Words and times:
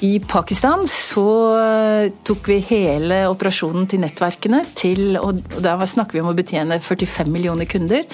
I 0.00 0.16
Pakistan 0.20 0.86
så 0.88 1.30
tok 2.24 2.46
vi 2.48 2.54
hele 2.70 3.18
operasjonen 3.28 3.84
til 3.90 4.00
nettverkene 4.00 4.62
til 4.72 5.18
og 5.20 5.42
Da 5.60 5.74
snakker 5.76 6.16
vi 6.16 6.22
om 6.22 6.30
å 6.30 6.36
betjene 6.38 6.78
45 6.80 7.28
millioner 7.28 7.68
kunder. 7.68 8.06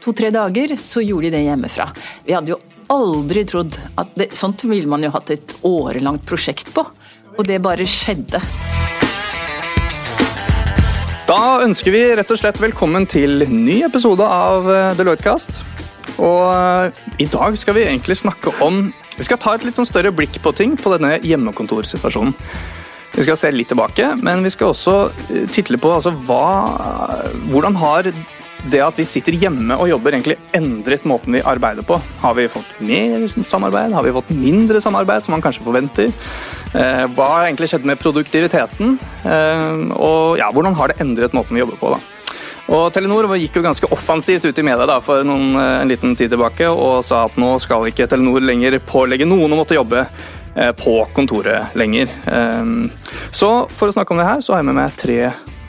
To-tre 0.00 0.30
dager 0.32 0.72
så 0.80 1.02
gjorde 1.04 1.28
de 1.28 1.34
det 1.36 1.42
hjemmefra. 1.44 1.90
Vi 2.24 2.32
hadde 2.32 2.54
jo 2.54 2.58
aldri 2.88 3.44
trodd 3.44 3.76
at 4.00 4.16
det, 4.16 4.30
Sånt 4.32 4.64
ville 4.64 4.88
man 4.88 5.04
jo 5.04 5.12
hatt 5.12 5.34
et 5.36 5.54
årelangt 5.68 6.24
prosjekt 6.24 6.72
på. 6.72 6.86
Og 7.36 7.44
det 7.44 7.60
bare 7.60 7.84
skjedde. 7.84 8.40
Da 11.28 11.40
ønsker 11.60 11.92
vi 11.92 12.04
rett 12.16 12.32
og 12.32 12.40
slett 12.40 12.64
velkommen 12.64 13.04
til 13.04 13.44
ny 13.52 13.82
episode 13.84 14.24
av 14.24 14.64
Deloitte-kast. 14.96 15.60
Og 16.24 17.20
i 17.20 17.28
dag 17.28 17.56
skal 17.60 17.76
vi 17.76 17.88
egentlig 17.90 18.22
snakke 18.22 18.56
om 18.64 18.86
vi 19.18 19.26
skal 19.26 19.40
ta 19.40 19.54
et 19.54 19.66
litt 19.66 19.76
sånn 19.78 19.88
større 19.88 20.12
blikk 20.14 20.40
på 20.42 20.54
ting 20.56 20.78
på 20.80 20.94
denne 20.96 21.18
hjemmekontorsituasjonen. 21.22 22.34
Vi 23.14 23.22
skal 23.22 23.38
se 23.38 23.50
litt 23.54 23.70
tilbake, 23.70 24.08
men 24.26 24.42
vi 24.42 24.50
skal 24.50 24.72
også 24.72 24.94
title 25.54 25.78
på 25.78 25.92
altså, 25.94 26.10
hva, 26.26 27.28
hvordan 27.52 27.78
har 27.78 28.10
det 28.72 28.80
at 28.80 28.96
vi 28.98 29.04
sitter 29.06 29.36
hjemme 29.36 29.76
og 29.76 29.90
jobber, 29.90 30.16
egentlig 30.16 30.38
endret 30.56 31.04
måten 31.08 31.36
vi 31.36 31.44
arbeider 31.44 31.86
på? 31.86 31.98
Har 32.22 32.34
vi 32.38 32.48
fått 32.50 32.80
mer 32.82 33.26
samarbeid? 33.30 33.94
Har 33.94 34.06
vi 34.06 34.14
fått 34.16 34.32
mindre 34.34 34.80
samarbeid, 34.82 35.24
som 35.24 35.36
man 35.36 35.44
kanskje 35.44 35.66
forventer? 35.66 36.10
Eh, 36.74 37.04
hva 37.14 37.28
har 37.30 37.46
egentlig 37.48 37.70
skjedd 37.70 37.86
med 37.86 38.00
produktiviteten? 38.02 38.96
Eh, 39.28 39.84
og 39.94 40.40
ja, 40.40 40.50
hvordan 40.54 40.76
har 40.78 40.90
det 40.90 41.00
endret 41.04 41.36
måten 41.36 41.54
vi 41.54 41.62
jobber 41.62 41.80
på? 41.82 41.94
da? 41.94 42.13
Og 42.72 42.86
Telenor 42.94 43.28
gikk 43.36 43.58
jo 43.58 43.64
ganske 43.64 43.88
offensivt 43.92 44.46
ut 44.48 44.58
i 44.58 44.64
media 44.64 44.86
da, 44.88 44.96
for 45.04 45.24
noen, 45.26 45.52
eh, 45.60 45.82
en 45.82 45.90
liten 45.90 46.14
tid 46.16 46.32
tilbake 46.32 46.70
og 46.70 47.02
sa 47.04 47.26
at 47.26 47.36
nå 47.36 47.58
skal 47.60 47.90
ikke 47.90 48.06
Telenor 48.08 48.40
lenger 48.40 48.78
pålegge 48.80 49.28
noen 49.28 49.52
å 49.52 49.58
måtte 49.58 49.76
jobbe 49.76 50.06
eh, 50.56 50.72
på 50.72 50.96
kontoret 51.16 51.76
lenger. 51.76 52.08
Ehm, 52.32 52.88
så 53.30 53.68
for 53.68 53.90
å 53.90 53.96
snakke 53.96 54.14
om 54.14 54.22
det 54.22 54.30
her, 54.30 54.40
så 54.40 54.54
har 54.54 54.62
jeg 54.62 54.70
med 54.70 54.78
meg 54.80 54.96
tre 54.96 55.18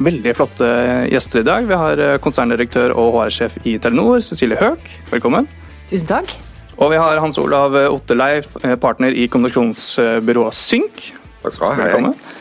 veldig 0.05 0.35
flotte 0.35 0.69
gjester 1.11 1.41
i 1.41 1.47
dag. 1.47 1.67
Vi 1.67 1.81
har 1.83 1.99
eh, 1.99 2.17
konserndirektør 2.23 2.95
og 2.95 3.19
HR-sjef 3.19 3.59
i 3.67 3.75
Telenor, 3.81 4.23
Cecilie 4.23 4.59
Høek. 4.61 4.87
Velkommen. 5.11 5.49
Tusen 5.91 6.07
takk. 6.07 6.31
Og 6.79 6.91
vi 6.91 6.99
har 6.99 7.19
Hans 7.23 7.37
Olav 7.39 7.75
Otteleif, 7.87 8.55
partner 8.83 9.15
i 9.15 9.29
kommunikasjonsbyrået 9.31 10.55
Synk. 10.59 11.11
Takk 11.43 11.55
skal 11.55 11.71
du 11.71 11.71
ha. 11.71 11.91
Velkommen. 11.91 12.34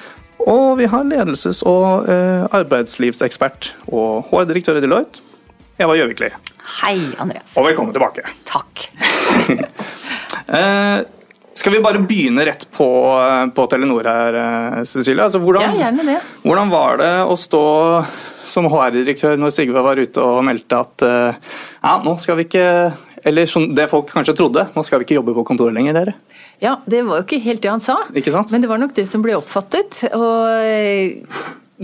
Og 0.51 0.77
vi 0.81 0.89
har 0.91 1.07
ledelses- 1.09 1.63
og 1.69 2.09
eh, 2.11 2.45
arbeidslivsekspert 2.53 3.71
og 3.89 4.29
HR-direktør 4.31 4.81
i 4.81 4.85
Deloitte, 4.85 5.23
Eva 5.81 5.97
Gjøvikli. 5.97 6.29
Hei, 6.83 6.99
Andreas. 7.23 7.57
Og 7.57 7.69
velkommen 7.71 7.95
tilbake. 7.97 8.27
Takk. 8.49 8.85
eh, 10.59 11.01
skal 11.55 11.77
vi 11.77 11.81
bare 11.85 12.03
begynne 12.05 12.45
rett 12.45 12.67
på, 12.77 12.89
på 13.57 13.67
Telenor 13.73 14.11
her, 14.11 14.39
Cecilie? 14.85 15.25
Altså, 15.25 15.41
hvordan, 15.41 15.73
ja, 15.73 15.87
gjerne 15.87 16.07
det. 16.13 16.21
Hvordan 16.45 16.73
var 16.75 17.01
det 17.01 17.13
å 17.25 17.39
stå 17.41 17.65
som 18.49 18.69
HR-direktør 18.69 19.41
når 19.41 19.53
Sigve 19.55 19.83
var 19.85 20.01
ute 20.01 20.21
og 20.23 20.45
meldte 20.47 20.81
at 20.85 21.05
eh, 21.07 21.41
ja, 21.81 21.97
nå 22.05 22.17
skal 22.23 22.39
vi 22.39 22.47
ikke 22.49 22.67
Eller 23.25 23.49
som 23.49 23.71
det 23.73 23.89
folk 23.89 24.11
kanskje 24.13 24.37
trodde, 24.37 24.67
nå 24.75 24.85
skal 24.85 25.01
vi 25.01 25.09
ikke 25.09 25.17
jobbe 25.17 25.33
på 25.39 25.47
kontoret 25.49 25.77
lenger, 25.77 25.97
dere? 25.97 26.17
Ja, 26.65 26.79
det 26.89 27.03
var 27.05 27.21
jo 27.21 27.27
ikke 27.27 27.43
helt 27.45 27.61
det 27.65 27.73
han 27.73 27.83
sa. 27.85 27.99
Men 28.09 28.63
det 28.65 28.71
var 28.71 28.81
nok 28.81 28.95
det 28.97 29.05
som 29.11 29.25
ble 29.25 29.37
oppfattet. 29.37 30.01
Og 30.17 30.49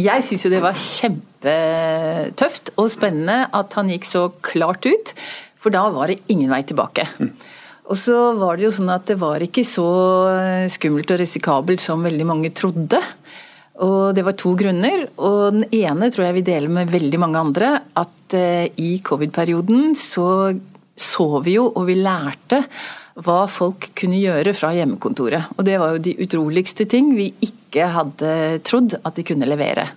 jeg 0.00 0.24
syns 0.24 0.46
jo 0.46 0.52
det 0.52 0.62
var 0.64 0.78
kjempetøft 0.78 2.72
og 2.80 2.88
spennende 2.92 3.42
at 3.56 3.76
han 3.76 3.90
gikk 3.92 4.08
så 4.08 4.28
klart 4.46 4.88
ut. 4.88 5.12
For 5.60 5.74
da 5.74 5.84
var 5.92 6.08
det 6.08 6.22
ingen 6.32 6.52
vei 6.52 6.62
tilbake. 6.64 7.04
Og 7.90 7.98
så 7.98 8.16
var 8.38 8.56
det 8.56 8.68
jo 8.68 8.74
sånn 8.78 8.92
at 8.94 9.08
det 9.10 9.18
var 9.20 9.42
ikke 9.44 9.66
så 9.68 9.90
skummelt 10.72 11.12
og 11.12 11.20
risikabelt 11.20 11.84
som 11.84 12.06
veldig 12.06 12.28
mange 12.28 12.52
trodde. 12.56 13.02
Og 13.84 14.14
det 14.16 14.24
var 14.24 14.38
to 14.40 14.54
grunner. 14.56 15.10
Og 15.20 15.58
den 15.58 15.66
ene 15.76 16.08
tror 16.08 16.30
jeg 16.30 16.38
vi 16.38 16.46
deler 16.48 16.72
med 16.72 16.92
veldig 16.94 17.20
mange 17.20 17.42
andre. 17.42 17.74
At 18.00 18.36
i 18.80 18.94
covid-perioden 19.04 19.92
så 19.98 20.30
så 21.00 21.40
vi 21.44 21.54
jo, 21.56 21.64
og 21.72 21.86
vi 21.88 21.96
lærte 21.96 22.58
hva 23.18 23.40
folk 23.50 23.90
kunne 23.98 24.20
gjøre 24.20 24.54
fra 24.56 24.70
hjemmekontoret. 24.76 25.50
Og 25.56 25.66
det 25.66 25.78
var 25.82 25.94
jo 25.94 26.04
de 26.04 26.14
utroligste 26.22 26.86
ting 26.90 27.12
vi 27.16 27.30
ikke 27.44 27.88
hadde 27.94 28.60
trodd 28.66 28.94
at 29.02 29.18
de 29.18 29.26
kunne 29.26 29.48
levere. 29.48 29.88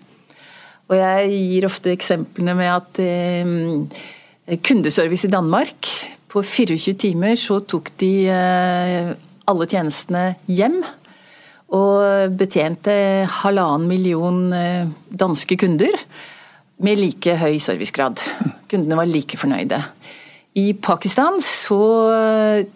Og 0.91 0.97
jeg 0.99 1.29
gir 1.31 1.67
ofte 1.69 1.93
eksemplene 1.93 2.55
med 2.57 2.71
at 2.73 2.99
eh, 3.03 4.57
kundeservice 4.65 5.29
i 5.29 5.31
Danmark 5.31 5.87
På 6.33 6.41
24 6.43 6.97
timer 6.99 7.37
så 7.39 7.61
tok 7.61 7.93
de 8.01 8.11
eh, 8.33 9.13
alle 9.47 9.69
tjenestene 9.69 10.33
hjem. 10.49 10.81
Og 11.73 12.33
betjente 12.37 12.93
halvannen 13.41 13.87
million 13.89 14.47
eh, 14.53 14.89
danske 15.09 15.57
kunder 15.61 15.93
med 16.83 16.99
like 16.99 17.37
høy 17.37 17.57
servicegrad. 17.61 18.21
Kundene 18.69 18.97
var 18.97 19.09
like 19.09 19.37
fornøyde. 19.39 19.79
I 20.53 20.73
Pakistan 20.77 21.39
så 21.41 21.81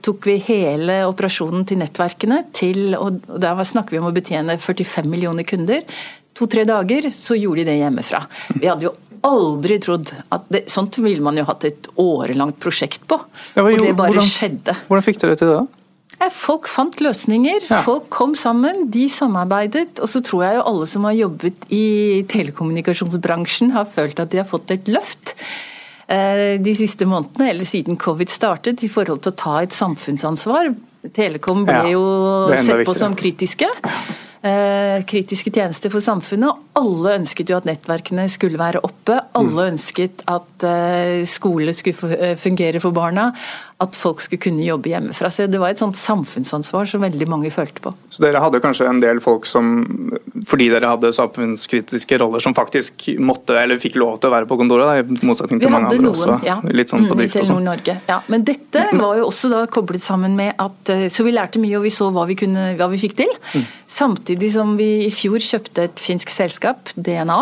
tok 0.01 0.25
vi 0.25 0.37
hele 0.47 1.03
operasjonen 1.05 1.65
til 1.69 1.77
nettverkene 1.77 2.39
til 2.57 2.95
og 2.97 3.19
Da 3.37 3.53
snakker 3.61 3.93
vi 3.93 3.99
om 4.01 4.09
å 4.09 4.15
betjene 4.15 4.55
45 4.57 5.05
millioner 5.11 5.45
kunder. 5.45 5.83
To-tre 6.37 6.65
dager 6.69 7.09
så 7.13 7.37
gjorde 7.37 7.63
de 7.63 7.71
det 7.71 7.77
hjemmefra. 7.83 8.23
Vi 8.57 8.65
hadde 8.65 8.89
jo 8.89 8.95
aldri 9.25 9.79
trodd 9.81 10.11
at 10.33 10.45
det, 10.53 10.65
Sånt 10.71 10.97
ville 11.01 11.23
man 11.25 11.37
jo 11.37 11.45
hatt 11.47 11.65
et 11.69 11.89
årelangt 12.01 12.59
prosjekt 12.61 13.05
på. 13.09 13.19
Ja, 13.55 13.63
og 13.63 13.73
det 13.73 13.93
bare 13.97 14.13
hvordan, 14.13 14.29
skjedde. 14.29 14.77
Hvordan 14.89 15.05
fikk 15.05 15.21
dere 15.23 15.37
til 15.39 15.51
det? 15.51 15.61
da? 15.61 16.31
Folk 16.33 16.65
fant 16.69 16.97
løsninger, 17.03 17.67
ja. 17.69 17.81
folk 17.85 18.07
kom 18.13 18.33
sammen, 18.37 18.87
de 18.93 19.05
samarbeidet. 19.11 19.99
Og 20.01 20.09
så 20.09 20.21
tror 20.25 20.47
jeg 20.47 20.57
jo 20.57 20.67
alle 20.71 20.89
som 20.89 21.05
har 21.05 21.17
jobbet 21.17 21.67
i 21.73 21.85
telekommunikasjonsbransjen 22.31 23.73
har 23.75 23.89
følt 23.89 24.21
at 24.23 24.33
de 24.33 24.41
har 24.41 24.49
fått 24.49 24.73
et 24.73 24.89
løft. 24.89 25.35
Eh, 26.07 26.55
de 26.63 26.73
siste 26.75 27.03
månedene, 27.03 27.49
eller 27.51 27.67
siden 27.67 27.97
covid 27.99 28.31
startet, 28.31 28.83
i 28.83 28.91
forhold 28.91 29.25
til 29.25 29.33
å 29.33 29.39
ta 29.41 29.57
et 29.63 29.75
samfunnsansvar. 29.75 30.71
Telekom 31.15 31.65
ble 31.67 31.81
jo 31.91 32.05
sett 32.63 32.85
på 32.87 32.95
som 32.95 33.15
kritiske. 33.17 33.67
Eh, 34.47 35.03
kritiske 35.09 35.51
tjenester 35.51 35.91
for 35.91 36.03
samfunnet. 36.03 36.47
og 36.47 36.79
Alle 36.79 37.17
ønsket 37.19 37.51
jo 37.51 37.57
at 37.57 37.67
nettverkene 37.67 38.29
skulle 38.31 38.59
være 38.59 38.83
oppe. 38.87 39.19
Alle 39.35 39.67
mm. 39.67 39.73
ønsket 39.73 40.23
at 40.31 40.67
eh, 40.67 41.25
skole 41.27 41.75
skulle 41.75 42.35
fungere 42.39 42.79
for 42.83 42.95
barna. 42.95 43.33
At 43.77 43.93
folk 43.93 44.23
skulle 44.23 44.41
kunne 44.41 44.63
jobbe 44.65 44.89
hjemmefra. 44.89 45.29
Så 45.29 45.45
Det 45.45 45.59
var 45.61 45.69
et 45.69 45.77
sånt 45.77 45.97
samfunnsansvar 45.99 46.87
som 46.89 47.03
veldig 47.05 47.27
mange 47.29 47.51
følte 47.53 47.83
på. 47.83 47.91
Så 48.09 48.23
Dere 48.23 48.41
hadde 48.41 48.61
kanskje 48.63 48.87
en 48.89 49.01
del 49.03 49.19
folk 49.21 49.45
som, 49.45 49.85
fordi 50.49 50.69
dere 50.73 50.89
hadde 50.89 51.11
samfunnskritiske 51.13 52.17
roller, 52.17 52.41
som 52.41 52.55
faktisk 52.57 53.05
måtte 53.21 53.53
eller 53.53 53.77
fikk 53.77 53.99
lov 54.01 54.17
til 54.17 54.31
å 54.31 54.33
være 54.33 54.49
på 54.49 54.57
kontoret? 54.57 54.89
Da, 54.89 55.03
I 55.05 55.27
motsetning 55.29 55.61
til 55.61 55.69
mange 55.73 55.91
andre 55.91 56.07
noen, 56.07 56.15
også. 56.15 56.39
Ja. 56.47 56.57
Litt 56.73 56.89
sånn 56.93 57.05
på 57.05 57.13
mm, 57.13 57.21
drift 57.21 57.39
og 57.43 57.49
sånn. 57.51 57.63
Norge. 57.67 57.97
Ja. 58.09 58.17
Men 58.33 58.47
dette 58.47 58.87
var 58.97 59.21
jo 59.21 59.29
også 59.29 59.53
da 59.53 59.61
koblet 59.69 60.01
sammen 60.01 60.33
med 60.39 60.55
at 60.57 60.93
eh, 60.93 61.05
Så 61.13 61.25
vi 61.27 61.35
lærte 61.35 61.61
mye, 61.61 61.77
og 61.77 61.85
vi 61.85 61.93
så 61.93 62.09
hva 62.15 62.25
vi, 62.29 62.37
kunne, 62.39 62.71
hva 62.79 62.89
vi 62.89 63.01
fikk 63.01 63.17
til. 63.21 63.37
Mm. 63.53 63.69
Samtidig 63.99 64.51
som 64.57 64.73
vi 64.79 64.89
i 65.05 65.13
fjor 65.13 65.37
kjøpte 65.43 65.85
et 65.91 66.01
finsk 66.01 66.33
selskap, 66.33 66.89
DNA 66.97 67.41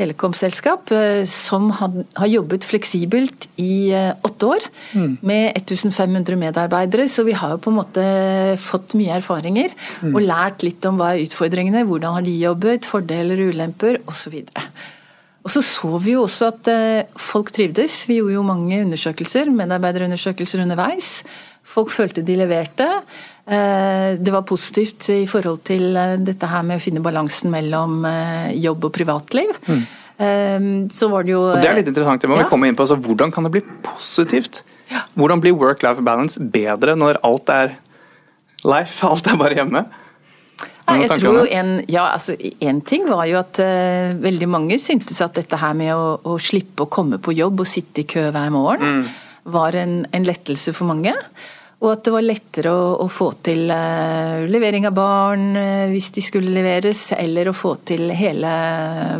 telekomselskap 0.00 0.92
eh, 0.96 1.22
som 1.28 1.68
har 1.76 2.30
jobbet 2.30 2.66
fleksibelt 2.68 3.48
i 3.60 3.92
eh, 3.96 4.12
åtte 4.26 4.52
år 4.56 4.68
mm. 4.96 5.10
med 5.20 5.58
1500 5.60 6.38
medarbeidere. 6.40 7.08
Så 7.10 7.26
vi 7.28 7.36
har 7.36 7.54
jo 7.54 7.62
på 7.64 7.72
en 7.72 7.80
måte 7.80 8.06
fått 8.60 8.96
mye 8.98 9.18
erfaringer 9.20 9.74
mm. 10.00 10.14
og 10.14 10.24
lært 10.24 10.64
litt 10.66 10.86
om 10.88 11.00
hva 11.00 11.14
er 11.14 11.26
utfordringene, 11.26 11.84
hvordan 11.88 12.18
har 12.18 12.26
de 12.26 12.38
jobbet, 12.40 12.88
fordeler 12.88 13.44
og 13.44 13.54
ulemper 13.54 14.00
osv. 14.10 14.40
Og 15.40 15.52
så 15.52 15.62
så 15.64 15.90
vi 16.04 16.14
jo 16.16 16.24
også 16.26 16.50
at 16.52 16.68
eh, 16.68 17.20
folk 17.20 17.52
trivdes. 17.56 18.02
Vi 18.08 18.18
gjorde 18.20 18.36
jo 18.36 18.44
mange 18.44 18.82
undersøkelser, 18.84 19.52
medarbeiderundersøkelser 19.56 20.64
underveis. 20.66 21.20
Folk 21.70 21.92
følte 21.94 22.24
de 22.26 22.34
leverte. 22.40 22.86
Det 23.50 24.30
var 24.30 24.42
positivt 24.46 25.08
i 25.14 25.24
forhold 25.26 25.62
til 25.66 25.96
dette 26.22 26.48
her 26.50 26.62
med 26.66 26.78
å 26.78 26.82
finne 26.82 27.02
balansen 27.02 27.50
mellom 27.50 28.04
jobb 28.54 28.84
og 28.86 28.92
privatliv. 28.94 29.54
Mm. 29.66 30.90
Så 30.92 31.08
var 31.10 31.26
det 31.26 31.32
jo 31.32 31.40
og 31.48 31.62
Det 31.62 31.70
er 31.70 31.78
litt 31.80 31.90
interessant. 31.90 32.22
Det 32.22 32.30
må 32.30 32.36
ja. 32.38 32.44
vi 32.44 32.50
komme 32.50 32.70
inn 32.70 32.78
på. 32.78 32.84
Altså, 32.86 32.98
hvordan 33.00 33.32
kan 33.34 33.46
det 33.46 33.54
bli 33.56 33.62
positivt? 33.86 34.62
Ja. 34.90 35.04
Hvordan 35.18 35.42
blir 35.42 35.54
work-life 35.56 36.02
balance 36.02 36.42
bedre 36.42 36.96
når 36.98 37.20
alt 37.26 37.50
er 37.54 37.74
life? 38.66 39.00
Alt 39.10 39.30
er 39.30 39.40
bare 39.40 39.58
hjemme? 39.58 39.86
jeg 40.90 41.20
tror 41.20 41.36
jo 41.38 41.42
en, 41.54 41.68
ja, 41.86 42.08
altså, 42.16 42.34
en 42.66 42.80
ting 42.82 43.04
var 43.06 43.28
jo 43.30 43.38
at 43.38 43.60
uh, 43.62 44.10
veldig 44.18 44.48
mange 44.50 44.78
syntes 44.82 45.20
at 45.22 45.36
dette 45.38 45.58
her 45.60 45.76
med 45.78 45.92
å, 45.94 46.16
å, 46.26 46.34
slippe 46.42 46.82
å 46.82 46.90
komme 46.90 47.20
på 47.22 47.34
jobb 47.36 47.62
og 47.62 47.68
sitte 47.70 48.02
i 48.02 48.08
kø 48.10 48.24
hver 48.34 48.50
morgen, 48.50 48.98
mm. 48.98 49.04
var 49.54 49.78
en, 49.78 50.00
en 50.10 50.26
lettelse 50.26 50.74
for 50.74 50.90
mange. 50.90 51.14
Og 51.80 51.88
at 51.94 52.02
det 52.04 52.12
var 52.12 52.24
lettere 52.26 52.72
å, 52.76 52.88
å 53.00 53.06
få 53.08 53.30
til 53.46 53.70
uh, 53.72 54.44
levering 54.52 54.84
av 54.90 54.92
barn 54.96 55.46
uh, 55.56 55.88
hvis 55.88 56.10
de 56.12 56.24
skulle 56.24 56.52
leveres, 56.52 57.06
eller 57.16 57.48
å 57.48 57.56
få 57.56 57.72
til 57.88 58.12
hele 58.12 58.50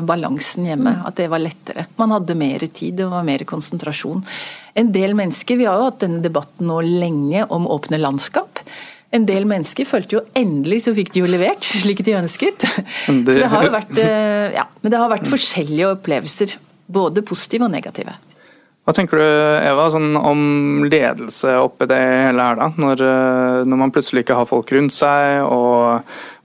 balansen 0.05 0.69
hjemme. 0.69 0.99
At 1.09 1.17
det 1.23 1.31
var 1.33 1.41
lettere. 1.41 1.87
Man 2.01 2.12
hadde 2.12 2.37
mer 2.37 2.67
tid, 2.69 2.99
det 3.01 3.09
var 3.09 3.25
mer 3.25 3.47
konsentrasjon. 3.49 4.21
En 4.77 4.93
del 4.93 5.17
mennesker, 5.17 5.57
Vi 5.57 5.69
har 5.69 5.81
jo 5.81 5.89
hatt 5.89 6.05
denne 6.05 6.21
debatten 6.21 6.69
nå 6.69 6.83
lenge 6.85 7.49
om 7.49 7.69
åpne 7.69 7.99
landskap. 8.01 8.61
en 9.11 9.25
del 9.27 9.45
mennesker 9.45 9.89
følte 9.89 10.15
jo 10.15 10.21
endelig 10.39 10.85
så 10.85 10.93
fikk 10.95 11.09
de 11.15 11.25
jo 11.25 11.27
levert 11.27 11.65
slik 11.83 12.05
de 12.06 12.15
ønsket. 12.15 12.63
Det... 13.09 13.35
Så 13.35 13.41
det 13.41 13.49
har 13.51 13.65
jo 13.67 13.73
vært, 13.75 13.97
eh, 13.99 14.53
ja, 14.55 14.69
men 14.83 14.93
det 14.93 15.01
har 15.01 15.11
vært 15.11 15.27
forskjellige 15.27 15.97
opplevelser. 15.97 16.55
Både 16.87 17.25
positive 17.27 17.67
og 17.67 17.73
negative. 17.73 18.15
Hva 18.88 18.94
tenker 18.97 19.21
du 19.21 19.25
Eva, 19.25 19.87
sånn 19.93 20.15
om 20.17 20.85
ledelse 20.88 21.53
oppi 21.61 21.87
det 21.91 21.99
hele 22.00 22.47
her, 22.47 22.59
da? 22.59 22.71
Når, 22.81 23.03
eh, 23.06 23.56
når, 23.69 23.81
man 23.85 23.93
plutselig 23.94 24.25
ikke 24.25 24.38
har 24.38 24.49
folk 24.50 24.73
rundt 24.75 24.97
seg, 24.97 25.44
og 25.44 26.00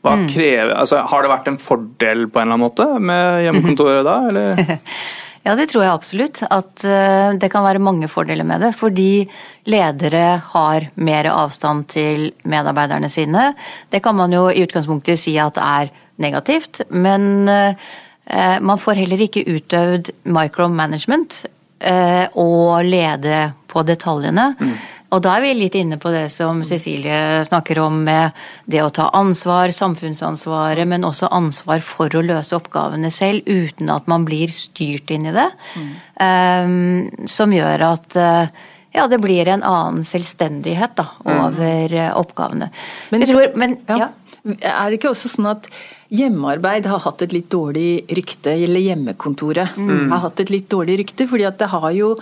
hva 0.05 0.15
mm. 0.19 0.25
krever 0.29 0.73
altså, 0.75 0.99
Har 1.09 1.23
det 1.23 1.31
vært 1.31 1.47
en 1.49 1.61
fordel 1.61 2.27
på 2.27 2.41
en 2.41 2.43
eller 2.43 2.57
annen 2.57 2.65
måte 2.67 2.89
med 2.99 3.45
hjemmekontoret 3.47 4.03
da, 4.07 4.17
eller? 4.29 4.81
Ja, 5.45 5.53
det 5.53 5.67
tror 5.69 5.83
jeg 5.83 5.93
absolutt. 5.93 6.39
At 6.49 6.81
eh, 6.89 7.35
det 7.37 7.51
kan 7.53 7.61
være 7.61 7.81
mange 7.83 8.07
fordeler 8.09 8.47
med 8.49 8.63
det. 8.65 8.71
Fordi 8.73 9.27
ledere 9.69 10.39
har 10.41 10.87
mer 10.97 11.29
avstand 11.29 11.85
til 11.93 12.31
medarbeiderne 12.49 13.11
sine. 13.13 13.51
Det 13.93 14.01
kan 14.01 14.17
man 14.17 14.33
jo 14.33 14.47
i 14.49 14.63
utgangspunktet 14.65 15.21
si 15.21 15.35
at 15.37 15.61
er 15.61 15.93
negativt, 16.17 16.81
men 16.89 17.45
eh, 17.51 18.57
man 18.57 18.81
får 18.81 19.03
heller 19.03 19.21
ikke 19.21 19.45
utøvd 19.45 20.09
micromanagement 20.25 21.43
og 21.75 22.85
lede 22.87 23.39
på 23.67 23.83
detaljene. 23.83 24.45
Mm. 24.55 24.75
Og 25.15 25.21
da 25.23 25.35
er 25.37 25.45
vi 25.45 25.51
litt 25.55 25.75
inne 25.77 25.97
på 26.01 26.11
det 26.11 26.25
som 26.33 26.59
Cecilie 26.67 27.43
snakker 27.47 27.79
om 27.83 28.01
med 28.07 28.35
det 28.67 28.81
å 28.83 28.91
ta 28.93 29.07
ansvar, 29.15 29.71
samfunnsansvaret, 29.75 30.87
men 30.89 31.07
også 31.07 31.29
ansvar 31.35 31.83
for 31.85 32.11
å 32.17 32.23
løse 32.25 32.55
oppgavene 32.57 33.11
selv 33.13 33.47
uten 33.47 33.91
at 33.93 34.09
man 34.11 34.25
blir 34.27 34.51
styrt 34.51 35.13
inn 35.15 35.29
i 35.29 35.35
det. 35.35 35.47
Mm. 35.75 35.91
Um, 36.25 37.27
som 37.31 37.53
gjør 37.55 37.85
at 37.93 38.17
uh, 38.19 38.65
ja, 38.95 39.07
det 39.11 39.21
blir 39.23 39.47
en 39.51 39.63
annen 39.63 40.03
selvstendighet 40.07 40.97
da, 40.97 41.07
mm. 41.21 41.31
over 41.35 41.95
mm. 41.95 42.13
oppgavene. 42.19 42.71
Men, 43.13 43.27
tror, 43.29 43.51
men 43.59 43.79
ja. 43.87 44.07
Ja. 44.07 44.11
Er 44.45 44.91
det 44.91 44.99
ikke 44.99 45.09
også 45.13 45.31
sånn 45.31 45.47
at 45.49 45.69
hjemmearbeid 46.13 46.85
har 46.89 47.01
hatt 47.05 47.23
et 47.25 47.33
litt 47.33 47.47
dårlig 47.53 48.05
rykte, 48.17 48.53
eller 48.53 48.83
hjemmekontoret 48.83 49.77
mm. 49.77 50.11
har 50.11 50.23
hatt 50.27 50.43
et 50.43 50.53
litt 50.53 50.69
dårlig 50.71 50.99
rykte. 51.01 51.27
fordi 51.29 51.47
at 51.47 51.57
det 51.61 51.71
har 51.71 51.89
jo 51.95 52.13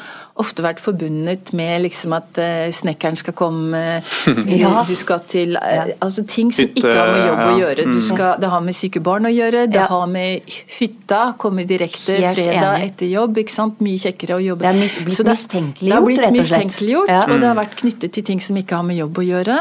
ofte 0.41 0.63
vært 0.65 0.81
forbundet 0.81 1.51
med 1.53 1.83
liksom 1.83 2.15
at 2.17 2.39
uh, 2.41 2.69
snekkeren 2.73 3.17
skal 3.19 3.35
komme, 3.37 3.81
ja. 4.63 4.71
du 4.87 4.95
skal 4.97 5.21
til 5.29 5.57
uh, 5.59 5.93
altså 6.01 6.25
Ting 6.33 6.49
som 6.55 6.65
hytte, 6.65 6.81
ikke 6.81 6.93
har 6.97 7.11
med 7.11 7.21
jobb 7.27 7.39
ja. 7.39 7.45
å 7.45 7.59
gjøre. 7.61 7.85
Mm. 7.89 7.99
Skal, 8.07 8.31
det 8.41 8.49
har 8.53 8.63
med 8.65 8.77
syke 8.77 9.03
barn 9.05 9.29
å 9.29 9.33
gjøre, 9.33 9.65
det 9.69 9.81
ja. 9.81 9.87
har 9.91 10.07
med 10.09 10.55
hytta, 10.79 11.21
komme 11.37 11.67
direkte 11.69 12.17
Helt 12.17 12.39
fredag 12.39 12.79
enig. 12.79 12.89
etter 12.89 13.11
jobb. 13.11 13.37
ikke 13.43 13.53
sant, 13.53 13.83
Mye 13.83 14.01
kjekkere 14.01 14.39
å 14.39 14.41
jobbe. 14.41 14.63
Det 14.63 14.71
er 14.71 14.79
blitt 15.05 15.11
mistenkeliggjort, 15.11 16.23
rett 16.23 16.33
og 16.33 16.47
slett. 16.49 16.73
Det 17.07 17.17
har 17.19 17.33
og 17.33 17.43
det 17.43 17.49
har 17.49 17.59
vært 17.59 17.77
knyttet 17.83 18.15
til 18.17 18.27
ting 18.31 18.41
som 18.41 18.57
ikke 18.57 18.79
har 18.79 18.87
med 18.87 18.97
jobb 18.97 19.21
å 19.21 19.27
gjøre. 19.27 19.59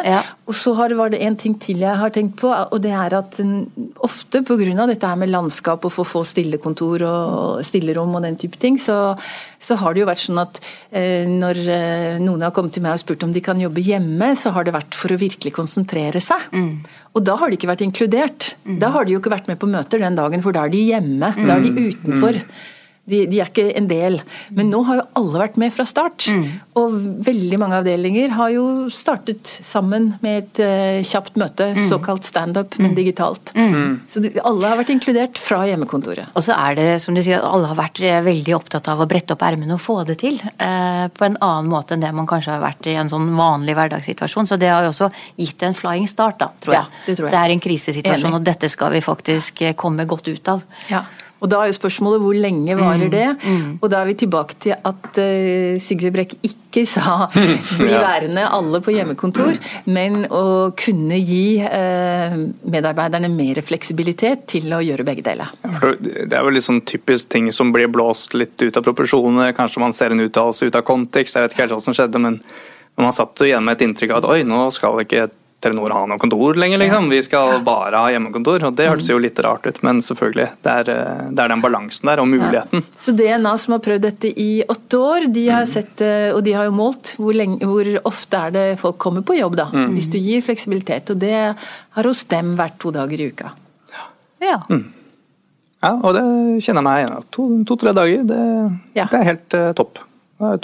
Og 0.49 0.57
så 0.57 0.75
var 0.97 1.13
det 1.13 1.21
en 1.27 1.37
ting 1.39 1.59
til 1.61 1.85
jeg 1.85 2.01
har 2.01 2.13
tenkt 2.15 2.39
på, 2.41 2.49
og 2.49 2.81
det 2.85 2.93
er 2.97 3.19
at 3.21 3.41
ofte 4.03 4.23
ofte 4.23 4.43
pga. 4.43 4.87
dette 4.87 5.07
her 5.07 5.17
med 5.17 5.31
landskap 5.31 5.85
og 5.85 5.93
for 5.93 6.05
få 6.05 6.23
stillekontor 6.25 7.03
og 7.03 7.65
stillerom 7.65 8.15
og 8.15 8.23
den 8.23 8.37
type 8.37 8.59
ting, 8.59 8.79
så, 8.79 9.15
så 9.63 9.77
har 9.79 9.95
det 9.95 10.03
jo 10.03 10.09
vært 10.09 10.25
sånn 10.25 10.41
at 10.43 10.59
eh, 10.91 11.29
når 11.29 11.61
eh, 11.71 12.19
noen 12.23 12.43
har 12.43 12.55
kommet 12.55 12.75
til 12.75 12.85
meg 12.85 12.97
og 12.99 13.03
spurt 13.05 13.23
om 13.27 13.33
de 13.35 13.43
kan 13.45 13.61
jobbe 13.63 13.85
hjemme, 13.85 14.33
så 14.39 14.53
har 14.57 14.67
det 14.67 14.75
vært 14.75 14.99
for 14.99 15.15
å 15.15 15.21
virkelig 15.21 15.55
konsentrere 15.55 16.23
seg. 16.23 16.49
Mm. 16.51 16.73
Og 17.15 17.25
da 17.27 17.37
har 17.39 17.51
de 17.51 17.59
ikke 17.59 17.71
vært 17.71 17.85
inkludert. 17.87 18.53
Mm. 18.67 18.79
Da 18.83 18.91
har 18.95 19.07
de 19.07 19.15
jo 19.15 19.23
ikke 19.23 19.35
vært 19.35 19.51
med 19.51 19.61
på 19.63 19.71
møter 19.71 20.03
den 20.03 20.19
dagen, 20.19 20.43
for 20.45 20.57
da 20.57 20.67
er 20.67 20.75
de 20.75 20.83
hjemme. 20.91 21.33
Mm. 21.37 21.47
Da 21.47 21.57
er 21.57 21.67
de 21.67 21.75
mm. 21.75 21.83
utenfor. 21.93 22.41
Mm. 23.03 23.11
De, 23.11 23.19
de, 23.27 23.39
er 23.43 23.49
ikke 23.51 23.73
en 23.75 23.89
del. 23.91 24.21
Men 24.55 24.69
nå 24.71 24.83
har 24.87 25.01
jo 25.01 25.05
alle 25.19 25.41
vært 25.43 25.57
med 25.59 25.73
fra 25.75 25.83
start. 25.89 26.29
Mm. 26.31 26.45
Og 26.79 26.95
veldig 27.27 27.59
mange 27.59 27.81
avdelinger 27.81 28.35
har 28.37 28.53
jo 28.55 28.67
startet 28.95 29.49
sammen 29.67 30.13
med 30.23 30.45
et 30.45 30.61
uh, 30.63 31.01
kjapt 31.07 31.39
møte, 31.41 31.73
mm. 31.75 31.81
såkalt 31.91 32.29
standup, 32.29 32.77
men 32.79 32.93
mm. 32.93 32.97
digitalt. 33.01 33.51
Mm. 33.59 33.97
Så 34.07 34.23
du, 34.23 34.29
alle 34.39 34.71
har 34.71 34.79
vært 34.79 34.93
inkludert 34.95 35.41
fra 35.43 35.65
hjemmekontoret. 35.67 36.31
Og 36.39 36.47
så 36.47 36.55
er 36.55 36.79
det 36.79 36.87
som 37.03 37.17
du 37.19 37.25
sier, 37.25 37.43
at 37.43 37.49
alle 37.49 37.73
har 37.73 37.79
vært 37.81 37.99
eh, 38.07 38.21
veldig 38.23 38.55
opptatt 38.55 38.91
av 38.93 39.03
å 39.03 39.09
brette 39.11 39.35
opp 39.35 39.43
ermene 39.47 39.75
og 39.75 39.83
få 39.83 39.99
det 40.09 40.21
til. 40.23 40.39
Eh, 40.39 41.07
på 41.11 41.27
en 41.27 41.41
annen 41.43 41.73
måte 41.73 41.97
enn 41.97 42.05
det 42.05 42.13
man 42.15 42.29
kanskje 42.31 42.55
har 42.55 42.63
vært 42.63 42.87
i 42.87 42.95
en 43.01 43.11
sånn 43.11 43.33
vanlig 43.39 43.75
hverdagssituasjon. 43.79 44.47
Så 44.51 44.61
det 44.63 44.71
har 44.71 44.87
jo 44.87 44.93
også 44.95 45.11
gitt 45.41 45.67
en 45.67 45.75
flying 45.77 46.07
start, 46.11 46.39
da, 46.45 46.53
tror 46.63 46.79
jeg. 46.79 46.87
Ja, 46.87 47.03
det, 47.09 47.19
tror 47.19 47.29
jeg. 47.29 47.35
det 47.35 47.43
er 47.43 47.57
en 47.57 47.67
krisesituasjon, 47.67 48.31
Enig. 48.31 48.39
og 48.39 48.47
dette 48.47 48.71
skal 48.73 48.95
vi 48.95 49.03
faktisk 49.05 49.67
komme 49.81 50.07
godt 50.07 50.31
ut 50.31 50.55
av. 50.55 50.63
Ja. 50.93 51.03
Og 51.43 51.51
Da 51.51 51.61
er 51.63 51.73
jo 51.73 51.77
spørsmålet 51.77 52.23
hvor 52.23 52.37
lenge 52.39 52.77
varer 52.79 53.09
mm, 53.09 53.13
det? 53.13 53.29
Mm. 53.43 53.71
Og 53.83 53.91
da 53.91 54.01
er 54.01 54.11
vi 54.11 54.15
tilbake 54.23 54.59
til 54.63 54.77
at 54.77 55.19
uh, 55.19 55.81
Sigve 55.83 56.13
Brekk 56.15 56.37
ikke 56.47 56.85
sa 56.95 57.27
bli 57.83 57.91
værende 57.91 58.47
alle 58.47 58.81
på 58.85 58.95
hjemmekontor, 58.95 59.59
men 59.91 60.23
å 60.31 60.71
kunne 60.79 61.19
gi 61.19 61.61
uh, 61.63 62.39
medarbeiderne 62.63 63.31
mer 63.33 63.63
fleksibilitet 63.67 64.47
til 64.55 64.73
å 64.73 64.83
gjøre 64.85 65.07
begge 65.07 65.27
deler. 65.27 65.51
Det 66.01 66.31
er 66.31 66.41
jo 66.41 66.55
litt 66.55 66.69
sånn 66.69 66.85
typisk 66.89 67.33
ting 67.35 67.51
som 67.55 67.75
blir 67.75 67.91
blåst 67.93 68.37
litt 68.39 68.57
ut 68.63 68.79
av 68.79 68.87
proporsjoner. 68.87 69.55
Kanskje 69.57 69.83
man 69.83 69.97
ser 69.97 70.15
en 70.15 70.23
uttalelse 70.23 70.69
ut 70.69 70.79
av 70.79 70.87
kontekst, 70.87 71.37
jeg 71.37 71.47
vet 71.47 71.57
ikke 71.57 71.67
helt 71.67 71.77
hva 71.77 71.83
som 71.83 71.97
skjedde. 71.97 72.23
men 72.23 72.39
man 73.01 73.15
satt 73.15 73.41
jo 73.41 73.49
igjen 73.49 73.65
med 73.65 73.79
et 73.79 73.87
inntrykk 73.87 74.13
av 74.13 74.21
at 74.21 74.29
oi, 74.35 74.43
nå 74.45 74.67
skal 74.75 75.01
ikke 75.03 75.31
Telenor 75.63 75.93
ha 75.95 76.03
noe 76.11 76.19
kontor 76.19 76.59
lenger, 76.59 76.81
liksom. 76.83 77.09
Vi 77.13 77.21
skal 77.23 77.61
bare 77.63 78.01
ha 78.03 78.11
hjemmekontor. 78.11 78.65
og 78.67 78.77
Det 78.77 78.89
hørtes 78.91 79.11
jo 79.13 79.19
litt 79.23 79.39
rart 79.45 79.67
ut, 79.69 79.79
men 79.87 80.01
selvfølgelig. 80.03 80.49
Det 80.65 80.73
er, 80.73 80.91
eh, 80.91 81.21
det 81.31 81.45
er 81.45 81.53
den 81.53 81.63
balansen 81.63 82.11
der, 82.11 82.23
og 82.23 82.27
muligheten. 82.27 82.83
Ja. 82.83 82.99
Så 82.99 83.15
DNA 83.17 83.53
som 83.63 83.77
har 83.77 83.83
prøvd 83.85 84.03
dette 84.09 84.33
i 84.35 84.65
åtte 84.67 84.99
år, 84.99 85.29
de 85.33 85.47
har 85.49 85.69
mm. 85.69 85.71
sett, 85.71 86.01
eh, 86.03 86.35
og 86.35 86.43
de 86.43 86.57
har 86.59 86.67
jo 86.67 86.75
målt 86.75 87.15
hvor, 87.17 87.37
lenge, 87.37 87.61
hvor, 87.63 87.87
ofte 88.11 88.41
er 88.49 88.57
det 88.57 88.67
folk 88.83 88.99
kommer 88.99 89.23
på 89.23 89.39
jobb, 89.39 89.57
da. 89.61 89.69
Mm. 89.71 89.95
Hvis 89.95 90.11
du 90.11 90.19
gir 90.19 90.43
fleksibilitet. 90.43 91.15
Og 91.15 91.23
det 91.23 91.37
har 91.55 92.11
hos 92.11 92.25
dem 92.25 92.57
vært 92.59 92.81
to 92.83 92.91
dager 92.91 93.23
i 93.23 93.31
uka. 93.31 93.55
Ja. 94.43 94.59
Mm. 94.69 94.89
Ja, 95.83 95.97
og 95.99 96.15
det 96.15 96.23
kjenner 96.63 96.83
jeg 96.83 96.87
meg 96.87 97.01
igjen 97.01 97.15
i. 97.15 97.27
To-tre 97.67 97.91
to, 97.91 97.99
dager, 97.99 98.25
det, 98.27 98.41
ja. 98.99 99.07
det, 99.11 99.19
er 99.19 99.29
helt 99.31 99.57
uh, 99.59 99.71
topp. 99.79 100.03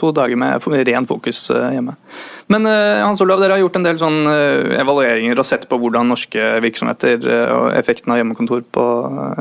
To 0.00 0.10
dager 0.14 0.38
med 0.40 0.66
ren 0.88 1.06
fokus 1.06 1.44
uh, 1.54 1.68
hjemme. 1.74 1.94
Men 2.48 2.66
eh, 2.66 3.04
Hans 3.04 3.20
Olav, 3.20 3.42
dere 3.42 3.56
har 3.56 3.62
gjort 3.62 3.76
en 3.76 3.84
del 3.84 3.98
sånn 4.00 4.22
eh, 4.30 4.80
evalueringer 4.80 5.40
og 5.40 5.46
sett 5.46 5.66
på 5.68 5.78
hvordan 5.80 6.08
norske 6.08 6.46
virksomheter 6.64 7.20
eh, 7.20 7.50
og 7.52 7.72
effekten 7.76 8.14
av 8.14 8.22
hjemmekontor 8.22 8.64
på, 8.72 8.84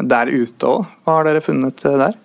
der 0.03 0.31
ute 0.31 0.73
òg. 0.73 0.89
Hva 1.07 1.19
har 1.19 1.29
dere 1.29 1.43
funnet 1.45 1.85
der? 1.87 2.17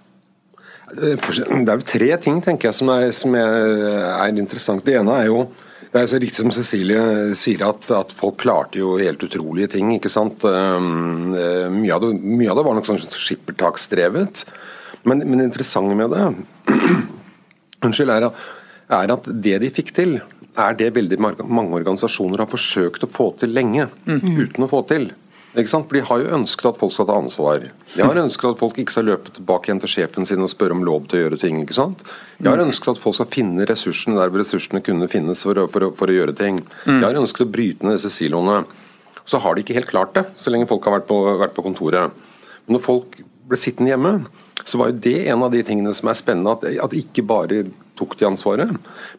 Det 0.93 1.13
er 1.15 1.79
jo 1.79 1.87
tre 1.89 2.11
ting 2.21 2.43
tenker 2.45 2.69
jeg, 2.69 2.81
som, 2.83 2.91
er, 2.93 3.13
som 3.17 3.37
er 3.39 4.35
interessant. 4.35 4.83
Det 4.85 4.99
ene 4.99 5.15
er 5.23 5.31
jo 5.31 5.45
det 5.93 6.01
er 6.01 6.09
så 6.09 6.19
riktig 6.19 6.41
som 6.41 6.53
Cecilie 6.57 7.01
sier, 7.37 7.63
at, 7.69 7.85
at, 7.93 8.13
folk 8.17 8.39
klarte 8.41 8.81
jo 8.81 8.95
helt 8.97 9.23
utrolige 9.23 9.75
ting. 9.75 9.91
ikke 9.93 10.11
sant? 10.13 10.41
Mye, 10.41 11.91
av 11.93 12.01
det, 12.01 12.13
mye, 12.17 12.49
av 12.49 12.57
det, 12.59 12.65
var 12.65 12.79
nok 12.79 12.89
sånn 12.89 13.01
skippertaksdrevet. 13.05 14.47
Men, 15.05 15.21
men 15.21 15.37
det 15.37 15.51
interessante 15.51 15.99
med 15.99 16.15
det 16.17 16.31
unnskyld, 17.87 18.13
er, 18.15 18.29
er 18.93 19.15
at 19.17 19.29
det 19.45 19.59
de 19.63 19.73
fikk 19.75 19.93
til, 19.97 20.21
er 20.53 20.77
det 20.77 20.93
veldig 20.97 21.19
mange 21.23 21.79
organisasjoner 21.79 22.43
har 22.43 22.51
forsøkt 22.51 23.07
å 23.07 23.11
få 23.11 23.33
til 23.41 23.55
lenge, 23.57 23.89
mm. 24.05 24.23
uten 24.43 24.67
å 24.67 24.71
få 24.71 24.83
til. 24.91 25.11
Ikke 25.53 25.69
sant? 25.69 25.89
For 25.89 25.99
De 25.99 26.05
har 26.09 26.21
jo 26.23 26.33
ønsket 26.33 26.69
at 26.71 26.79
folk 26.81 26.93
skal 26.95 27.07
ta 27.09 27.17
ansvar. 27.21 27.65
De 27.93 28.05
har 28.05 28.21
ønsket 28.23 28.55
at 28.55 28.61
folk 28.61 28.79
ikke 28.81 28.95
skal 28.95 29.11
løpe 29.11 29.35
tilbake 29.37 29.69
igjen 29.69 29.83
til 29.83 29.93
sjefen 29.95 30.29
sin 30.29 30.45
og 30.45 30.49
spørre 30.53 30.77
om 30.77 30.85
lov 30.87 31.11
til 31.11 31.19
å 31.19 31.25
gjøre 31.27 31.41
ting. 31.43 31.59
ikke 31.61 31.77
sant? 31.77 32.05
De 32.39 32.49
har 32.49 32.61
mm. 32.61 32.71
ønsket 32.71 32.95
at 32.95 33.03
folk 33.03 33.19
skal 33.19 33.29
finne 33.33 33.67
ressursene 33.69 34.17
der 34.17 34.33
hvor 34.33 34.41
ressursene 34.41 34.81
kunne 34.85 35.11
finnes 35.13 35.45
for 35.45 35.61
å, 35.61 35.67
for 35.73 35.89
å, 35.89 35.91
for 35.99 36.09
å 36.09 36.17
gjøre 36.17 36.37
ting. 36.39 36.63
De 36.87 36.97
mm. 36.97 37.03
har 37.05 37.21
ønsket 37.21 37.45
å 37.45 37.53
bryte 37.53 37.89
ned 37.89 37.99
disse 37.99 38.13
siloene. 38.15 38.63
Så 39.29 39.43
har 39.45 39.55
de 39.55 39.65
ikke 39.65 39.77
helt 39.77 39.93
klart 39.93 40.17
det, 40.17 40.25
så 40.41 40.51
lenge 40.51 40.67
folk 40.71 40.89
har 40.89 40.97
vært 40.97 41.11
på, 41.11 41.21
vært 41.39 41.53
på 41.55 41.65
kontoret. 41.69 42.17
Men 42.65 42.79
når 42.79 42.85
folk 42.87 43.21
ble 43.51 43.59
sittende 43.61 43.93
hjemme, 43.93 44.15
så 44.65 44.79
var 44.81 44.91
jo 44.91 45.01
det 45.05 45.17
en 45.33 45.43
av 45.45 45.53
de 45.53 45.63
tingene 45.67 45.95
som 45.97 46.11
er 46.11 46.19
spennende. 46.19 46.55
At, 46.57 46.67
at 46.87 46.97
ikke 46.97 47.25
bare 47.27 47.65
tok 47.99 48.17
de 48.19 48.27
ansvaret, 48.27 48.71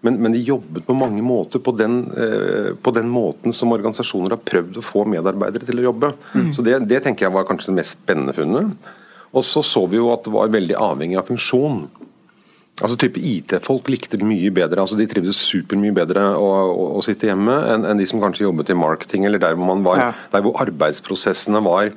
men, 0.02 0.18
men, 0.18 0.34
de 0.34 0.42
jobbet 0.44 0.86
på 0.88 0.96
mange 0.98 1.22
måter 1.24 1.62
på 1.64 1.76
den, 1.78 2.00
eh, 2.18 2.72
på 2.74 2.94
den, 2.96 3.10
måten 3.14 3.54
som 3.56 3.72
organisasjoner 3.76 4.34
har 4.34 4.42
prøvd 4.44 4.80
å 4.80 4.86
få 4.86 5.06
medarbeidere 5.10 5.68
til 5.70 5.82
å 5.82 5.90
jobbe. 5.92 6.14
Mm. 6.34 6.52
Så 6.56 6.66
det, 6.66 6.80
det, 6.90 7.04
tenker 7.06 7.28
jeg 7.28 7.36
var 7.36 7.48
kanskje 7.48 7.72
det 7.72 7.82
mest 7.82 8.00
spennende 8.00 8.36
funnet. 8.36 8.94
Og 9.34 9.46
så 9.46 9.64
så 9.66 9.86
vi 9.90 10.00
jo 10.02 10.12
at 10.14 10.26
det 10.26 10.34
var 10.34 10.52
veldig 10.54 10.78
avhengig 10.78 11.20
av 11.22 11.30
funksjon. 11.30 11.86
Altså 12.82 12.98
type 12.98 13.22
IT-folk 13.22 13.90
likte 13.94 14.18
mye 14.26 14.50
bedre, 14.54 14.82
altså 14.82 14.98
de 14.98 15.06
trivdes 15.10 15.38
supermye 15.46 15.94
bedre 15.94 16.24
å, 16.42 16.48
å, 16.74 16.88
å 16.98 17.04
sitte 17.06 17.30
hjemme 17.30 17.54
enn, 17.70 17.86
en 17.86 18.00
de 18.02 18.08
som 18.10 18.22
kanskje 18.22 18.48
jobbet 18.48 18.72
i 18.74 18.78
marketing, 18.78 19.28
eller 19.30 19.42
der 19.42 19.54
hvor, 19.54 19.68
man 19.70 19.84
var, 19.86 20.02
ja. 20.02 20.08
der 20.34 20.42
hvor 20.46 20.58
arbeidsprosessene 20.64 21.62
var 21.66 21.92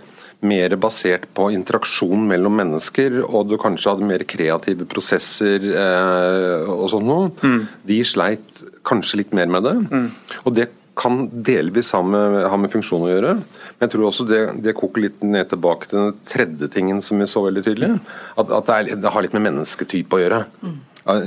mer 0.44 0.74
basert 0.80 1.26
på 1.36 1.48
interaksjon 1.54 2.26
mellom 2.28 2.58
mennesker, 2.60 3.20
og 3.24 3.48
du 3.50 3.56
kanskje 3.60 3.92
hadde 3.94 4.08
mer 4.08 4.24
kreative 4.28 4.86
prosesser 4.88 5.64
eh, 5.72 6.66
og 6.70 6.88
sånn 6.92 7.06
noe, 7.08 7.30
mm. 7.40 7.62
de 7.88 8.00
sleit 8.06 8.64
kanskje 8.86 9.22
litt 9.22 9.36
mer 9.36 9.48
med 9.52 9.64
det. 9.66 9.76
Mm. 9.88 10.10
Og 10.44 10.58
det 10.58 10.68
kan 10.96 11.26
delvis 11.44 11.90
ha 11.92 12.00
med, 12.04 12.38
ha 12.48 12.56
med, 12.56 12.72
funksjon 12.72 13.04
å 13.04 13.10
gjøre, 13.10 13.34
men 13.36 13.84
jeg 13.84 13.92
tror 13.92 14.06
også 14.08 14.24
det, 14.28 14.40
det, 14.64 14.76
koker 14.78 15.04
litt 15.04 15.24
ned 15.24 15.50
tilbake 15.50 15.90
til 15.90 15.98
den 15.98 16.20
tredje 16.28 16.70
tingen 16.72 17.02
som 17.04 17.20
vi 17.20 17.28
så 17.28 17.44
veldig 17.44 17.64
tydelig. 17.66 17.90
At, 18.36 18.48
at 18.48 18.70
det, 18.70 18.76
er, 18.76 19.00
det, 19.02 19.12
har 19.12 19.24
litt 19.24 19.36
med 19.36 19.44
mennesketype 19.50 20.16
å 20.16 20.22
gjøre. 20.22 20.40
Mm. 20.64 20.78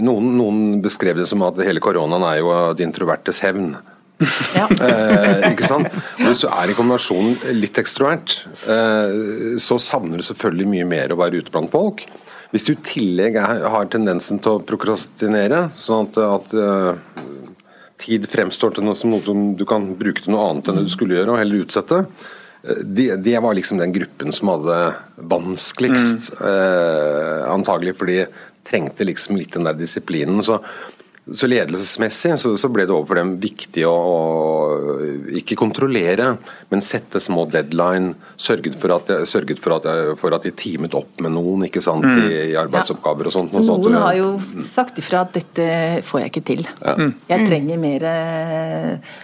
Noen, 0.04 0.34
noen, 0.36 0.64
beskrev 0.84 1.22
det 1.22 1.30
som 1.30 1.46
at 1.46 1.62
hele 1.64 1.80
koronaen 1.84 2.26
er 2.28 2.42
jo 2.42 2.52
de 2.76 2.84
introvertes 2.84 3.40
hevn. 3.46 3.76
Ja. 4.56 4.68
eh, 4.88 5.52
ikke 5.52 5.68
sant? 5.68 5.92
Og 6.20 6.26
hvis 6.28 6.42
du 6.44 6.48
er 6.52 6.72
i 6.72 6.76
kombinasjonen 6.78 7.38
litt 7.56 7.80
ekstrovert, 7.80 8.42
eh, 8.68 9.60
så 9.62 9.80
savner 9.82 10.20
du 10.20 10.28
selvfølgelig 10.28 10.72
mye 10.74 10.90
mer 10.90 11.14
å 11.14 11.20
være 11.20 11.44
ute 11.44 11.54
blant 11.54 11.72
folk. 11.74 12.06
Hvis 12.54 12.66
du 12.66 12.74
i 12.74 12.82
tillegg 12.82 13.38
er, 13.38 13.64
har 13.70 13.90
tendensen 13.94 14.42
til 14.42 14.58
å 14.58 14.66
prokrastinere, 14.66 15.68
sånn 15.78 16.10
at, 16.10 16.20
at 16.26 16.56
eh, 16.58 17.24
tid 18.02 18.26
fremstår 18.32 18.76
til 18.76 18.88
noe 18.88 18.98
som 18.98 19.54
du 19.58 19.66
kan 19.70 19.92
bruke 20.00 20.24
til 20.26 20.34
noe 20.34 20.50
annet 20.50 20.70
enn 20.70 20.80
det 20.80 20.88
du 20.88 20.94
skulle 20.94 21.20
gjøre, 21.20 21.36
og 21.36 21.42
heller 21.42 21.66
utsette, 21.66 22.04
eh, 22.64 22.84
det, 22.84 23.10
de 23.26 23.36
var 23.38 23.58
liksom 23.58 23.82
den 23.82 23.94
gruppen 23.96 24.36
som 24.36 24.54
hadde 24.56 24.80
vanskeligst, 25.32 26.32
mm. 26.40 26.46
eh, 26.52 27.44
antagelig 27.54 27.96
fordi 28.02 28.24
trengte 28.70 29.06
liksom 29.08 29.38
litt 29.38 29.54
den 29.56 29.70
der 29.70 29.78
disiplinen. 29.78 30.42
Så 30.46 30.60
så 31.36 31.48
ledelsesmessig 31.50 32.34
så, 32.40 32.52
så, 32.58 32.70
ble 32.74 32.86
det 32.88 32.94
overfor 32.96 33.20
dem 33.20 33.36
viktig 33.42 33.86
å, 33.88 33.94
å, 33.94 34.98
ikke 35.40 35.58
kontrollere, 35.60 36.32
men 36.72 36.84
sette 36.86 37.22
små 37.24 37.46
deadline. 37.52 38.14
Sørget 38.40 38.78
for 38.82 38.96
at, 38.96 39.12
sørget 39.30 39.62
for 39.64 39.78
at, 39.78 39.88
for 40.20 40.36
at 40.36 40.46
de 40.48 40.54
teamet 40.56 40.96
opp 40.98 41.22
med 41.24 41.36
noen 41.36 41.68
ikke 41.70 41.84
sant, 41.86 42.06
mm. 42.08 42.20
i, 42.26 42.36
i, 42.52 42.60
arbeidsoppgaver 42.60 43.30
og 43.30 43.36
sånt. 43.36 43.56
Så 43.56 43.64
noen 43.66 43.98
har 44.00 44.18
jo 44.20 44.36
sagt 44.70 45.02
ifra 45.02 45.26
at 45.28 45.34
dette 45.38 45.72
får 46.08 46.24
jeg 46.24 46.34
ikke 46.34 46.46
til. 46.54 46.70
Ja. 46.84 46.96
Jeg 47.34 47.50
trenger 47.50 47.82
mer 47.82 48.06
eh, 48.10 49.18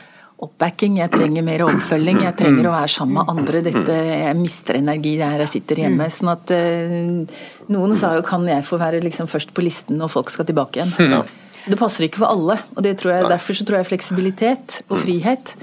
oppbacking, 0.45 0.99
jeg 0.99 1.11
trenger 1.13 1.45
mer 1.47 1.63
oppfølging, 1.67 2.19
jeg 2.25 2.35
trenger 2.39 2.69
å 2.69 2.75
være 2.75 2.91
sammen 2.91 3.21
med 3.21 3.31
andre. 3.31 3.63
Dette, 3.65 3.95
jeg 4.11 4.35
mister 4.39 4.79
energi 4.81 5.15
der 5.21 5.45
jeg 5.45 5.53
sitter 5.53 5.85
hjemme. 5.85 6.09
sånn 6.11 6.33
at 6.33 6.51
uh, 6.51 7.39
Noen 7.71 7.95
sa 7.99 8.13
jo 8.17 8.25
kan 8.27 8.43
jeg 8.49 8.67
få 8.67 8.79
være 8.81 9.01
liksom 9.05 9.31
først 9.31 9.55
på 9.55 9.63
listen 9.65 9.97
når 10.01 10.11
folk 10.17 10.33
skal 10.33 10.47
tilbake 10.49 10.81
igjen. 10.83 10.93
Ja. 11.15 11.23
Det 11.65 11.77
passer 11.79 12.07
ikke 12.07 12.21
for 12.23 12.31
alle. 12.31 12.59
og 12.75 12.85
jeg, 12.85 12.97
Derfor 13.03 13.57
så 13.57 13.65
tror 13.65 13.79
jeg 13.81 13.89
fleksibilitet 13.89 14.81
og 14.89 14.99
frihet 15.01 15.55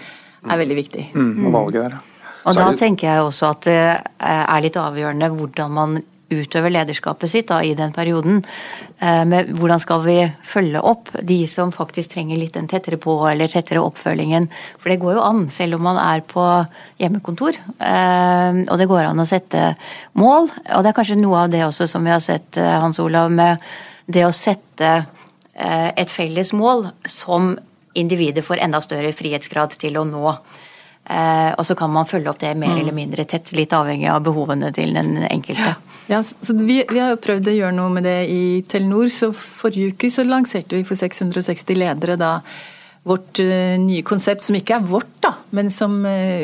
er 0.43 0.59
veldig 0.59 0.79
viktig. 0.79 1.11
Mm, 1.15 1.47
og 1.47 1.53
valget 1.53 1.85
der. 1.85 2.01
Og 2.43 2.57
da 2.59 2.73
tenker 2.75 3.07
jeg 3.07 3.23
også 3.23 3.53
at 3.53 3.69
det 3.69 3.83
er 4.19 4.65
litt 4.65 4.79
avgjørende 4.81 5.31
hvordan 5.31 5.77
man 5.77 6.01
utøver 6.33 6.73
lederskapet 6.73 7.31
sitt 7.31 7.51
da, 7.51 7.59
i 7.61 7.75
den 7.77 7.93
perioden. 7.95 8.41
Eh, 9.05 9.23
med 9.29 9.53
hvordan 9.59 9.83
skal 9.83 10.01
vi 10.07 10.17
følge 10.49 10.81
opp 10.81 11.13
de 11.21 11.43
som 11.51 11.75
faktisk 11.75 12.15
trenger 12.15 12.41
litt 12.41 12.57
den 12.57 12.71
tettere 12.71 12.97
på 13.01 13.19
eller 13.29 13.53
tettere 13.53 13.83
oppfølgingen. 13.85 14.49
For 14.81 14.93
det 14.93 15.01
går 15.03 15.19
jo 15.19 15.27
an, 15.27 15.45
selv 15.53 15.77
om 15.77 15.87
man 15.91 16.01
er 16.01 16.25
på 16.27 16.47
hjemmekontor. 17.03 17.61
Eh, 17.77 18.63
og 18.65 18.77
det 18.81 18.91
går 18.91 19.11
an 19.11 19.23
å 19.23 19.29
sette 19.29 19.73
mål. 20.19 20.49
Og 20.49 20.83
det 20.83 20.93
er 20.93 20.99
kanskje 20.99 21.21
noe 21.21 21.45
av 21.45 21.53
det 21.53 21.67
også 21.69 21.91
som 21.91 22.05
vi 22.05 22.15
har 22.15 22.23
sett, 22.25 22.57
eh, 22.57 22.79
Hans 22.81 23.03
Olav, 23.03 23.31
med 23.31 23.61
det 24.13 24.25
å 24.27 24.35
sette 24.35 24.93
Eh, 24.93 25.03
et 25.53 26.11
felles 26.11 26.53
mål 26.57 26.87
som 27.05 27.53
individet 27.95 28.45
får 28.45 28.63
enda 28.65 28.81
større 28.81 29.13
frihetsgrad 29.13 29.77
til 29.81 29.99
å 30.01 30.05
nå. 30.09 30.35
Eh, 31.03 31.51
og 31.59 31.67
så 31.67 31.75
kan 31.75 31.91
man 31.91 32.07
følge 32.07 32.31
opp 32.31 32.39
det 32.43 32.53
mer 32.55 32.77
mm. 32.77 32.81
eller 32.81 32.95
mindre 32.95 33.25
tett, 33.29 33.51
litt 33.59 33.73
avhengig 33.75 34.07
av 34.13 34.23
behovene 34.23 34.71
til 34.75 34.95
den 34.95 35.17
enkelte. 35.27 35.75
Ja, 36.11 36.21
så 36.23 36.55
vi, 36.55 36.83
vi, 36.89 37.01
har 37.01 37.15
jo 37.15 37.23
prøvd 37.23 37.51
å 37.51 37.57
gjøre 37.57 37.75
noe 37.75 37.91
med 37.95 38.07
det 38.07 38.21
i 38.31 38.45
Telenor. 38.71 39.11
så 39.11 39.33
Forrige 39.35 39.97
uke 39.97 40.13
så 40.13 40.25
lanserte 40.27 40.79
vi 40.79 40.87
for 40.87 40.99
660 40.99 41.79
ledere 41.79 42.19
da 42.21 42.37
vårt 43.07 43.41
uh, 43.43 43.75
nye 43.83 44.05
konsept, 44.07 44.45
som 44.47 44.55
ikke 44.55 44.77
er 44.77 44.85
vårt, 44.87 45.11
da, 45.25 45.33
men 45.59 45.73
som 45.75 45.97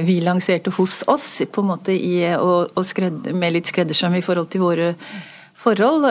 vi 0.02 0.16
lanserte 0.26 0.72
hos 0.74 1.04
oss, 1.06 1.26
på 1.54 1.62
en 1.62 1.68
måte 1.68 1.94
i, 1.94 2.16
og, 2.34 2.72
og 2.74 2.86
skred, 2.86 3.28
med 3.30 3.54
litt 3.54 3.70
skreddersøm 3.70 4.16
i 4.18 4.24
forhold 4.26 4.50
til 4.50 4.64
våre 4.64 4.88
forhold. 5.54 6.08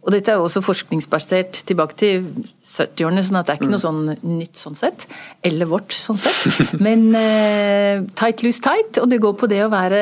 Og 0.00 0.14
dette 0.14 0.32
er 0.32 0.38
jo 0.40 0.46
også 0.46 0.62
forskningsbasert 0.64 1.60
tilbake 1.68 1.96
til 2.00 2.24
70-årene, 2.64 3.24
sånn 3.26 3.40
at 3.40 3.48
det 3.48 3.52
er 3.52 3.60
ikke 3.60 3.74
noe 3.74 3.82
sånn 3.82 4.00
nytt 4.24 4.56
sånn 4.56 4.78
sett. 4.78 5.04
Eller 5.44 5.68
vårt 5.68 5.92
sånn 5.92 6.20
sett. 6.20 6.46
Men 6.86 7.10
eh, 7.18 8.00
tight, 8.16 8.44
loose, 8.46 8.62
tight. 8.64 9.02
Og 9.02 9.10
det 9.12 9.20
går 9.20 9.36
på 9.40 9.50
det 9.50 9.60
å 9.66 9.70
være 9.72 10.00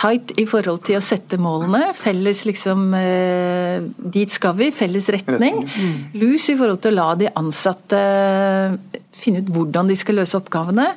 tight 0.00 0.34
i 0.40 0.46
forhold 0.50 0.82
til 0.88 0.98
å 0.98 1.04
sette 1.04 1.38
målene. 1.38 1.92
Felles 1.94 2.42
liksom 2.48 2.90
eh, 2.98 3.86
Dit 4.18 4.34
skal 4.34 4.58
vi. 4.58 4.72
Felles 4.74 5.10
retning. 5.14 5.62
Loose 6.18 6.54
i 6.54 6.58
forhold 6.58 6.82
til 6.82 6.96
å 6.96 6.98
la 6.98 7.08
de 7.22 7.30
ansatte 7.38 8.02
finne 9.20 9.44
ut 9.44 9.54
hvordan 9.54 9.90
de 9.90 9.98
skal 10.00 10.22
løse 10.24 10.38
oppgavene. 10.38 10.90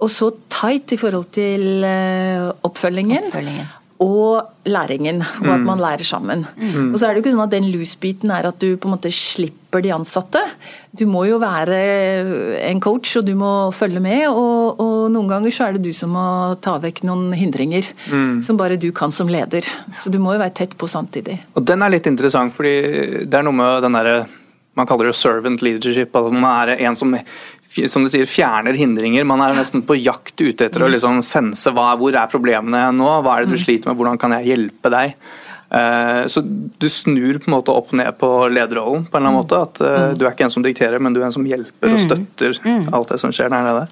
Og 0.00 0.12
så 0.12 0.32
tight 0.52 0.96
i 0.96 1.00
forhold 1.00 1.34
til 1.36 1.84
eh, 1.84 2.52
oppfølgingen. 2.64 3.28
oppfølgingen 3.28 3.72
og 4.04 4.68
læringen, 4.68 5.22
og 5.22 5.48
at 5.48 5.60
mm. 5.60 5.66
man 5.68 5.80
lærer 5.80 6.04
sammen. 6.04 6.44
Mm. 6.56 6.92
Og 6.92 6.98
så 6.98 7.06
er 7.06 7.14
det 7.14 7.20
jo 7.20 7.24
ikke 7.24 7.34
sånn 7.34 7.44
at 7.44 7.52
Den 7.54 7.68
loose-biten 7.72 8.32
er 8.34 8.48
at 8.48 8.58
du 8.60 8.76
på 8.76 8.88
en 8.88 8.94
måte 8.96 9.12
slipper 9.14 9.82
de 9.84 9.92
ansatte. 9.94 10.42
Du 10.94 11.06
må 11.10 11.24
jo 11.28 11.40
være 11.42 11.78
en 12.68 12.82
coach, 12.84 13.16
og 13.20 13.26
du 13.26 13.34
må 13.38 13.70
følge 13.74 14.02
med. 14.04 14.26
Og, 14.28 14.80
og 14.80 15.10
noen 15.14 15.30
ganger 15.30 15.54
så 15.54 15.68
er 15.68 15.76
det 15.76 15.84
du 15.86 15.92
som 15.96 16.14
må 16.16 16.26
ta 16.64 16.76
vekk 16.82 17.04
noen 17.08 17.34
hindringer. 17.36 17.88
Mm. 18.12 18.38
Som 18.46 18.60
bare 18.60 18.80
du 18.80 18.90
kan 18.96 19.12
som 19.14 19.30
leder. 19.30 19.66
Så 19.96 20.12
du 20.12 20.20
må 20.22 20.36
jo 20.36 20.44
være 20.44 20.56
tett 20.62 20.78
på 20.78 20.90
samtidig. 20.90 21.40
Og 21.54 21.66
Den 21.66 21.84
er 21.84 21.96
litt 21.96 22.08
interessant, 22.10 22.54
fordi 22.56 23.26
det 23.26 23.40
er 23.40 23.46
noe 23.46 23.56
med 23.56 23.84
den 23.84 24.00
derre 24.00 24.24
man 24.74 24.88
kaller 24.90 25.06
det 25.06 25.14
servant 25.14 25.62
leadership. 25.62 26.16
at 26.16 26.32
Man 26.32 26.44
er 26.50 26.80
en 26.82 26.96
som 26.98 27.14
som 27.90 28.04
du 28.04 28.10
sier, 28.12 28.28
fjerner 28.30 28.76
hindringer. 28.78 29.26
Man 29.28 29.42
er 29.44 29.56
nesten 29.56 29.84
på 29.86 29.96
jakt 29.98 30.36
ute 30.40 30.68
etter 30.68 30.84
å 30.84 30.88
mm. 30.88 30.94
liksom 30.96 31.22
sense 31.26 31.72
hva, 31.74 31.92
hvor 32.00 32.14
er 32.14 32.30
problemene 32.30 32.86
nå, 32.94 33.08
hva 33.24 33.38
er 33.38 33.44
det 33.44 33.54
du 33.54 33.58
mm. 33.58 33.64
sliter 33.64 33.90
med, 33.90 33.98
hvordan 33.98 34.20
kan 34.20 34.36
jeg 34.38 34.52
hjelpe 34.52 34.92
deg? 34.94 35.16
Eh, 35.74 36.26
så 36.30 36.42
du 36.44 36.88
snur 36.92 37.40
på 37.40 37.50
en 37.50 37.56
måte 37.56 37.74
opp 37.74 37.94
ned 37.96 38.12
på 38.20 38.30
lederrollen 38.52 39.08
på 39.08 39.18
en 39.18 39.22
eller 39.22 39.32
annen 39.32 39.38
mm. 39.38 39.40
måte. 39.42 39.62
At 39.66 39.82
eh, 39.82 40.10
du 40.18 40.26
er 40.26 40.34
ikke 40.34 40.48
en 40.48 40.54
som 40.54 40.66
dikterer, 40.66 41.02
men 41.02 41.16
du 41.16 41.22
er 41.22 41.28
en 41.28 41.36
som 41.36 41.46
hjelper 41.48 41.96
og 41.96 42.04
støtter 42.04 42.60
alt 42.94 43.14
det 43.14 43.20
som 43.22 43.34
skjer 43.34 43.50
der 43.52 43.66
nede. 43.66 43.86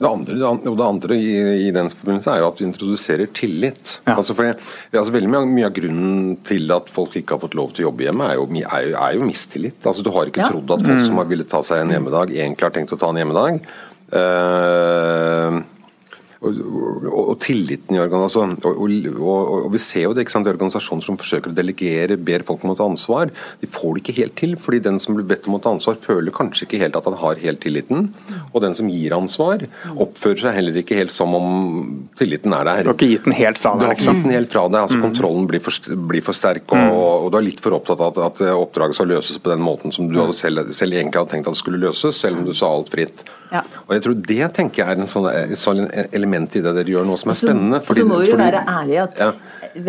Det 0.00 0.08
andre, 0.08 0.34
det 0.64 0.84
andre 0.84 1.16
i, 1.20 1.32
i, 1.66 1.70
den 1.76 1.90
forbindelse 1.92 2.32
er 2.32 2.40
jo 2.40 2.46
at 2.48 2.60
du 2.60 2.64
introduserer 2.64 3.28
tillit. 3.36 3.98
Ja. 4.06 4.14
Altså 4.14 4.32
for, 4.36 4.48
altså 4.96 5.12
veldig 5.12 5.28
mye, 5.28 5.42
mye, 5.50 5.66
av 5.68 5.74
grunnen 5.76 6.38
til 6.48 6.72
at 6.72 6.88
folk 6.88 7.18
ikke 7.20 7.36
har 7.36 7.42
fått 7.42 7.56
lov 7.58 7.74
til 7.76 7.84
å 7.84 7.90
jobbe 7.90 8.06
hjemme, 8.06 8.30
er 8.30 8.38
jo, 8.40 8.46
er 8.62 8.86
jo, 8.86 8.94
er 8.96 9.18
jo 9.18 9.26
mistillit. 9.28 9.76
Altså 9.84 10.06
Du 10.06 10.08
har 10.14 10.30
ikke 10.30 10.46
ja. 10.46 10.48
trodd 10.54 10.72
at 10.72 10.86
folk 10.86 11.02
mm. 11.02 11.04
som 11.10 11.20
har 11.20 11.28
villet 11.28 11.50
ta 11.52 11.60
seg 11.66 11.84
en 11.84 11.92
hjemmedag, 11.92 12.32
egentlig 12.32 12.68
har 12.70 12.72
tenkt 12.78 12.96
å 12.96 13.00
ta 13.02 13.12
en 13.12 13.20
hjemmedag. 13.20 13.60
Uh, 14.10 15.60
og, 16.40 17.06
og, 17.10 17.34
tilliten 17.42 17.96
i 17.96 18.00
organisasjonen. 18.00 18.56
Og, 18.64 19.26
og, 19.66 19.66
vi 19.74 19.80
ser 19.82 20.06
jo 20.06 20.14
det 20.16 20.24
ikke 20.24 20.34
sant, 20.34 20.48
i 20.48 20.52
organisasjoner 20.54 21.04
som 21.04 21.18
forsøker 21.20 21.52
å 21.52 21.56
delegere, 21.56 22.16
ber 22.16 22.44
folk 22.48 22.64
om 22.64 22.72
å 22.72 22.76
ta 22.78 22.86
ansvar. 22.88 23.32
De 23.60 23.68
får 23.70 23.96
det 23.96 24.02
ikke 24.02 24.16
helt 24.20 24.36
til, 24.40 24.54
fordi 24.60 24.80
den 24.86 25.00
som 25.02 25.18
blir 25.18 25.28
bedt 25.28 25.48
om 25.50 25.58
å 25.58 25.62
ta 25.62 25.74
ansvar, 25.74 25.98
føler 26.00 26.34
kanskje 26.34 26.66
ikke 26.66 26.80
helt 26.80 26.96
at 26.96 27.08
han 27.10 27.18
har 27.20 27.42
helt 27.42 27.60
tilliten. 27.64 28.08
Og 28.50 28.64
den 28.64 28.76
som 28.78 28.88
gir 28.92 29.16
ansvar, 29.16 29.66
oppfører 30.00 30.46
seg 30.46 30.56
heller 30.56 30.80
ikke 30.80 30.96
helt 30.98 31.14
som 31.14 31.36
om 31.36 31.50
tilliten 32.20 32.56
er 32.56 32.68
der. 32.70 32.84
Du 32.86 32.92
har 32.94 32.98
ikke 32.98 33.10
gitt 33.12 33.28
den 33.28 33.36
helt 33.36 33.60
fra 33.60 33.74
deg? 33.74 33.84
Du 33.84 33.90
har 33.90 33.98
ikke 33.98 34.06
gitt 34.08 34.24
den 34.24 34.36
helt 34.38 34.54
fra 34.54 34.64
deg. 34.70 34.80
altså 34.86 35.00
mm. 35.00 35.04
Kontrollen 35.08 35.50
blir 35.50 35.64
for, 35.66 35.98
blir 36.10 36.24
for 36.24 36.36
sterk, 36.36 36.64
og, 36.70 36.80
mm. 36.80 36.94
og, 36.96 37.28
du 37.30 37.40
er 37.40 37.48
litt 37.50 37.60
for 37.64 37.76
opptatt 37.76 38.00
av 38.00 38.16
at, 38.24 38.40
at 38.40 38.56
oppdraget 38.56 38.96
skal 38.96 39.12
løses 39.12 39.36
på 39.36 39.52
den 39.52 39.60
måten 39.64 39.92
som 39.92 40.08
du 40.08 40.16
hadde 40.22 40.38
selv, 40.38 40.72
selv 40.76 40.96
egentlig 40.96 41.20
hadde 41.20 41.36
tenkt 41.36 41.52
at 41.52 41.58
det 41.58 41.62
skulle 41.62 41.84
løses, 41.84 42.16
selv 42.16 42.40
om 42.40 42.48
du 42.48 42.56
sa 42.56 42.72
alt 42.72 42.88
fritt. 42.92 43.26
Ja. 43.50 43.64
Og 43.88 43.96
jeg 43.96 44.02
tror 44.04 44.18
Det 44.28 44.48
tenker 44.54 44.82
jeg 44.84 44.94
er 44.94 45.00
en 45.02 45.10
sånn, 45.10 45.26
sånn 45.58 45.88
element 46.30 46.56
i 46.56 46.62
det 46.62 46.74
dere 46.76 46.94
gjør 46.94 47.08
nå 47.08 47.16
som 47.20 47.32
er 47.32 47.38
spennende. 47.38 47.80
Fordi, 47.84 48.02
så 48.02 48.08
må 48.08 48.20
vi 48.22 48.30
jo 48.30 48.38
være 48.40 48.62
ærlige 48.68 49.06
at 49.08 49.18
ja. 49.20 49.32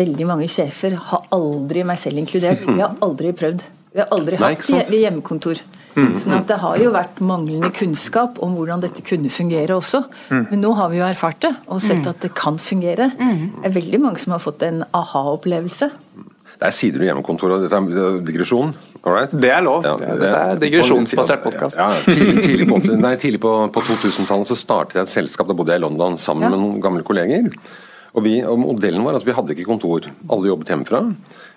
veldig 0.00 0.26
mange 0.28 0.48
sjefer 0.50 0.96
har 1.10 1.28
aldri, 1.34 1.84
meg 1.86 2.00
selv 2.02 2.18
inkludert, 2.22 2.66
vi 2.66 2.80
har 2.82 2.98
aldri 3.04 3.32
prøvd. 3.36 3.62
Vi 3.92 4.00
har 4.00 4.12
aldri 4.14 4.38
Nei, 4.40 4.54
hatt 4.56 4.92
hjemmekontor. 4.96 5.60
Mm. 5.92 6.14
Sånn 6.16 6.38
at 6.38 6.46
Det 6.48 6.56
har 6.56 6.78
jo 6.80 6.92
vært 6.94 7.18
manglende 7.20 7.68
kunnskap 7.76 8.38
om 8.40 8.54
hvordan 8.56 8.80
dette 8.80 9.02
kunne 9.04 9.28
fungere 9.28 9.76
også. 9.76 10.00
Mm. 10.32 10.46
Men 10.48 10.62
nå 10.64 10.70
har 10.78 10.88
vi 10.88 11.02
jo 11.02 11.04
erfart 11.04 11.42
det 11.44 11.52
og 11.66 11.82
sett 11.84 12.00
mm. 12.00 12.08
at 12.14 12.24
det 12.24 12.32
kan 12.38 12.56
fungere. 12.56 13.10
Mm. 13.18 13.42
Det 13.58 13.68
er 13.68 13.74
veldig 13.76 14.00
mange 14.00 14.22
som 14.22 14.32
har 14.32 14.40
fått 14.40 14.64
en 14.64 14.86
aha-opplevelse. 14.88 15.90
Det 16.62 16.68
er 16.68 16.74
sider 16.76 17.02
ved 17.02 17.08
hjemmekontoret, 17.08 17.64
dette 17.64 17.74
er 17.74 18.18
digresjon. 18.22 18.68
Alright? 19.02 19.32
Det 19.34 19.48
er 19.50 19.64
lov. 19.66 19.82
Ja, 19.82 19.96
det, 19.98 20.18
det 20.20 20.28
er 20.30 20.60
digresjonsbasert 20.62 21.42
podkast. 21.42 21.74
Ja, 21.80 21.96
tidlig, 22.06 22.36
tidlig, 22.46 22.68
på, 22.70 22.78
tidlig 23.18 23.40
på, 23.42 23.54
på 23.74 23.82
2000-tallet 23.88 24.52
så 24.52 24.56
startet 24.60 25.00
jeg 25.00 25.08
et 25.08 25.14
selskap, 25.16 25.48
da 25.50 25.56
bodde 25.58 25.74
jeg 25.74 25.82
i 25.82 25.82
London 25.82 26.20
sammen 26.22 26.46
ja. 26.46 26.52
med 26.52 26.62
noen 26.62 26.84
gamle 26.84 27.02
kolleger. 27.08 27.50
Og, 28.12 28.22
vi, 28.28 28.36
og 28.46 28.60
Modellen 28.62 29.02
var 29.02 29.18
at 29.18 29.26
vi 29.26 29.34
hadde 29.34 29.56
ikke 29.56 29.66
kontor, 29.72 30.06
alle 30.30 30.52
jobbet 30.52 30.70
hjemmefra. 30.70 31.02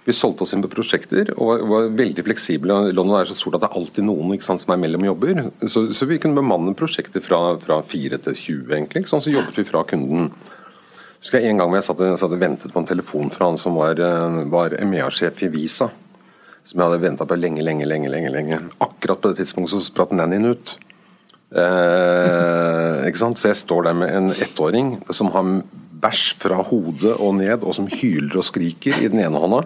Vi 0.10 0.18
solgte 0.18 0.48
oss 0.48 0.58
inn 0.58 0.66
på 0.66 0.74
prosjekter 0.74 1.30
og 1.36 1.70
var 1.70 1.94
veldig 2.02 2.26
fleksible. 2.26 2.80
London 2.98 3.20
er 3.20 3.30
så 3.30 3.38
stort 3.38 3.60
at 3.60 3.68
det 3.68 3.70
er 3.70 3.78
alltid 3.78 4.10
noen 4.10 4.34
sant, 4.42 4.66
som 4.66 4.74
er 4.74 4.82
mellom 4.82 5.06
jobber. 5.06 5.44
Så, 5.70 5.92
så, 5.94 6.10
vi 6.10 6.18
kunne 6.24 6.42
bemanne 6.42 6.74
prosjekter 6.80 7.22
fra, 7.22 7.60
fra 7.62 7.84
4 7.94 8.24
til 8.26 8.42
20, 8.42 8.78
egentlig. 8.80 9.06
Sånn, 9.12 9.22
så 9.22 9.38
jobbet 9.38 9.62
vi 9.62 9.70
fra 9.70 9.86
kunden 9.86 10.32
husker 11.26 11.42
jeg 11.42 11.56
En 11.56 11.62
gang 11.64 11.74
jeg 11.74 11.88
satt, 11.88 12.02
satt 12.22 12.34
og 12.36 12.42
ventet 12.42 12.74
på 12.74 12.82
en 12.82 12.88
telefon 12.88 13.32
fra 13.34 13.50
han 13.50 13.58
som 13.58 13.78
var, 13.80 13.98
eh, 13.98 14.42
var 14.52 14.78
EMEA-sjef 14.78 15.42
i 15.48 15.50
Visa. 15.50 15.90
Som 16.66 16.80
jeg 16.80 16.86
hadde 16.88 17.02
venta 17.02 17.26
på 17.26 17.38
lenge, 17.38 17.64
lenge, 17.66 17.86
lenge. 17.86 18.10
lenge, 18.10 18.30
lenge. 18.30 18.60
Akkurat 18.82 19.22
på 19.22 19.34
det 19.34 19.42
tidspunktet 19.42 19.74
så 19.74 19.82
spratt 19.82 20.14
nannyen 20.14 20.54
ut. 20.54 20.78
Eh, 21.56 23.06
ikke 23.10 23.22
sant? 23.22 23.38
Så 23.38 23.50
jeg 23.50 23.58
står 23.58 23.84
der 23.90 23.94
med 23.94 24.14
en 24.14 24.30
ettåring 24.30 25.02
som 25.14 25.32
har 25.34 25.64
bæsj 26.02 26.36
fra 26.42 26.62
hodet 26.62 27.16
og 27.18 27.36
ned, 27.40 27.64
og 27.64 27.74
som 27.74 27.88
hyler 27.88 28.38
og 28.38 28.46
skriker 28.46 28.98
i 29.02 29.10
den 29.10 29.20
ene 29.20 29.42
hånda. 29.42 29.64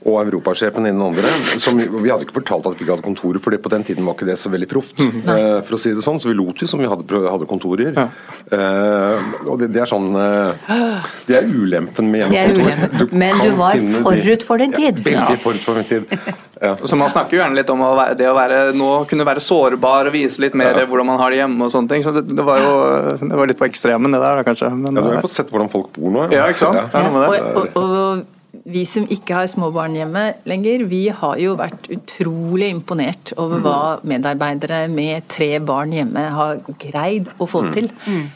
Og 0.00 0.16
europasjefen 0.22 0.86
i 0.88 0.92
den 0.94 1.02
andre. 1.04 1.28
Som, 1.60 1.76
vi 1.76 2.08
hadde 2.08 2.24
ikke 2.24 2.38
fortalt 2.38 2.68
at 2.70 2.78
vi 2.78 2.86
ikke 2.86 2.94
hadde 2.94 3.04
kontorer, 3.04 3.40
for 3.42 3.52
på 3.52 3.72
den 3.74 3.84
tiden 3.84 4.06
var 4.08 4.16
ikke 4.16 4.28
det 4.30 4.38
så 4.40 4.52
veldig 4.52 4.68
proft. 4.70 4.96
Mm. 4.96 5.22
Uh, 5.26 5.58
for 5.66 5.76
å 5.76 5.80
si 5.82 5.92
det 5.96 6.04
sånn, 6.04 6.20
Så 6.20 6.30
vi 6.30 6.36
lot 6.38 6.62
jo 6.62 6.68
som 6.70 6.80
vi 6.80 6.88
hadde, 6.88 7.04
hadde 7.26 7.48
kontorer. 7.50 7.92
Ja. 7.92 8.06
Uh, 8.48 9.44
og 9.44 9.60
det, 9.60 9.70
det, 9.74 9.82
er 9.84 9.90
sånn 9.90 10.08
uh, 10.16 11.10
Det 11.28 11.36
er 11.36 11.50
ulempen 11.50 12.08
med 12.12 12.24
hjemmekontor. 12.32 13.10
Du 13.10 13.16
Men 13.20 13.42
du 13.44 13.52
var 13.58 13.80
forut 14.06 14.46
for 14.46 14.62
din 14.62 14.72
tid. 14.72 15.02
Ja, 15.04 15.26
veldig 15.26 15.44
forut 15.44 15.66
for 15.66 15.80
min 15.80 15.90
tid. 15.90 16.08
Ja. 16.60 16.74
Så 16.84 16.96
Man 16.96 17.08
snakker 17.08 17.38
jo 17.38 17.40
gjerne 17.40 17.56
litt 17.56 17.70
om 17.72 17.80
det 18.18 18.26
å 18.28 18.34
være, 18.36 18.58
nå 18.76 18.88
kunne 19.08 19.24
være 19.24 19.40
sårbar 19.40 20.10
og 20.10 20.12
vise 20.12 20.42
litt 20.44 20.52
mer 20.58 20.76
ja. 20.76 20.82
hvordan 20.84 21.08
man 21.08 21.16
har 21.16 21.32
det 21.32 21.38
hjemme. 21.38 21.64
og 21.64 21.72
sånne 21.72 21.88
ting, 21.88 22.04
så 22.04 22.12
Det, 22.12 22.26
det 22.36 22.44
var 22.44 22.60
jo 22.60 22.74
det 23.22 23.38
var 23.38 23.48
litt 23.48 23.60
på 23.60 23.64
ekstremen, 23.64 24.12
det 24.12 24.20
der, 24.20 24.42
kanskje. 24.44 24.68
Men, 24.74 24.92
ja, 24.92 25.00
Du 25.00 25.08
har 25.08 25.16
jo 25.16 25.22
fått 25.24 25.38
sett 25.38 25.54
hvordan 25.54 25.72
folk 25.72 25.88
bor 25.96 26.12
nå. 26.12 26.26
Ja, 26.34 26.50
ikke 26.52 26.66
sant? 26.66 26.92
Ja. 26.92 27.06
Og, 27.08 27.48
og, 27.62 27.80
og, 27.80 28.28
vi 28.68 28.82
som 28.88 29.06
ikke 29.08 29.38
har 29.38 29.48
småbarn 29.48 29.94
hjemme 29.96 30.24
lenger, 30.48 30.84
vi 30.90 31.06
har 31.08 31.38
jo 31.40 31.54
vært 31.58 31.88
utrolig 31.92 32.68
imponert 32.74 33.32
over 33.40 33.62
hva 33.64 33.78
medarbeidere 34.04 34.82
med 34.92 35.28
tre 35.32 35.54
barn 35.64 35.94
hjemme 35.96 36.26
har 36.36 36.60
greid 36.82 37.30
å 37.40 37.48
få 37.48 37.64
mm. 37.66 37.70
til. 37.76 37.88
Mm. 38.04 38.26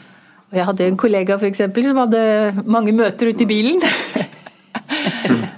Og 0.49 0.57
jeg 0.59 0.67
hadde 0.69 0.87
en 0.89 0.97
kollega 0.97 1.37
for 1.41 1.49
eksempel, 1.49 1.85
som 1.85 1.99
hadde 2.03 2.21
mange 2.65 2.93
møter 2.95 3.31
ute 3.31 3.45
i 3.45 3.49
bilen. 3.49 3.83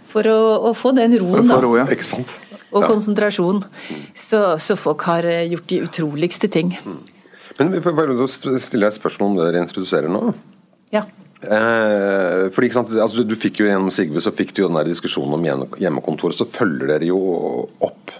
For 0.07 0.25
å, 0.31 0.39
å, 0.65 0.69
få 0.74 0.93
den 0.97 1.12
roen, 1.19 1.50
da. 1.51 1.57
Og 2.71 2.86
konsentrasjon. 2.88 3.59
Så, 4.17 4.39
så, 4.63 4.77
folk 4.79 5.03
har 5.05 5.27
eh, 5.27 5.43
gjort 5.51 5.67
de 5.69 5.81
utroligste 5.83 6.50
ting. 6.50 6.71
Mm. 6.79 6.95
Men 7.59 7.74
vi 7.75 7.81
får 7.83 7.93
bare 7.97 8.27
stille 8.31 8.89
et 8.89 8.95
spørsmål 8.95 9.29
om 9.29 9.38
det 9.38 9.50
dere 9.50 9.62
introduserer 9.65 10.09
nå. 10.09 10.31
Ja. 10.95 11.03
Eh, 11.41 12.48
fordi, 12.53 12.72
altså, 12.74 13.13
du, 13.13 13.24
du, 13.29 13.36
fikk 13.38 13.60
jo 13.62 13.67
Gjennom 13.67 13.94
Sigve 13.94 14.24
så 14.24 14.34
fikk 14.34 14.56
du 14.56 14.63
jo 14.63 14.72
den 14.72 14.79
der 14.79 14.89
diskusjonen 14.89 15.38
om 15.38 15.46
hjemmekontoret. 15.77 16.39
Så 16.39 16.50
følger 16.50 16.89
dere 16.89 17.10
jo 17.12 17.20
opp 17.86 18.13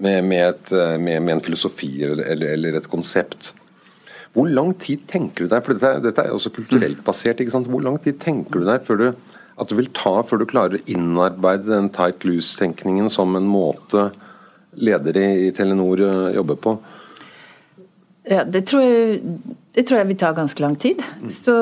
med, 0.00 0.24
med, 0.26 0.44
et, 0.48 0.72
eh, 0.74 0.96
med, 0.98 1.22
med 1.22 1.36
en 1.36 1.44
filosofi 1.44 1.92
eller, 2.08 2.24
eller, 2.54 2.78
et 2.80 2.90
konsept. 2.90 3.52
Hvor 4.34 4.46
lang 4.50 4.72
tid 4.82 5.04
tenker 5.10 5.46
du 5.46 5.50
deg, 5.52 5.62
for 5.66 5.74
dette, 5.74 6.04
dette 6.06 6.22
er 6.22 6.30
jo 6.30 6.38
også 6.38 6.54
kulturelt 6.54 7.02
basert, 7.06 7.42
hvor 7.66 7.82
lang 7.82 7.98
tid 8.02 8.20
tenker 8.22 8.62
du 8.62 8.68
deg 8.68 8.86
før 8.86 9.00
du, 9.00 9.06
at 9.60 9.70
du 9.70 9.76
vil 9.76 9.90
ta 9.94 10.20
før 10.24 10.40
du 10.40 10.48
klarer 10.48 10.78
å 10.78 10.84
innarbeide 10.90 11.68
den 11.68 11.90
tight 11.92 12.24
loose-tenkningen 12.24 13.10
som 13.12 13.34
en 13.36 13.48
måte 13.50 14.08
ledere 14.78 15.24
i 15.46 15.50
Telenor 15.54 16.02
eh, 16.06 16.32
jobber 16.38 16.58
på? 16.62 16.78
Ja, 18.30 18.44
det 18.46 18.62
tror, 18.70 18.84
jeg, 18.84 19.18
det 19.74 19.84
tror 19.88 20.00
jeg 20.00 20.08
vil 20.12 20.20
ta 20.20 20.30
ganske 20.36 20.62
lang 20.62 20.76
tid. 20.78 21.02
Mm. 21.18 21.32
Så 21.34 21.56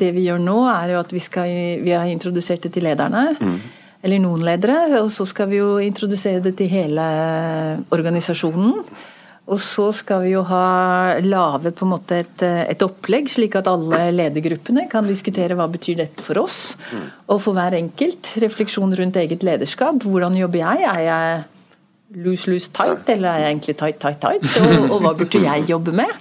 det 0.00 0.10
vi 0.16 0.26
gjør 0.26 0.42
nå, 0.42 0.58
er 0.72 0.96
jo 0.96 0.98
at 1.04 1.14
vi, 1.14 1.22
skal, 1.22 1.54
vi 1.84 1.94
har 1.94 2.10
introdusert 2.10 2.66
det 2.66 2.72
til 2.74 2.88
lederne. 2.88 3.28
Mm. 3.38 3.56
Eller 4.02 4.22
noen 4.24 4.42
ledere. 4.42 4.80
Og 4.98 5.12
så 5.14 5.26
skal 5.28 5.52
vi 5.52 5.60
jo 5.60 5.76
introdusere 5.78 6.42
det 6.42 6.56
til 6.58 6.70
hele 6.72 7.06
organisasjonen. 7.94 8.82
Og 9.52 9.58
så 9.58 9.88
skal 9.94 10.22
vi 10.22 10.34
jo 10.36 10.42
ha 10.46 11.18
lage 11.22 11.72
på 11.74 11.86
en 11.86 11.90
måte 11.90 12.20
et, 12.22 12.44
et, 12.46 12.82
opplegg, 12.82 13.26
slik 13.30 13.56
at 13.58 13.66
alle 13.70 14.04
ledergruppene 14.14 14.86
kan 14.90 15.06
diskutere 15.08 15.56
hva 15.58 15.66
betyr 15.70 15.98
dette 15.98 16.26
for 16.26 16.38
oss. 16.42 16.76
Mm. 16.90 17.08
Og 17.34 17.42
for 17.42 17.58
hver 17.58 17.74
enkelt 17.78 18.34
refleksjon 18.42 18.94
rundt 18.98 19.18
eget 19.18 19.42
lederskap. 19.46 20.02
Hvordan 20.06 20.38
jobber 20.38 20.62
jeg? 20.62 20.86
Er 20.90 21.02
jeg 21.06 21.42
loose, 22.14 22.50
loose, 22.50 22.70
tight, 22.74 23.08
eller 23.12 23.30
er 23.30 23.42
jeg 23.42 23.54
egentlig 23.54 23.74
tight, 23.80 23.98
tight, 24.02 24.20
tight? 24.22 24.46
Og, 24.62 24.86
og, 24.90 24.96
hva 25.04 25.12
burde 25.16 25.42
jeg 25.42 25.66
jobbe 25.70 25.94
med? 25.96 26.12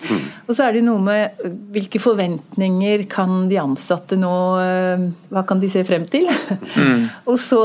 Og 0.47 0.53
så 0.55 0.67
er 0.67 0.77
det 0.77 0.83
noe 0.85 1.01
med 1.03 1.45
hvilke 1.73 2.01
forventninger 2.01 3.05
kan 3.11 3.47
de 3.51 3.59
ansatte 3.61 4.17
nå 4.19 4.33
eh, 4.61 5.05
Hva 5.31 5.45
kan 5.47 5.61
de 5.61 5.71
se 5.71 5.83
frem 5.87 6.07
til? 6.11 6.29
Mm. 6.71 7.07
Og, 7.27 7.37
så, 7.41 7.59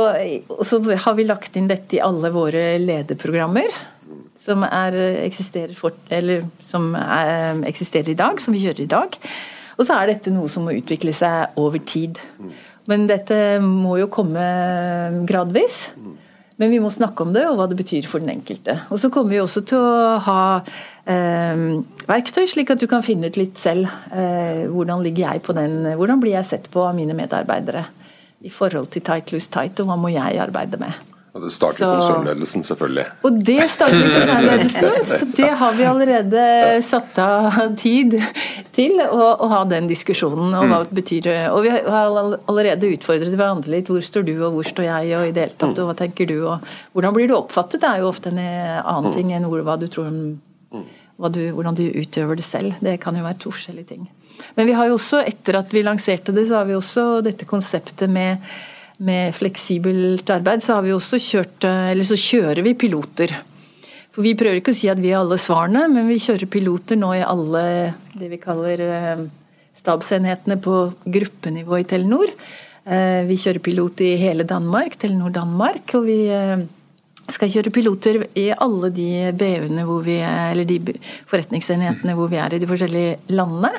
og, 0.53 0.63
så, 0.67 0.81
har 1.05 1.15
vi 1.19 1.27
lagt 1.27 1.57
inn 1.59 1.69
dette 1.71 1.99
i 1.99 2.03
alle 2.03 2.31
våre 2.35 2.77
lederprogrammer. 2.83 3.77
Som, 4.47 4.63
er, 4.67 4.95
eksisterer, 5.25 5.73
for, 5.75 5.97
eller, 6.13 6.45
som 6.63 6.93
er, 6.95 7.63
eksisterer 7.67 8.13
i 8.13 8.19
dag, 8.19 8.39
som 8.43 8.55
vi 8.55 8.63
kjører 8.63 8.85
i 8.85 8.91
dag. 8.93 9.17
Og 9.77 9.89
så 9.89 9.97
er 9.97 10.13
dette 10.13 10.33
noe 10.35 10.51
som 10.53 10.67
må 10.67 10.77
utvikle 10.77 11.15
seg 11.17 11.57
over 11.61 11.83
tid. 11.83 12.21
Men 12.91 13.09
dette 13.11 13.59
må 13.63 13.97
jo 13.99 14.11
komme 14.13 14.45
gradvis. 15.27 15.89
Men 16.57 16.73
vi 16.73 16.79
må 16.81 16.89
snakke 16.93 17.25
om 17.25 17.35
det 17.35 17.43
og 17.49 17.59
hva 17.59 17.67
det 17.69 17.77
betyr 17.77 18.07
for 18.09 18.23
den 18.23 18.33
enkelte. 18.33 18.79
Og 18.89 19.01
så 19.03 19.11
kommer 19.13 19.35
vi 19.35 19.43
også 19.43 19.61
til 19.69 19.83
å 19.83 20.17
ha 20.25 20.41
eh, 21.05 21.65
verktøy, 22.09 22.47
slik 22.49 22.73
at 22.73 22.81
du 22.81 22.87
kan 22.89 23.05
finne 23.05 23.29
ut 23.29 23.37
litt 23.37 23.61
selv 23.61 23.91
eh, 24.09 24.65
hvordan 24.73 25.05
ligger 25.05 25.27
jeg 25.27 25.45
på 25.45 25.57
den, 25.57 25.83
hvordan 26.01 26.23
blir 26.23 26.39
jeg 26.39 26.49
sett 26.49 26.71
på 26.73 26.87
av 26.87 26.97
mine 26.97 27.17
medarbeidere 27.19 27.85
i 28.47 28.53
forhold 28.53 28.89
til 28.93 29.05
tight 29.05 29.35
loose 29.35 29.53
tight, 29.53 29.81
og 29.83 29.91
hva 29.91 29.99
må 30.01 30.13
jeg 30.15 30.41
arbeide 30.41 30.81
med. 30.81 31.16
Og 31.37 31.43
det 31.45 31.51
starter 31.53 31.83
så. 31.83 31.89
konsernledelsen, 31.93 32.63
selvfølgelig. 32.65 33.05
Og 33.29 33.41
det 33.45 33.65
starter 33.69 34.07
konsernledelsen, 34.15 34.95
så 35.05 35.27
det 35.37 35.49
har 35.61 35.75
vi 35.77 35.85
allerede 35.85 36.45
satt 36.87 37.19
av 37.21 37.59
tid 37.77 38.17
til 38.77 39.03
å, 39.05 39.19
å 39.45 39.49
ha 39.53 39.59
den 39.69 39.91
diskusjonen. 39.91 40.55
Og 40.57 40.65
hva 40.71 40.79
det 40.87 40.95
mm. 40.95 40.97
betyr 40.97 41.29
Og 41.51 41.61
vi 41.67 41.75
har 41.75 42.17
allerede 42.49 42.89
utfordret 42.97 43.37
hverandre 43.37 43.75
litt. 43.75 43.91
Hvor 43.93 44.01
står 44.01 44.25
du, 44.31 44.33
og 44.39 44.57
hvor 44.57 44.71
står 44.71 44.89
jeg, 44.89 45.13
og 45.19 45.29
i 45.29 45.35
det 45.37 45.45
hele 45.45 45.59
tatt, 45.61 45.83
og 45.83 45.91
hva 45.91 45.97
tenker 45.99 46.31
du, 46.31 46.39
og 46.49 46.71
hvordan 46.97 47.17
blir 47.19 47.29
du 47.29 47.37
oppfattet? 47.37 47.83
Det 47.85 47.91
er 47.91 48.01
jo 48.01 48.13
ofte 48.15 48.33
en 48.33 48.41
annen 48.41 49.13
ting 49.13 49.35
enn 49.37 49.49
hva 49.53 49.77
du 49.81 49.91
tror 49.93 50.09
om 50.09 50.23
du, 51.33 51.43
hvordan 51.53 51.77
du 51.77 51.85
utøver 51.91 52.41
det 52.41 52.47
selv. 52.49 52.81
Det 52.81 52.97
kan 53.03 53.17
jo 53.17 53.27
være 53.27 53.43
to 53.45 53.53
forskjellige 53.53 53.93
ting. 53.93 54.09
Men 54.57 54.69
vi 54.69 54.77
har 54.77 54.89
jo 54.89 54.97
også, 54.97 55.21
etter 55.29 55.61
at 55.61 55.73
vi 55.73 55.85
lanserte 55.85 56.33
det, 56.33 56.47
så 56.49 56.63
har 56.63 56.69
vi 56.69 56.77
også 56.77 57.21
dette 57.25 57.49
konseptet 57.49 58.09
med 58.13 58.41
med 59.05 59.35
fleksibelt 59.37 60.31
arbeid, 60.33 60.65
så, 60.65 60.79
har 60.79 60.87
vi 60.87 60.95
også 60.95 61.21
kjørt, 61.21 61.65
eh, 61.69 61.91
eller 61.93 62.07
så 62.07 62.17
kjører 62.17 62.63
vi 62.65 62.77
piloter. 62.79 63.35
For 64.15 64.25
Vi 64.25 64.35
prøver 64.35 64.63
ikke 64.63 64.73
å 64.73 64.77
si 64.77 64.89
at 64.89 65.01
vi 65.01 65.13
har 65.13 65.21
alle 65.21 65.37
svarene, 65.37 65.85
men 65.93 66.09
vi 66.09 66.17
kjører 66.23 66.49
piloter 66.49 66.97
nå 66.97 67.13
i 67.19 67.25
alle 67.25 67.95
det 68.17 68.31
vi 68.33 68.41
kaller 68.41 68.81
eh, 68.81 69.27
stabsenhetene 69.77 70.57
på 70.57 70.79
gruppenivå 71.05 71.83
i 71.83 71.85
Telenor. 71.85 72.33
Eh, 72.87 73.29
vi 73.29 73.37
kjører 73.37 73.61
pilot 73.61 74.01
i 74.01 74.17
hele 74.17 74.49
Danmark, 74.49 74.97
Telenor 74.97 75.35
Danmark. 75.35 75.93
Og 75.99 76.09
vi 76.09 76.21
skal 77.29 77.51
kjøre 77.51 77.75
piloter 77.75 78.23
i 78.39 78.49
alle 78.55 78.89
de 78.95 79.33
BU-ene 79.37 79.85
eller 79.85 80.65
de 80.65 80.79
forretningsenhetene 81.29 82.15
hvor 82.17 82.31
vi 82.31 82.39
er 82.41 82.55
i 82.55 82.61
de 82.63 82.69
forskjellige 82.71 83.35
landene. 83.35 83.73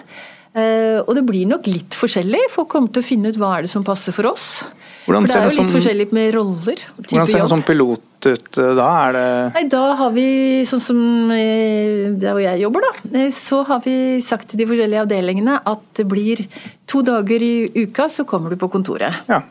Og 1.08 1.12
det 1.16 1.24
blir 1.24 1.48
nok 1.48 1.70
litt 1.70 1.96
forskjellig. 1.96 2.50
Folk 2.52 2.68
kommer 2.74 2.92
til 2.92 3.04
å 3.04 3.08
finne 3.08 3.32
ut 3.32 3.38
hva 3.40 3.54
er 3.56 3.66
det 3.66 3.72
som 3.72 3.86
passer 3.88 4.12
for 4.12 4.28
oss. 4.34 4.66
Hvordan 5.08 5.24
for 5.24 5.32
det 5.32 5.40
er 5.40 5.46
jo 5.46 5.48
litt 5.48 5.56
som, 5.56 5.68
forskjellig 5.72 6.06
med 6.16 6.34
roller. 6.36 6.82
Hvordan 6.98 7.30
ser 7.32 7.44
en 7.46 7.52
sånn 7.54 7.64
pilot 7.64 8.28
ut 8.28 8.58
eh, 8.60 8.72
da? 8.76 8.88
Er 9.08 9.14
det 9.16 9.28
Nei, 9.56 9.62
Da 9.72 9.84
har 10.02 10.10
vi, 10.12 10.26
sånn 10.68 10.84
som 10.84 11.00
eh, 11.32 12.10
der 12.20 12.36
hvor 12.36 12.44
jeg 12.44 12.64
jobber, 12.66 12.84
da, 12.84 13.12
eh, 13.22 13.30
så 13.32 13.62
har 13.70 13.80
vi 13.86 13.94
sagt 14.26 14.52
til 14.52 14.60
de 14.60 14.68
forskjellige 14.68 15.06
avdelingene 15.06 15.62
at 15.72 15.86
det 15.96 16.08
blir 16.12 16.44
to 16.92 17.06
dager 17.08 17.46
i 17.46 17.54
uka, 17.86 18.10
så 18.12 18.28
kommer 18.28 18.52
du 18.52 18.60
på 18.60 18.68
kontoret. 18.74 19.24
Ja. 19.32 19.46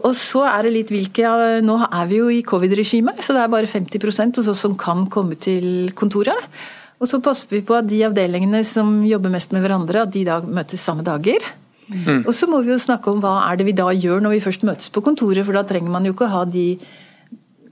Og 0.00 0.12
så 0.18 0.42
er 0.46 0.66
det 0.66 0.74
litt 0.74 0.90
hvilke 0.94 1.30
Nå 1.66 1.76
er 1.86 2.10
vi 2.10 2.20
jo 2.20 2.28
i 2.30 2.42
covid-regimet, 2.46 3.22
så 3.22 3.34
det 3.34 3.44
er 3.44 3.54
bare 3.54 3.70
50% 3.70 4.42
hos 4.42 4.50
oss 4.50 4.66
som 4.66 4.76
kan 4.78 5.06
komme 5.10 5.38
til 5.38 5.94
kontoret. 5.98 6.50
Og 7.00 7.08
så 7.08 7.22
passer 7.22 7.48
vi 7.54 7.62
på 7.64 7.78
at 7.78 7.88
de 7.88 8.02
avdelingene 8.04 8.60
som 8.66 8.98
jobber 9.06 9.32
mest 9.32 9.54
med 9.54 9.62
hverandre, 9.64 10.04
at 10.04 10.12
de 10.14 10.26
da 10.26 10.42
møtes 10.42 10.82
samme 10.82 11.06
dager. 11.06 11.46
Mm. 11.90 12.24
Og 12.24 12.32
så 12.36 12.48
må 12.50 12.62
vi 12.64 12.72
jo 12.72 12.80
snakke 12.80 13.12
om 13.12 13.20
hva 13.22 13.36
er 13.48 13.60
det 13.60 13.66
vi 13.68 13.76
da 13.76 13.90
gjør 13.90 14.22
når 14.24 14.36
vi 14.36 14.42
først 14.46 14.66
møtes 14.68 14.92
på 14.94 15.02
kontoret, 15.04 15.44
for 15.46 15.56
da 15.56 15.66
trenger 15.66 15.92
man 15.92 16.06
jo 16.06 16.14
ikke 16.14 16.30
ha 16.30 16.44
de 16.48 16.66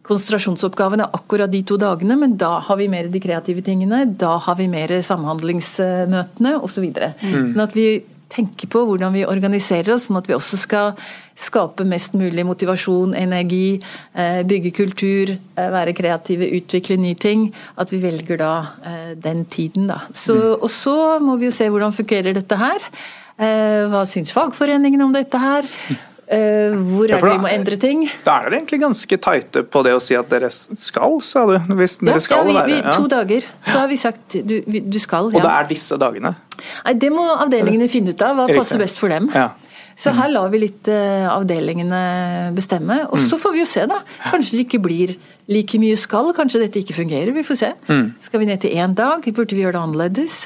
konsentrasjonsoppgavene 0.08 1.08
akkurat 1.16 1.50
de 1.52 1.62
to 1.68 1.76
dagene, 1.80 2.16
men 2.16 2.36
da 2.40 2.58
har 2.64 2.78
vi 2.80 2.88
mer 2.90 3.10
de 3.12 3.20
kreative 3.20 3.64
tingene, 3.64 4.06
da 4.20 4.36
har 4.40 4.56
vi 4.58 4.68
mer 4.70 4.94
samhandlingsmøtene 5.04 6.54
osv. 6.64 6.86
Så 6.94 7.10
mm. 7.20 7.50
Sånn 7.52 7.66
at 7.66 7.76
vi 7.76 7.88
tenker 8.32 8.68
på 8.68 8.82
hvordan 8.84 9.14
vi 9.16 9.24
organiserer 9.28 9.94
oss, 9.94 10.06
sånn 10.08 10.20
at 10.20 10.28
vi 10.28 10.36
også 10.36 10.58
skal 10.60 10.96
skape 11.38 11.86
mest 11.88 12.16
mulig 12.18 12.44
motivasjon, 12.46 13.14
energi, 13.16 13.78
eh, 14.14 14.40
bygge 14.48 14.72
kultur, 14.76 15.32
eh, 15.32 15.70
være 15.72 15.94
kreative, 15.96 16.50
utvikle 16.58 16.98
nye 17.00 17.16
ting. 17.16 17.48
At 17.78 17.92
vi 17.94 18.02
velger 18.02 18.40
da 18.40 18.52
eh, 18.84 19.14
den 19.14 19.44
tiden, 19.46 19.88
da. 19.88 20.02
Så, 20.12 20.34
mm. 20.34 20.58
og 20.60 20.70
så 20.70 20.98
må 21.24 21.38
vi 21.38 21.48
jo 21.48 21.54
se 21.54 21.70
hvordan 21.70 21.96
fungerer 21.96 22.36
dette 22.36 22.58
her. 22.58 22.90
Eh, 23.38 23.86
hva 23.92 24.02
syns 24.08 24.32
fagforeningen 24.34 25.02
om 25.04 25.12
dette 25.14 25.38
her? 25.38 25.66
Eh, 26.28 26.74
hvor 26.90 27.08
er 27.08 27.22
det 27.22 27.30
vi 27.30 27.40
må 27.40 27.48
endre 27.48 27.78
ting? 27.80 28.02
Da 28.26 28.34
er 28.36 28.48
dere 28.48 28.58
egentlig 28.58 28.80
ganske 28.82 29.18
tighte 29.24 29.62
på 29.64 29.80
det 29.86 29.94
å 29.96 30.00
si 30.02 30.16
at 30.18 30.28
dere 30.28 30.50
skal, 30.52 31.14
sa 31.24 31.46
du? 31.48 31.54
Hvis 31.78 31.96
dere 32.02 32.20
skal 32.20 32.50
ja, 32.50 32.66
vi, 32.66 32.74
vi. 32.74 32.80
Ja. 32.82 32.92
To 32.98 33.06
dager, 33.08 33.46
så 33.64 33.78
har 33.78 33.88
vi 33.88 33.96
sagt 34.00 34.36
du, 34.44 34.58
du 34.66 34.98
skal. 35.00 35.30
Ja. 35.32 35.38
Og 35.38 35.46
det 35.46 35.54
er 35.54 35.70
disse 35.70 35.96
dagene? 36.00 36.34
Nei, 36.58 36.94
Det 37.00 37.10
må 37.14 37.24
avdelingene 37.32 37.88
finne 37.88 38.12
ut 38.12 38.26
av. 38.26 38.42
Hva 38.42 38.50
passer 38.58 38.82
best 38.82 39.00
for 39.00 39.14
dem. 39.14 39.30
Ja. 39.32 39.54
Så 39.98 40.12
her 40.14 40.28
lar 40.30 40.52
vi 40.52 40.60
litt 40.62 40.86
uh, 40.92 41.26
avdelingene 41.32 42.02
bestemme. 42.54 43.00
Og 43.08 43.18
så 43.18 43.34
mm. 43.34 43.42
får 43.42 43.54
vi 43.54 43.62
jo 43.64 43.66
se, 43.66 43.86
da. 43.90 44.02
Kanskje 44.28 44.60
det 44.60 44.66
ikke 44.68 44.82
blir 44.84 45.16
like 45.50 45.80
mye 45.80 45.96
skal. 45.98 46.30
Kanskje 46.36 46.60
dette 46.66 46.84
ikke 46.84 47.00
fungerer. 47.00 47.32
Vi 47.34 47.46
får 47.46 47.62
se. 47.64 47.72
Mm. 47.88 48.04
Skal 48.22 48.44
vi 48.44 48.50
ned 48.52 48.62
til 48.62 48.76
én 48.78 48.94
dag? 48.98 49.24
Burde 49.24 49.56
vi 49.56 49.64
gjøre 49.64 49.78
det 49.78 49.86
annerledes? 49.88 50.42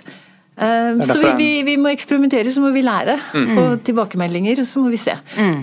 Uh, 0.62 1.02
så 1.08 1.18
vi, 1.20 1.32
vi, 1.38 1.50
vi, 1.66 1.76
må 1.80 1.90
eksperimentere, 1.90 2.52
så 2.54 2.62
må 2.62 2.70
vi 2.74 2.84
lære. 2.86 3.18
Mm. 3.34 3.54
Få 3.56 3.68
tilbakemeldinger, 3.90 4.62
og 4.62 4.68
så 4.68 4.82
må 4.82 4.92
vi 4.92 5.00
se. 5.00 5.16
Mm. 5.36 5.62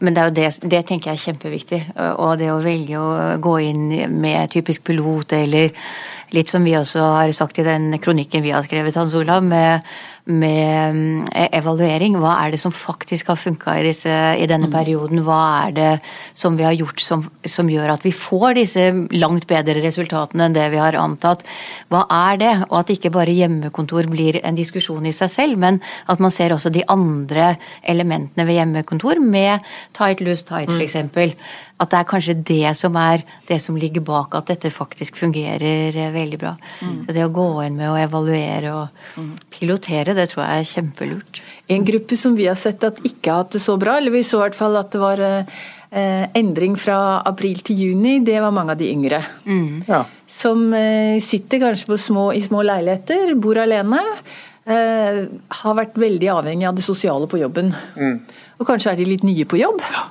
Men 0.00 0.14
det 0.14 0.20
er 0.20 0.28
jo 0.28 0.34
det, 0.36 0.48
det 0.70 0.80
tenker 0.86 1.10
jeg 1.10 1.18
er 1.18 1.26
kjempeviktig. 1.26 1.78
Og 2.22 2.36
det 2.38 2.50
å 2.52 2.60
velge 2.62 2.98
å 3.00 3.12
gå 3.42 3.54
inn 3.66 3.86
med 4.12 4.52
typisk 4.52 4.84
pilot 4.86 5.32
eller 5.38 5.72
litt 6.32 6.50
som 6.52 6.64
vi 6.64 6.74
også 6.78 7.02
har 7.16 7.32
sagt 7.36 7.60
i 7.60 7.66
den 7.66 7.90
kronikken 8.02 8.44
vi 8.44 8.52
har 8.54 8.64
skrevet, 8.64 8.96
Hans 8.96 9.14
Olav, 9.18 9.42
med 9.44 9.82
med 10.24 10.94
mm, 10.94 11.30
evaluering. 11.50 12.14
Hva 12.22 12.36
er 12.44 12.52
det 12.54 12.60
som 12.62 12.74
faktisk 12.74 13.32
har 13.32 13.40
funka 13.40 13.74
i, 13.80 13.90
i, 13.90 14.46
denne 14.46 14.68
mm. 14.68 14.74
perioden? 14.74 15.22
Hva 15.26 15.40
er 15.66 15.74
det 15.76 15.90
som 16.38 16.56
vi 16.58 16.66
har 16.66 16.76
gjort 16.76 17.02
som, 17.02 17.24
som, 17.42 17.70
gjør 17.72 17.94
at 17.96 18.06
vi 18.06 18.12
får 18.14 18.54
disse 18.60 18.84
langt 19.16 19.48
bedre 19.50 19.82
resultatene 19.82 20.46
enn 20.46 20.56
det 20.56 20.68
vi 20.74 20.80
har 20.82 20.98
antatt? 20.98 21.42
Hva 21.90 22.04
er 22.06 22.38
det? 22.42 22.52
Og 22.68 22.78
at 22.82 22.94
ikke 22.94 23.12
bare 23.14 23.34
hjemmekontor 23.34 24.06
blir 24.12 24.38
en 24.42 24.58
diskusjon 24.58 25.10
i 25.10 25.14
seg 25.16 25.32
selv, 25.32 25.58
men 25.58 25.82
at 26.06 26.22
man 26.22 26.34
ser 26.34 26.54
også 26.54 26.70
de 26.70 26.86
andre 26.92 27.56
elementene 27.82 28.46
ved 28.46 28.60
hjemmekontor, 28.60 29.18
med 29.22 29.66
tight, 29.98 30.22
loose, 30.22 30.46
tight 30.46 30.70
f.eks. 30.70 31.00
Mm 31.12 31.36
at 31.82 31.90
det 31.90 31.98
er 31.98 32.08
kanskje 32.08 32.34
det 32.46 32.72
som 32.78 32.96
er 33.00 33.22
det 33.48 33.58
som 33.62 33.76
ligger 33.78 34.04
bak 34.06 34.36
at 34.38 34.50
dette 34.52 34.70
faktisk 34.72 35.18
fungerer 35.20 35.96
eh, 35.96 36.12
veldig 36.14 36.38
bra. 36.38 36.54
Mm. 36.80 36.98
Så 37.04 37.14
det 37.16 37.24
å 37.26 37.32
gå 37.34 37.46
inn 37.66 37.78
med 37.78 37.90
å 37.90 37.98
evaluere 38.00 38.74
og 38.76 39.18
mm. 39.18 39.32
Pilotere, 40.12 40.20
det 40.20 40.32
tror 40.32 40.44
jeg 40.44 40.60
er 40.60 40.70
kjempelurt. 40.70 41.42
En 41.68 41.84
gruppe 41.84 42.16
som 42.16 42.36
vi 42.36 42.46
har 42.46 42.56
sett 42.56 42.82
at 42.84 43.00
ikke 43.04 43.30
har 43.30 43.44
hatt 43.44 43.52
det 43.56 43.62
så 43.62 43.76
bra, 43.78 43.96
eller 43.98 44.12
vi 44.12 44.22
så 44.22 44.38
i 44.38 44.42
hvert 44.46 44.56
fall 44.56 44.76
at 44.76 44.92
det 44.92 45.00
var 45.00 45.20
eh, 45.20 46.26
endring 46.34 46.76
fra 46.76 47.22
april 47.24 47.62
til 47.62 47.76
juni, 47.76 48.20
det 48.24 48.40
var 48.40 48.52
mange 48.52 48.72
av 48.72 48.78
de 48.78 48.90
yngre. 48.90 49.22
Mm. 49.44 49.84
Ja. 49.88 50.04
Som 50.26 50.72
eh, 50.74 51.20
sitter 51.20 51.60
kanskje 51.60 51.98
små, 51.98 52.32
i 52.32 52.42
små 52.42 52.62
leiligheter, 52.62 53.34
bor 53.34 53.58
alene. 53.58 54.00
Eh, 54.64 55.24
har 55.62 55.74
vært 55.74 55.96
veldig 55.98 56.28
avhengig 56.30 56.68
av 56.68 56.76
det 56.76 56.84
sosiale 56.86 57.26
på 57.26 57.40
jobben. 57.40 57.72
Mm. 57.96 58.20
Og 58.60 58.68
kanskje 58.68 58.92
er 58.92 59.00
de 59.00 59.08
litt 59.08 59.24
nye 59.26 59.46
på 59.48 59.58
jobb. 59.60 59.82
Ja. 59.82 60.08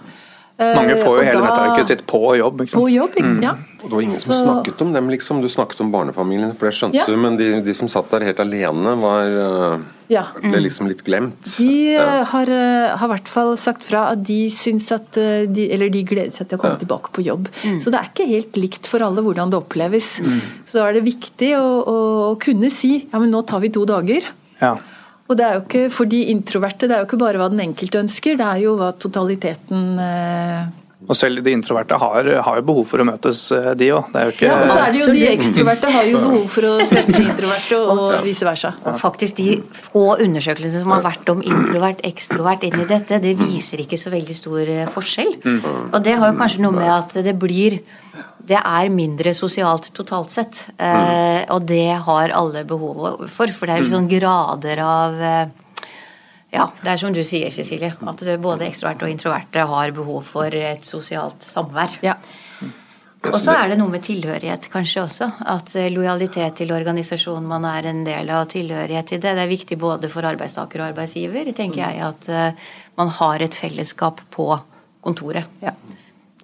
Mange 0.76 0.96
får 1.00 1.16
jo 1.18 1.24
hele 1.26 1.40
da, 1.40 1.46
nettverket 1.48 1.90
sitt 1.90 2.04
på 2.10 2.22
jobb. 2.40 2.64
Ikke 2.64 2.74
sant? 2.74 2.84
På 2.84 2.90
jobb, 2.92 3.18
mm. 3.18 3.40
ja. 3.44 3.56
Og 3.82 3.88
det 3.88 3.96
var 3.96 4.06
ingen 4.06 4.22
som 4.22 4.36
snakket 4.38 4.84
om 4.86 4.92
dem, 4.94 5.10
liksom. 5.10 5.42
Du 5.42 5.50
snakket 5.50 5.82
om 5.82 5.90
barnefamilien, 5.94 6.54
for 6.60 6.70
det 6.70 6.76
skjønte 6.78 7.00
ja. 7.00 7.08
du. 7.10 7.18
Men 7.20 7.40
de, 7.40 7.50
de, 7.66 7.76
som 7.78 7.90
satt 7.92 8.12
der 8.14 8.28
helt 8.30 8.42
alene, 8.44 8.94
var 9.02 9.34
uh, 9.34 9.88
ja. 10.12 10.24
ble 10.38 10.62
liksom 10.68 10.90
litt 10.92 11.02
glemt. 11.08 11.40
De 11.56 11.70
ja. 11.96 12.06
Eh, 12.06 12.30
har, 12.34 12.54
uh, 12.54 12.94
i 13.08 13.10
hvert 13.14 13.34
fall 13.34 13.56
sagt 13.60 13.88
fra 13.88 14.06
at 14.14 14.22
de 14.28 14.40
syns 14.54 14.92
at 14.94 15.18
de, 15.18 15.68
Eller 15.74 15.92
de 15.94 16.04
gleder 16.08 16.34
seg 16.36 16.52
til 16.52 16.60
å 16.60 16.62
komme 16.62 16.78
tilbake 16.82 17.14
på 17.16 17.26
jobb. 17.26 17.50
Mm. 17.66 17.82
Så 17.82 17.94
det 17.94 18.02
er 18.02 18.14
ikke 18.14 18.30
helt 18.30 18.62
likt 18.62 18.90
for 18.92 19.04
alle 19.06 19.26
hvordan 19.26 19.54
det 19.54 19.60
oppleves. 19.60 20.14
Mm. 20.26 20.40
Så 20.70 20.80
da 20.80 20.88
er 20.88 21.00
det 21.00 21.06
viktig 21.10 21.56
å, 21.58 21.68
å, 21.82 22.00
å, 22.30 22.34
kunne 22.42 22.70
si 22.74 23.00
ja, 23.02 23.18
men 23.18 23.34
nå 23.34 23.44
tar 23.50 23.64
vi 23.66 23.74
to 23.74 23.88
dager. 23.90 24.30
Ja. 24.62 24.76
Og 25.32 25.38
det 25.40 25.48
er 25.48 25.56
jo 25.56 25.64
ikke 25.64 25.88
for 25.96 26.12
de 26.12 26.26
introverte, 26.34 26.90
det 26.90 26.98
er 26.98 27.04
jo 27.04 27.08
ikke 27.08 27.22
bare 27.22 27.40
hva 27.40 27.48
den 27.54 27.64
enkelte 27.64 28.02
ønsker, 28.04 28.36
det 28.40 28.48
er 28.48 28.64
jo 28.66 28.76
hva 28.80 28.92
totaliteten 29.00 29.86
eh, 30.04 30.78
og 31.10 31.18
selv 31.18 31.42
de 31.42 31.54
introverte 31.56 31.98
har, 31.98 32.28
har 32.46 32.58
jo 32.60 32.64
behov 32.66 32.84
for 32.92 33.02
å 33.02 33.06
møtes, 33.08 33.40
eh, 33.56 33.72
de 33.78 33.88
òg. 33.96 34.12
Ja, 34.46 34.60
og 34.62 34.70
så 34.70 34.84
er 34.84 34.94
det 34.94 35.00
jo 35.00 35.08
de 35.16 35.24
ekstroverte 35.32 35.94
har 35.96 36.06
jo 36.06 36.20
behov 36.22 36.44
for 36.54 36.68
å 36.70 36.74
treffe 36.92 37.16
de 37.16 37.24
introverte, 37.26 37.80
og, 37.82 38.04
vice 38.26 38.46
versa. 38.46 38.74
Og 38.86 39.00
faktisk 39.02 39.40
de 39.42 39.56
få 39.90 40.06
undersøkelsene 40.22 40.84
som 40.84 40.94
har 40.94 41.02
vært 41.08 41.32
om 41.34 41.42
introvert, 41.42 42.04
ekstrovert 42.06 42.68
inn 42.68 42.78
i 42.84 42.88
dette, 42.90 43.18
det 43.24 43.34
viser 43.40 43.82
ikke 43.82 43.98
så 44.00 44.14
veldig 44.14 44.38
stor 44.38 44.62
eh, 44.62 44.92
forskjell. 44.94 45.34
Mm. 45.42 45.60
Og 45.90 46.00
det 46.06 46.16
har 46.22 46.32
jo 46.32 46.40
kanskje 46.44 46.66
noe 46.68 46.78
med 46.78 46.94
at 46.94 47.18
det 47.26 47.36
blir 47.42 47.82
det 48.48 48.60
er 48.60 48.92
mindre 48.94 49.34
sosialt 49.38 49.92
totalt 49.96 50.34
sett. 50.34 50.60
Mm. 50.78 51.50
og 51.54 51.66
det 51.68 51.90
har 52.06 52.34
alle 52.36 52.64
behov 52.68 53.28
for. 53.30 53.52
For 53.56 53.70
det 53.70 53.78
er 53.78 53.90
sånn 53.90 54.10
grader 54.12 54.82
av 54.86 55.22
eh, 55.22 55.58
Ja, 56.52 56.66
det 56.82 56.90
er 56.92 57.00
som 57.00 57.14
du 57.16 57.22
sier, 57.24 57.52
Cecilie. 57.56 57.94
At 57.96 58.24
både 58.44 58.68
ekstroverte 58.68 59.08
og 59.08 59.14
introverte 59.14 59.64
har 59.70 59.94
behov 59.96 60.26
for 60.28 60.52
et 60.52 60.84
sosialt 60.88 61.46
samvær. 61.48 61.96
Ja. 62.04 62.18
Og 63.22 63.38
så 63.38 63.54
er 63.54 63.70
det 63.70 63.78
noe 63.78 63.94
med 63.94 64.02
tilhørighet 64.04 64.66
kanskje 64.74 65.04
også. 65.06 65.30
At 65.54 65.76
eh, 65.78 65.92
lojalitet 65.94 66.58
til 66.60 66.74
organisasjonen 66.74 67.48
man 67.48 67.68
er 67.70 67.88
en 67.92 68.04
del 68.08 68.34
av, 68.34 68.48
tilhørighet 68.52 69.14
til 69.14 69.22
det, 69.22 69.36
det 69.38 69.46
er 69.46 69.52
viktig 69.52 69.78
både 69.80 70.10
for 70.12 70.26
arbeidstaker 70.28 70.82
og 70.82 70.90
arbeidsgiver, 70.92 71.54
tenker 71.56 71.86
jeg. 71.86 72.02
At 72.12 72.98
man 72.98 73.14
har 73.22 73.46
et 73.46 73.56
fellesskap 73.56 74.26
på 74.34 74.50
kontoret. 75.06 75.46
Ja. 75.62 75.78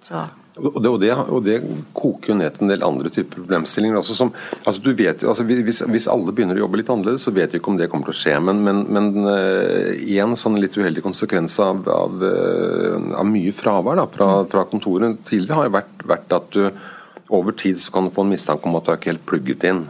Så. 0.02 0.22
Og 0.58 0.78
det, 0.82 0.90
og, 0.90 0.98
det, 1.02 1.10
og 1.14 1.44
det, 1.46 1.56
koker 1.96 2.32
jo 2.32 2.38
ned 2.40 2.54
til 2.54 2.66
en 2.66 2.72
del 2.72 2.84
andre 2.86 3.12
typer 3.14 3.38
problemstillinger. 3.38 3.98
også 4.00 4.16
som, 4.18 4.32
altså 4.64 4.82
du 4.82 4.90
vet 4.98 5.22
altså 5.22 5.46
hvis, 5.46 5.82
hvis, 5.86 6.08
alle 6.10 6.34
begynner 6.34 6.58
å 6.58 6.64
jobbe 6.64 6.80
litt 6.80 6.90
annerledes, 6.92 7.26
så 7.26 7.34
vet 7.34 7.54
vi 7.54 7.60
ikke 7.62 7.72
om 7.72 7.78
det 7.78 7.90
kommer 7.92 8.10
til 8.10 8.16
å 8.16 8.20
skje. 8.22 8.36
Men, 8.42 8.62
men, 8.66 8.84
men 8.94 9.28
uh, 9.28 10.36
sånn 10.38 10.60
litt 10.62 10.76
uheldig 10.78 11.04
konsekvens 11.06 11.58
av, 11.62 11.84
av, 11.90 12.22
uh, 12.22 13.18
av 13.18 13.28
mye 13.28 13.54
fravær 13.56 14.00
da, 14.00 14.06
fra, 14.12 14.30
fra, 14.50 14.66
kontoret 14.70 15.22
tidligere 15.28 15.60
har 15.60 15.68
jo 15.68 15.76
vært, 15.78 16.06
vært, 16.14 16.36
at 16.38 16.50
du 16.54 17.34
over 17.34 17.52
tid 17.52 17.80
så 17.82 17.92
kan 17.92 18.06
du 18.06 18.14
få 18.14 18.24
en 18.24 18.32
mistanke 18.32 18.68
om 18.68 18.76
at 18.78 18.86
du 18.86 18.92
er 18.92 19.00
ikke 19.00 19.12
helt 19.12 19.26
plugget 19.28 19.66
inn. 19.68 19.84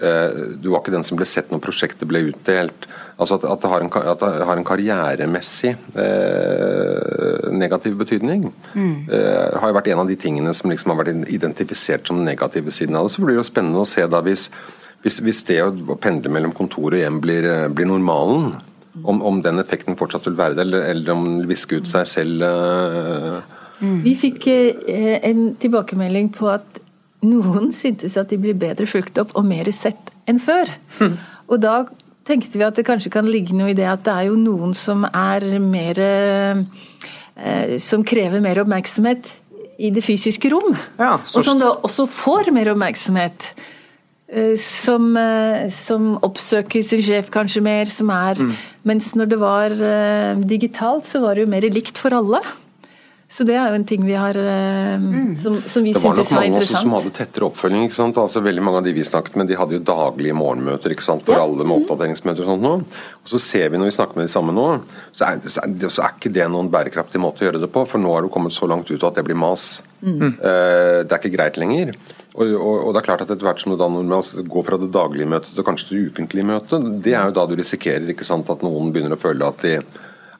Uh, 0.00 0.56
du 0.60 0.70
var 0.72 0.82
ikke 0.82 0.94
den 0.94 1.06
som 1.06 1.18
ble 1.18 1.28
sett 1.28 1.52
når 1.52 1.64
prosjektet 1.64 2.08
ble 2.10 2.28
utdelt. 2.32 2.88
Altså 3.16 3.38
at, 3.38 3.46
at, 3.48 3.62
det, 3.62 3.68
har 3.72 3.80
en, 3.80 3.90
at 4.12 4.20
det 4.20 4.44
har 4.44 4.58
en 4.60 4.66
karrieremessig 4.66 5.70
eh, 5.72 7.46
negativ 7.56 7.96
betydning. 7.96 8.50
Mm. 8.74 9.06
Eh, 9.08 9.56
har 9.56 9.70
jo 9.70 9.76
vært 9.78 9.88
en 9.88 10.02
av 10.02 10.10
de 10.10 10.18
tingene 10.20 10.52
som 10.56 10.68
liksom 10.68 10.92
har 10.92 11.00
vært 11.00 11.30
identifisert 11.32 12.08
som 12.08 12.20
den 12.20 12.28
negative 12.28 12.74
siden 12.76 12.98
av 12.98 13.08
det. 13.08 13.14
Så 13.14 13.24
blir 13.24 13.32
det 13.32 13.40
jo 13.40 13.48
spennende 13.48 13.80
å 13.80 13.88
se 13.88 14.04
da 14.12 14.20
hvis, 14.26 14.50
hvis, 15.00 15.22
hvis 15.24 15.42
det 15.48 15.62
å 15.64 15.96
pendle 15.96 16.32
mellom 16.34 16.52
kontor 16.56 16.92
og 16.92 17.00
hjem 17.00 17.22
blir, 17.24 17.48
eh, 17.48 17.68
blir 17.72 17.88
normalen, 17.88 18.58
om, 19.04 19.22
om, 19.24 19.40
den 19.44 19.60
effekten 19.60 19.96
fortsatt 19.96 20.28
vil 20.28 20.36
være 20.36 20.56
det, 20.56 20.66
eller, 20.68 20.84
eller 20.92 21.12
om 21.12 21.24
den 21.24 21.48
visker 21.48 21.80
ut 21.80 21.88
seg 21.88 22.08
selv. 22.08 22.44
Eh. 22.44 23.40
Mm. 23.80 24.00
Vi 24.04 24.12
fikk 24.16 24.50
eh, 24.52 25.16
en 25.24 25.54
tilbakemelding 25.60 26.34
på 26.36 26.52
at 26.52 26.84
noen 27.24 27.70
syntes 27.74 28.16
at 28.20 28.32
de 28.32 28.38
blir 28.40 28.56
bedre 28.58 28.86
fulgt 28.88 29.18
opp 29.22 29.32
og 29.38 29.46
mer 29.48 29.70
sett 29.74 30.12
enn 30.28 30.40
før. 30.42 30.70
Mm. 31.00 31.16
Og 31.46 31.62
da 31.62 31.76
tenkte 32.26 32.58
vi 32.58 32.66
at 32.66 32.76
det 32.78 32.86
kanskje 32.88 33.12
kan 33.14 33.28
ligge 33.30 33.54
noe 33.56 33.70
i 33.72 33.78
det 33.78 33.86
at 33.88 34.04
det 34.06 34.14
er 34.14 34.28
jo 34.28 34.36
noen 34.40 34.74
som 34.76 35.06
er 35.06 35.46
mer 35.62 36.00
eh, 36.02 36.64
Som 37.82 38.00
krever 38.00 38.40
mer 38.40 38.62
oppmerksomhet 38.62 39.28
i 39.76 39.90
det 39.92 40.00
fysiske 40.00 40.48
rom. 40.48 40.72
Ja, 40.96 41.18
og 41.20 41.44
som 41.44 41.58
da 41.60 41.74
også 41.84 42.06
får 42.08 42.48
mer 42.56 42.70
oppmerksomhet. 42.72 43.50
Eh, 44.26 44.56
som, 44.58 45.12
eh, 45.16 45.68
som, 45.70 46.16
oppsøker 46.26 46.82
sin 46.82 47.02
sjef 47.04 47.28
kanskje 47.30 47.62
mer, 47.62 47.86
som 47.86 48.10
er 48.10 48.40
mm. 48.40 48.54
Mens 48.86 49.12
når 49.14 49.28
det 49.30 49.38
var 49.38 49.70
eh, 49.70 50.40
digitalt, 50.46 51.06
så 51.06 51.20
var 51.22 51.34
det 51.36 51.44
jo 51.44 51.50
mer 51.52 51.66
likt 51.70 51.98
for 51.98 52.14
alle. 52.14 52.40
Så 53.36 53.44
det 53.44 53.52
er 53.60 53.68
jo 53.68 53.76
en 53.76 53.84
ting 53.84 54.04
vi 54.06 54.14
har 54.16 54.36
eh, 54.40 54.94
mm. 54.96 55.34
som, 55.36 55.58
som, 55.68 55.84
vi 55.84 55.92
syntes 55.92 56.30
var 56.32 56.46
interessant. 56.48 56.48
Det 56.48 56.48
var 56.48 56.48
nok 56.48 56.54
mange 56.54 56.62
også 56.62 56.80
som 56.80 56.94
hadde 56.94 57.10
tettere 57.18 57.48
oppfølging. 57.50 57.82
ikke 57.84 57.98
sant? 57.98 58.20
Altså 58.22 58.40
Veldig 58.46 58.62
mange 58.64 58.80
av 58.80 58.86
de 58.86 58.94
vi 58.96 59.04
snakket 59.04 59.36
med, 59.36 59.50
de 59.50 59.58
hadde 59.60 59.76
jo 59.76 59.82
daglige 59.84 60.36
morgenmøter 60.38 60.94
ikke 60.94 61.04
sant? 61.04 61.24
for 61.26 61.36
ja. 61.36 61.42
alle 61.44 61.60
med 61.60 61.68
mm. 61.68 61.74
oppdateringsmøter 61.82 62.46
og 62.46 62.54
sånt 62.54 62.64
nå. 62.64 62.72
Og 63.20 63.34
så 63.34 63.42
ser 63.44 63.68
vi 63.74 63.80
når 63.82 63.90
vi 63.90 63.96
snakker 63.98 64.16
med 64.16 64.30
de 64.30 64.32
samme 64.32 64.56
nå, 64.56 64.64
så 65.12 65.28
er, 65.28 65.42
så, 65.44 65.66
er, 65.66 65.92
så 65.92 66.06
er, 66.06 66.16
ikke 66.16 66.32
det 66.32 66.48
noen 66.54 66.72
bærekraftig 66.72 67.20
måte 67.20 67.44
å 67.44 67.50
gjøre 67.50 67.60
det 67.66 67.70
på. 67.76 67.84
For 67.90 68.00
nå 68.00 68.16
har 68.16 68.24
du 68.24 68.32
kommet 68.32 68.56
så 68.56 68.70
langt 68.72 68.88
ut 68.88 69.04
at 69.04 69.20
det 69.20 69.26
blir 69.28 69.36
mas. 69.36 69.68
Mm. 70.00 70.16
Uh, 70.40 71.04
det 71.04 71.12
er 71.12 71.20
ikke 71.20 71.36
greit 71.36 71.60
lenger. 71.60 71.92
Og, 72.36 72.56
og, 72.56 72.74
og, 72.86 72.90
det 72.92 73.02
er 73.02 73.08
klart 73.10 73.26
at 73.26 73.30
etter 73.32 73.48
hvert 73.48 73.60
som 73.60 73.72
du 73.72 73.80
da 73.80 74.22
går 74.48 74.64
fra 74.64 74.80
det 74.80 74.92
daglige 74.96 75.28
møtet 75.28 75.52
til 75.56 75.64
kanskje 75.64 75.92
det 75.92 76.02
ukentlige 76.08 76.48
møtet, 76.48 76.90
det 77.04 77.12
er 77.16 77.28
jo 77.28 77.36
da 77.36 77.46
du 77.48 77.56
risikerer 77.56 78.08
ikke 78.12 78.28
sant, 78.28 78.48
at 78.52 78.64
noen 78.64 78.92
begynner 78.92 79.16
å 79.16 79.20
føle 79.20 79.48
at 79.48 79.64
de 79.64 79.78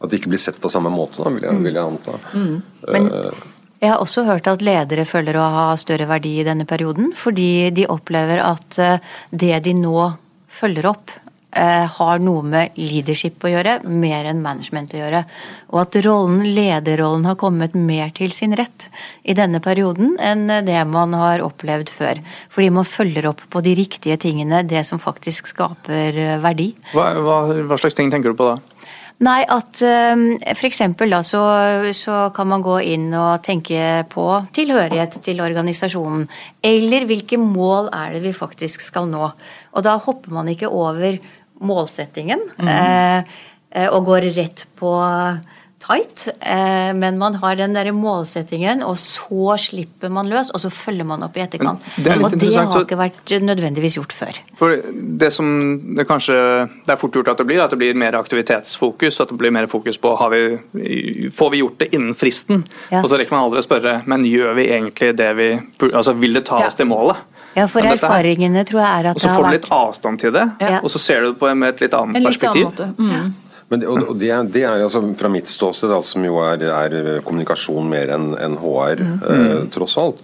at 0.01 0.11
det 0.11 0.21
ikke 0.21 0.33
blir 0.35 0.43
sett 0.43 0.61
på 0.61 0.71
samme 0.73 0.93
måte, 0.93 1.23
da, 1.23 1.33
vil 1.33 1.47
jeg, 1.47 1.61
vil 1.65 1.79
jeg 1.79 1.85
anta. 1.85 2.19
Mm. 2.35 2.57
Men 2.93 3.13
eh, 3.13 3.45
jeg 3.83 3.93
har 3.93 4.01
også 4.01 4.27
hørt 4.29 4.49
at 4.51 4.65
ledere 4.65 5.07
føler 5.09 5.37
å 5.37 5.51
ha 5.53 5.69
større 5.81 6.09
verdi 6.09 6.39
i 6.41 6.47
denne 6.47 6.69
perioden, 6.69 7.13
fordi 7.17 7.71
de 7.77 7.89
opplever 7.93 8.43
at 8.45 8.81
eh, 8.83 9.15
det 9.31 9.61
de 9.67 9.77
nå 9.77 10.11
følger 10.57 10.89
opp, 10.89 11.13
eh, 11.57 11.85
har 11.97 12.21
noe 12.25 12.45
med 12.45 12.77
leadership 12.81 13.45
å 13.45 13.53
gjøre, 13.53 13.79
mer 13.89 14.29
enn 14.29 14.41
management 14.45 14.93
å 14.97 15.01
gjøre. 15.01 15.25
Og 15.73 15.81
at 15.83 15.99
rollen, 16.05 16.45
lederrollen 16.57 17.25
har 17.29 17.37
kommet 17.41 17.77
mer 17.77 18.13
til 18.17 18.33
sin 18.37 18.57
rett 18.57 18.89
i 19.25 19.37
denne 19.37 19.61
perioden 19.65 20.15
enn 20.21 20.49
det 20.65 20.79
man 20.89 21.17
har 21.17 21.45
opplevd 21.45 21.93
før. 21.93 22.21
Fordi 22.53 22.71
man 22.81 22.89
følger 22.89 23.29
opp 23.33 23.45
på 23.53 23.65
de 23.65 23.77
riktige 23.77 24.17
tingene, 24.21 24.65
det 24.65 24.85
som 24.89 25.01
faktisk 25.01 25.53
skaper 25.53 26.41
verdi. 26.45 26.71
Hva, 26.97 27.13
hva, 27.21 27.43
hva 27.69 27.81
slags 27.81 27.97
ting 27.97 28.13
tenker 28.13 28.33
du 28.33 28.41
på 28.41 28.53
da? 28.55 28.76
Nei, 29.25 29.39
at 29.49 29.81
ehm, 29.81 30.27
f.eks. 30.53 30.83
da 31.09 31.23
så, 31.25 31.43
så, 31.97 32.17
kan 32.37 32.51
man 32.51 32.65
gå 32.65 32.77
inn 32.85 33.09
og 33.17 33.41
tenke 33.47 34.05
på 34.13 34.27
tilhørighet 34.53 35.17
til 35.25 35.41
organisasjonen. 35.41 36.27
Eller 36.61 37.07
hvilke 37.09 37.39
mål 37.41 37.89
er 37.97 38.17
det 38.17 38.27
vi 38.27 38.35
faktisk 38.37 38.85
skal 38.85 39.09
nå. 39.09 39.31
Og 39.73 39.87
da 39.87 39.97
hopper 39.97 40.37
man 40.37 40.53
ikke 40.53 40.69
over 40.69 41.17
målsettingen 41.65 42.43
mm. 42.61 42.69
eh, 42.69 43.89
og 43.89 44.05
går 44.11 44.29
rett 44.37 44.67
på 44.77 44.93
tight, 45.87 46.27
eh, 46.41 46.93
men 46.95 47.19
man 47.19 47.39
har 47.43 47.57
den 47.59 47.77
der 47.77 47.93
målsettingen, 47.95 48.83
og 48.87 48.99
så 49.01 49.57
slipper 49.61 50.13
man 50.13 50.31
løs, 50.31 50.51
og 50.51 50.63
så 50.63 50.71
følger 50.73 51.07
man 51.07 51.23
opp 51.27 51.37
i 51.39 51.45
etterkant. 51.45 51.85
Det 51.97 52.17
og 52.17 52.35
det 52.37 52.53
har 52.57 52.83
ikke 52.83 52.99
vært 53.01 53.35
nødvendigvis 53.43 53.99
gjort 54.01 54.15
før. 54.17 54.41
For 54.59 54.77
Det 55.17 55.33
som 55.33 55.49
det 55.97 56.07
kanskje 56.09 56.35
det 56.87 56.93
er 56.93 57.01
fort 57.01 57.15
gjort 57.15 57.29
at 57.33 57.39
det 57.39 57.47
blir, 57.49 57.63
at 57.63 57.71
det 57.71 57.79
blir 57.81 57.95
mer 57.99 58.19
aktivitetsfokus, 58.19 59.21
at 59.21 59.31
det 59.33 59.39
blir 59.39 59.55
mer 59.55 59.67
fokus 59.71 59.99
på 59.99 60.17
har 60.19 60.33
vi, 60.33 61.31
får 61.31 61.51
vi 61.53 61.63
gjort 61.63 61.79
det 61.79 61.93
innen 61.95 62.15
fristen. 62.15 62.65
Ja. 62.91 63.03
Og 63.03 63.11
så 63.11 63.21
rekker 63.21 63.35
man 63.37 63.47
aldri 63.47 63.63
å 63.63 63.67
spørre 63.67 63.97
men 64.07 64.27
gjør 64.27 64.55
vi 64.59 64.69
egentlig 64.73 65.15
det 65.19 65.31
vi 65.39 65.49
altså 65.87 66.15
Vil 66.17 66.39
det 66.39 66.47
ta 66.49 66.61
oss 66.67 66.79
til 66.79 66.89
målet? 66.91 67.19
Ja, 67.57 67.65
for 67.73 67.87
erfaringene 67.89 68.67
tror 68.69 68.83
jeg 68.83 68.89
er 68.89 69.11
at 69.13 69.21
det 69.21 69.23
har 69.23 69.23
vært 69.23 69.23
Og 69.23 69.23
så 69.23 69.35
får 69.35 69.47
du 69.47 69.57
litt 69.57 69.69
avstand 69.73 70.21
til 70.21 70.33
det, 70.37 70.45
ja. 70.61 70.79
og 70.83 70.93
så 70.93 71.01
ser 71.01 71.25
du 71.25 71.31
det 71.31 71.39
på 71.41 71.51
med 71.55 71.75
et 71.75 71.83
litt 71.87 71.97
annet 71.97 72.21
en 72.21 72.29
perspektiv. 72.29 72.69
Litt 72.69 72.83
annen 72.85 72.97
måte. 72.99 73.25
Mm. 73.25 73.46
Men 73.69 73.83
det, 73.83 73.89
og 73.91 74.17
det, 74.19 74.31
det 74.55 74.63
er 74.63 74.79
altså 74.79 75.03
Fra 75.19 75.31
mitt 75.33 75.51
ståsted, 75.51 75.91
som 76.07 76.25
jo 76.27 76.39
er, 76.45 76.63
er 76.71 77.23
kommunikasjon 77.27 77.89
mer 77.91 78.13
enn 78.15 78.35
en 78.39 78.59
HR, 78.63 79.03
mm. 79.03 79.17
eh, 79.35 79.63
tross 79.75 79.97
alt, 79.99 80.21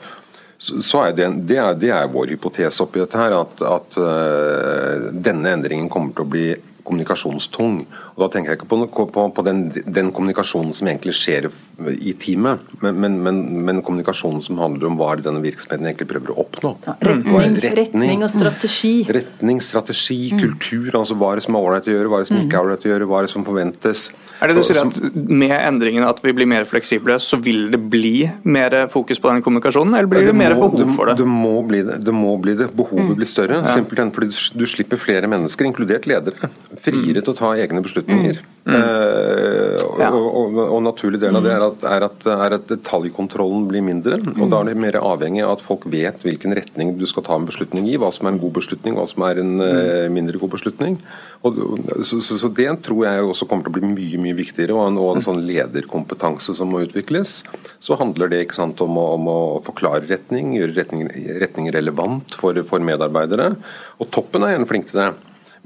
så, 0.63 0.79
så 0.85 1.01
er 1.09 1.17
det, 1.19 1.27
det, 1.51 1.59
er, 1.59 1.75
det, 1.75 1.91
er, 1.91 2.11
vår 2.13 2.37
hypotese 2.37 2.85
oppi 2.85 3.03
dette 3.03 3.19
her, 3.19 3.35
at, 3.35 3.63
at 3.67 3.97
uh, 3.99 5.09
denne 5.11 5.57
endringen 5.57 5.89
kommer 5.91 6.15
til 6.15 6.23
å 6.23 6.31
bli 6.31 6.45
kommunikasjonstung. 6.85 7.83
Og 8.13 8.23
Da 8.23 8.29
tenker 8.33 8.53
jeg 8.53 8.61
ikke 8.61 8.69
på, 8.71 9.07
på, 9.13 9.25
på 9.37 9.45
den, 9.47 9.65
den, 9.87 10.11
kommunikasjonen 10.13 10.75
som 10.77 10.89
egentlig 10.91 11.15
skjer 11.17 11.49
i 11.93 12.13
teamet, 12.21 12.61
men, 12.83 12.99
men, 13.01 13.19
men, 13.25 13.39
men, 13.67 13.81
kommunikasjonen 13.83 14.43
som 14.45 14.61
handler 14.61 14.91
om 14.91 14.99
hva 15.01 15.15
denne 15.19 15.43
virksomheten 15.43 15.89
egentlig 15.89 16.11
prøver 16.11 16.35
å 16.35 16.43
oppnå. 16.45 16.75
Ja, 16.87 16.97
retning, 17.09 17.57
retning, 17.57 17.79
retning, 17.79 18.25
og 18.27 18.33
strategi. 18.35 18.93
Retning, 19.09 19.63
strategi, 19.65 20.21
mm. 20.35 20.43
kultur. 20.43 20.91
altså 21.01 21.17
Hva 21.19 21.33
er 21.33 21.41
det 21.41 21.47
som 21.47 21.59
er 21.59 21.71
ålreit 21.71 21.89
å 21.89 21.97
gjøre, 21.97 22.13
hva 22.13 22.21
er 22.21 22.27
det 22.27 22.31
som 22.33 22.41
ikke 22.43 22.53
er 22.53 22.59
mm. 22.59 22.67
ålreit 22.67 22.87
å 22.87 22.93
gjøre, 22.93 23.09
hva 23.11 23.23
er 23.23 23.29
det 23.29 23.35
som 23.35 23.47
forventes. 23.49 24.05
Er 24.43 24.51
det 24.51 24.59
du 24.59 24.67
sier 24.67 24.81
at 24.83 25.01
Med 25.15 25.55
endringen 25.55 26.05
at 26.07 26.19
vi 26.23 26.35
blir 26.35 26.49
mer 26.51 26.67
fleksible, 26.69 27.17
så 27.23 27.39
vil 27.43 27.69
det 27.73 27.81
bli 27.93 28.27
mer 28.43 28.77
fokus 28.93 29.21
på 29.23 29.31
den 29.31 29.43
kommunikasjonen, 29.45 29.95
eller 29.97 30.11
blir 30.11 30.27
det, 30.27 30.33
det 30.33 30.39
mer 30.39 30.57
må, 30.59 30.69
behov 30.69 30.95
for 30.97 31.11
det? 31.11 31.17
Det 31.23 31.29
må 31.29 31.55
bli 31.67 31.83
det. 31.87 32.01
det, 32.05 32.15
må 32.17 32.35
bli 32.43 32.57
det. 32.59 32.69
Behovet 32.77 33.13
mm. 33.13 33.17
blir 33.21 33.31
større. 33.31 33.63
Ja. 33.63 33.75
Simpelthen 33.77 34.13
fordi 34.15 34.33
du, 34.33 34.63
du 34.63 34.67
slipper 34.69 35.01
flere 35.01 35.31
mennesker, 35.31 35.69
inkludert 35.69 36.09
ledere, 36.11 36.51
friere 36.81 37.21
mm. 37.21 37.25
til 37.25 37.33
å 37.33 37.39
ta 37.39 37.53
egne 37.61 37.83
beslutninger. 37.85 38.41
Mm. 38.41 38.53
Uh, 38.63 39.75
ja. 39.99 40.09
og, 40.15 40.27
og, 40.39 40.59
og, 40.63 40.77
naturlig 40.87 41.19
del 41.19 41.35
av 41.35 41.43
det 41.43 41.51
er 41.51 41.65
at, 41.67 41.81
er, 41.91 42.05
at, 42.07 42.27
er 42.31 42.55
at, 42.55 42.69
detaljkontrollen 42.71 43.65
blir 43.67 43.83
mindre. 43.83 44.21
og 44.37 44.53
Da 44.53 44.61
er 44.61 44.71
det 44.71 44.77
mer 44.85 45.01
avhengig 45.01 45.43
av 45.43 45.57
at 45.57 45.65
folk 45.67 45.89
vet 45.91 46.23
hvilken 46.23 46.55
retning 46.55 46.95
du 47.01 47.03
skal 47.11 47.27
ta 47.27 47.35
en 47.39 47.49
beslutning 47.49 47.89
i. 47.91 47.97
Hva 47.99 48.13
som 48.15 48.29
er 48.29 48.37
en 48.37 48.43
god 48.43 48.55
beslutning, 48.61 48.95
hva 48.99 49.09
som 49.11 49.27
er 49.27 49.43
en 49.43 49.57
uh, 49.59 50.07
mindre 50.15 50.39
god 50.43 50.55
beslutning. 50.55 51.01
Og, 51.43 51.59
så, 52.07 52.21
så, 52.23 52.39
så, 52.39 52.53
Det 52.55 52.69
tror 52.87 53.03
jeg 53.09 53.27
også 53.27 53.49
kommer 53.51 53.67
til 53.67 53.75
å 53.75 53.79
bli 53.81 53.91
mye 53.97 54.23
mye 54.23 54.39
viktigere, 54.39 54.77
og 54.79 54.93
en, 54.93 55.01
og 55.03 55.17
en 55.17 55.27
sånn 55.27 55.43
lederkompetanse 55.49 56.55
som 56.55 56.71
må 56.71 56.85
utvikles. 56.87 57.41
Så 57.83 57.99
handler 57.99 58.31
det 58.31 58.45
ikke 58.47 58.61
sant, 58.61 58.81
om, 58.85 58.95
å, 59.01 59.09
om 59.19 59.29
å 59.33 59.41
forklare 59.67 60.07
retning, 60.07 60.55
gjøre 60.61 60.79
retning, 60.79 61.11
retning 61.43 61.73
relevant 61.75 62.39
for, 62.39 62.63
for, 62.69 62.85
medarbeidere. 62.85 63.53
Og 63.99 64.11
toppen 64.15 64.47
er 64.47 64.55
gjerne 64.55 64.71
flink 64.71 64.91
til 64.93 65.03
det. 65.03 65.11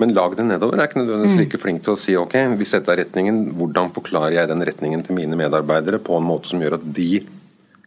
Men 0.01 0.13
lagene 0.17 0.51
nedover 0.51 0.81
er 0.81 0.91
ikke 0.91 1.01
nødvendigvis 1.01 1.37
mm. 1.37 1.41
like 1.41 1.61
flink 1.63 1.85
til 1.85 1.95
å 1.95 2.01
si 2.01 2.17
ok, 2.21 2.35
hvis 2.61 2.75
dette 2.77 2.93
er 2.93 3.01
retningen, 3.05 3.39
hvordan 3.57 3.95
forklarer 3.97 4.37
jeg 4.37 4.51
den 4.51 4.65
retningen 4.69 5.05
til 5.07 5.17
mine 5.17 5.39
medarbeidere 5.41 6.03
på 6.05 6.19
en 6.19 6.27
måte 6.29 6.53
som 6.53 6.61
gjør 6.61 6.77
at 6.77 6.85
de 6.99 7.23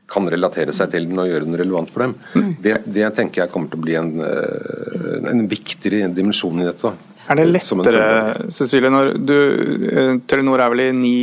kan 0.09 0.25
relatere 0.25 0.73
seg 0.73 0.89
til 0.89 1.05
den 1.05 1.21
og 1.21 1.29
gjøre 1.29 1.45
den 1.45 1.59
relevant 1.59 1.91
for 1.93 2.07
dem. 2.07 2.15
Mm. 2.33 2.49
Det, 2.63 2.79
det 2.97 3.11
tenker 3.17 3.43
jeg 3.43 3.53
kommer 3.53 3.69
til 3.69 3.77
å 3.77 3.85
bli 3.85 3.97
en, 3.99 4.09
eh, 4.25 5.29
en 5.29 5.45
viktigere 5.51 6.09
dimensjon 6.15 6.63
i 6.63 6.65
dette. 6.65 6.95
Er 7.29 7.37
det 7.37 7.45
lettere, 7.51 8.49
Cecilie, 8.49 8.89
når 8.89 9.11
du, 9.21 9.35
eh, 9.85 10.15
Telenor 10.25 10.63
er 10.65 10.71
vel 10.73 10.81
i 10.87 10.89
ni 10.97 11.17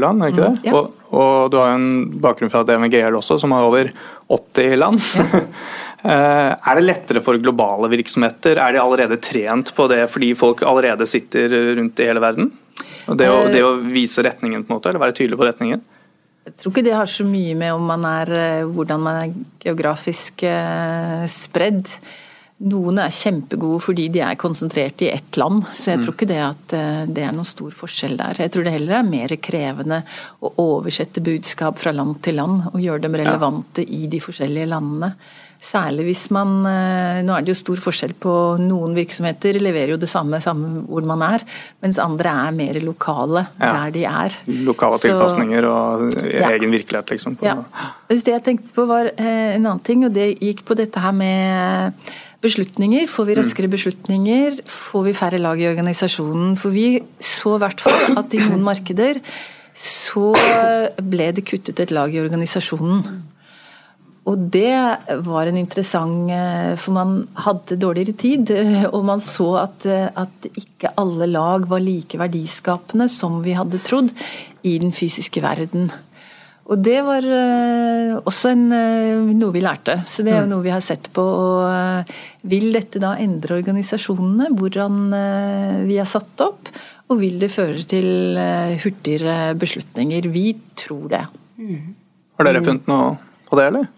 land, 0.00 0.24
er 0.24 0.30
det 0.30 0.38
ikke 0.38 0.46
det? 0.46 0.62
Mm, 0.62 0.70
ja. 0.70 0.72
og, 0.78 1.10
og, 1.10 1.50
du 1.52 1.58
har 1.60 1.74
jo 1.74 1.80
en 1.82 1.90
bakgrunn 2.24 2.52
fra 2.54 2.64
DMGL 2.64 3.18
også, 3.18 3.36
som 3.42 3.52
har 3.52 3.68
over 3.68 3.92
80 4.32 4.80
land. 4.80 5.04
Ja. 5.20 5.44
Eh, 6.00 6.50
er 6.54 6.78
det 6.78 6.86
lettere 6.86 7.22
for 7.24 7.38
globale 7.40 7.90
virksomheter? 7.92 8.58
Er 8.58 8.74
de 8.74 8.82
allerede 8.82 9.20
trent 9.22 9.72
på 9.76 9.88
det 9.90 10.02
fordi 10.12 10.32
folk 10.38 10.64
allerede 10.66 11.08
sitter 11.08 11.52
rundt 11.78 12.00
i 12.00 12.08
hele 12.08 12.22
verden? 12.24 12.52
Det, 13.10 13.26
å, 13.26 13.48
det 13.50 13.64
å 13.66 13.74
vise 13.82 14.22
retningen, 14.22 14.62
på 14.64 14.72
en 14.72 14.78
måte, 14.78 14.92
eller 14.92 15.02
være 15.02 15.16
tydelig 15.18 15.40
på 15.40 15.48
retningen? 15.48 15.82
Jeg 16.46 16.56
tror 16.56 16.72
ikke 16.72 16.86
det 16.86 16.96
har 16.96 17.10
så 17.10 17.26
mye 17.26 17.52
med 17.58 17.74
om 17.76 17.84
man 17.90 18.06
er, 18.08 18.32
eh, 18.38 18.64
hvordan 18.70 19.04
man 19.04 19.22
er 19.24 19.38
geografisk 19.66 20.44
spredd. 21.30 21.92
Noen 22.60 22.98
er 23.00 23.12
kjempegode 23.14 23.80
fordi 23.80 24.10
de 24.12 24.20
er 24.20 24.36
konsentrert 24.40 25.00
i 25.00 25.08
ett 25.08 25.36
land, 25.40 25.62
så 25.72 25.94
jeg 25.94 26.00
mm. 26.00 26.02
tror 26.04 26.16
ikke 26.16 26.28
det 26.28 26.40
at 26.44 26.74
eh, 26.76 27.04
det 27.08 27.22
er 27.24 27.32
noen 27.32 27.48
stor 27.48 27.72
forskjell 27.72 28.18
der. 28.18 28.40
Jeg 28.44 28.52
tror 28.52 28.66
det 28.66 28.74
heller 28.74 28.98
er 28.98 29.06
mer 29.06 29.32
krevende 29.40 30.02
å 30.44 30.50
oversette 30.60 31.22
budskap 31.24 31.80
fra 31.80 31.94
land 31.96 32.18
til 32.26 32.36
land 32.36 32.66
og 32.74 32.76
gjøre 32.82 33.06
dem 33.06 33.16
relevante 33.16 33.84
i 33.84 34.02
de 34.12 34.20
forskjellige 34.20 34.68
landene. 34.74 35.14
Særlig 35.60 36.06
hvis 36.08 36.22
man 36.32 36.64
eh, 36.64 37.20
Nå 37.26 37.34
er 37.36 37.44
det 37.44 37.52
jo 37.52 37.58
stor 37.58 37.80
forskjell 37.84 38.14
på 38.16 38.32
noen 38.62 38.94
virksomheter 38.96 39.58
leverer 39.60 39.92
jo 39.92 39.98
det 40.00 40.08
samme 40.08 40.40
samme 40.40 40.86
hvor 40.88 41.04
man 41.08 41.20
er, 41.26 41.44
mens 41.84 41.98
andre 42.00 42.32
er 42.46 42.56
mer 42.56 42.78
lokale 42.80 43.44
ja. 43.58 43.68
der 43.76 43.92
de 43.92 44.06
er. 44.08 44.38
Lokale 44.70 44.96
tilpasninger 45.02 45.68
og 45.68 46.16
ja. 46.16 46.48
egen 46.54 46.72
virkelighet, 46.72 47.12
liksom. 47.12 47.36
Ja. 47.44 47.58
Det 48.08 48.24
jeg 48.24 48.44
tenkte 48.46 48.72
på 48.74 48.86
var 48.88 49.12
eh, 49.12 49.56
en 49.58 49.66
annen 49.66 49.84
ting, 49.84 50.06
og 50.08 50.16
det 50.16 50.32
gikk 50.40 50.64
på 50.68 50.76
dette 50.80 51.02
her 51.02 51.12
med 51.12 52.08
beslutninger. 52.40 53.04
Får 53.12 53.28
vi 53.28 53.36
raskere 53.36 53.70
beslutninger, 53.70 54.62
får 54.64 55.08
vi 55.10 55.16
færre 55.16 55.42
lag 55.44 55.60
i 55.60 55.68
organisasjonen. 55.68 56.56
For 56.60 56.72
vi 56.72 57.02
så 57.20 57.58
i 57.58 57.64
hvert 57.66 57.84
fall 57.84 58.20
at 58.22 58.36
i 58.36 58.40
noen 58.46 58.64
markeder 58.64 59.20
så 59.76 60.32
ble 61.04 61.30
det 61.36 61.44
kuttet 61.48 61.84
et 61.84 61.92
lag 61.94 62.12
i 62.12 62.22
organisasjonen. 62.22 63.04
Og 64.30 64.44
det 64.52 64.74
var 65.26 65.48
en 65.48 65.58
interessant 65.58 66.30
eh, 66.30 66.74
For 66.78 66.94
man 66.94 67.24
hadde 67.46 67.78
dårligere 67.80 68.16
tid, 68.18 68.52
og 68.90 69.02
man 69.06 69.22
så 69.24 69.48
at, 69.64 69.86
at 69.88 70.50
ikke 70.50 70.92
alle 71.00 71.26
lag 71.30 71.66
var 71.70 71.82
like 71.82 72.20
verdiskapende 72.20 73.08
som 73.10 73.40
vi 73.44 73.56
hadde 73.58 73.82
trodd 73.86 74.12
i 74.66 74.76
den 74.82 74.94
fysiske 74.94 75.42
verden. 75.42 75.90
Og 76.70 76.78
det 76.78 77.00
var 77.02 77.24
også 78.20 78.52
en, 78.52 78.66
noe 79.34 79.50
vi 79.50 79.62
lærte. 79.64 79.96
Så 80.06 80.22
det 80.22 80.30
er 80.30 80.44
jo 80.44 80.46
mm. 80.46 80.52
noe 80.52 80.62
vi 80.62 80.70
har 80.70 80.84
sett 80.84 81.08
på. 81.16 81.24
Og 81.24 82.12
vil 82.46 82.68
dette 82.76 83.00
da 83.02 83.16
endre 83.18 83.56
organisasjonene, 83.58 84.52
hvordan 84.54 85.00
vi 85.88 85.96
er 85.98 86.06
satt 86.06 86.44
opp? 86.44 86.70
Og 87.10 87.18
vil 87.24 87.40
det 87.42 87.50
føre 87.50 87.82
til 87.90 88.38
hurtigere 88.84 89.56
beslutninger? 89.58 90.30
Vi 90.30 90.44
tror 90.78 91.08
det. 91.10 91.24
Mm. 91.58 91.96
Har 92.38 92.50
dere 92.52 92.62
funnet 92.68 92.92
noe 92.92 93.16
på 93.50 93.58
det, 93.58 93.66
eller? 93.72 93.90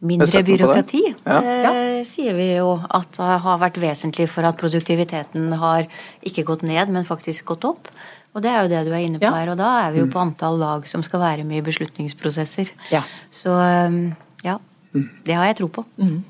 Mindre 0.00 0.40
byråkrati, 0.40 1.00
ja. 1.12 1.38
eh, 1.44 1.98
sier 2.08 2.32
vi 2.32 2.46
jo 2.54 2.70
at 2.80 3.10
det 3.18 3.34
har 3.44 3.58
vært 3.60 3.76
vesentlig 3.82 4.30
for 4.32 4.48
at 4.48 4.56
produktiviteten 4.56 5.50
har 5.60 5.84
ikke 6.24 6.46
gått 6.48 6.64
ned, 6.64 6.88
men 6.94 7.04
faktisk 7.04 7.50
gått 7.52 7.66
opp. 7.68 7.90
Og 8.32 8.40
det 8.40 8.48
er 8.48 8.62
jo 8.62 8.70
det 8.70 8.80
du 8.86 8.94
er 8.94 9.04
inne 9.04 9.20
på 9.20 9.26
ja. 9.26 9.34
her, 9.34 9.50
og 9.52 9.58
da 9.60 9.68
er 9.82 9.92
vi 9.92 10.00
jo 10.00 10.08
på 10.08 10.22
antall 10.22 10.56
lag 10.60 10.86
som 10.88 11.02
skal 11.04 11.20
være 11.20 11.44
med 11.44 11.60
i 11.60 11.66
beslutningsprosesser. 11.66 12.70
Ja. 12.94 13.02
Så 13.34 13.52
um, 13.52 14.14
ja, 14.46 14.56
mm. 14.94 15.08
det 15.26 15.36
har 15.36 15.50
jeg 15.50 15.58
tro 15.60 15.68
på. 15.80 15.84
Mm. 16.00 16.22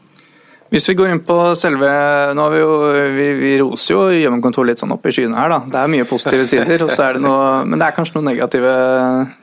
Hvis 0.70 0.86
vi 0.90 0.96
går 0.98 1.12
inn 1.12 1.22
på 1.26 1.36
selve 1.58 1.86
nå 2.34 2.42
har 2.46 2.52
Vi 2.54 2.58
jo, 2.62 2.74
vi, 3.14 3.28
vi 3.38 3.52
roser 3.58 3.94
jo 3.94 4.02
hjemmekontor 4.14 4.68
litt 4.68 4.82
sånn 4.82 4.94
opp 4.94 5.06
i 5.06 5.14
skyene 5.14 5.38
her. 5.38 5.50
da. 5.50 5.60
Det 5.66 5.78
er 5.78 5.94
mye 5.94 6.08
positive 6.10 6.46
sider, 6.46 6.86
og 6.86 6.90
så 6.94 7.08
er 7.08 7.18
det 7.18 7.24
noe, 7.26 7.62
men 7.66 7.78
det 7.78 7.86
er 7.86 7.96
kanskje 7.96 8.18
noen 8.18 8.30
negative 8.32 8.74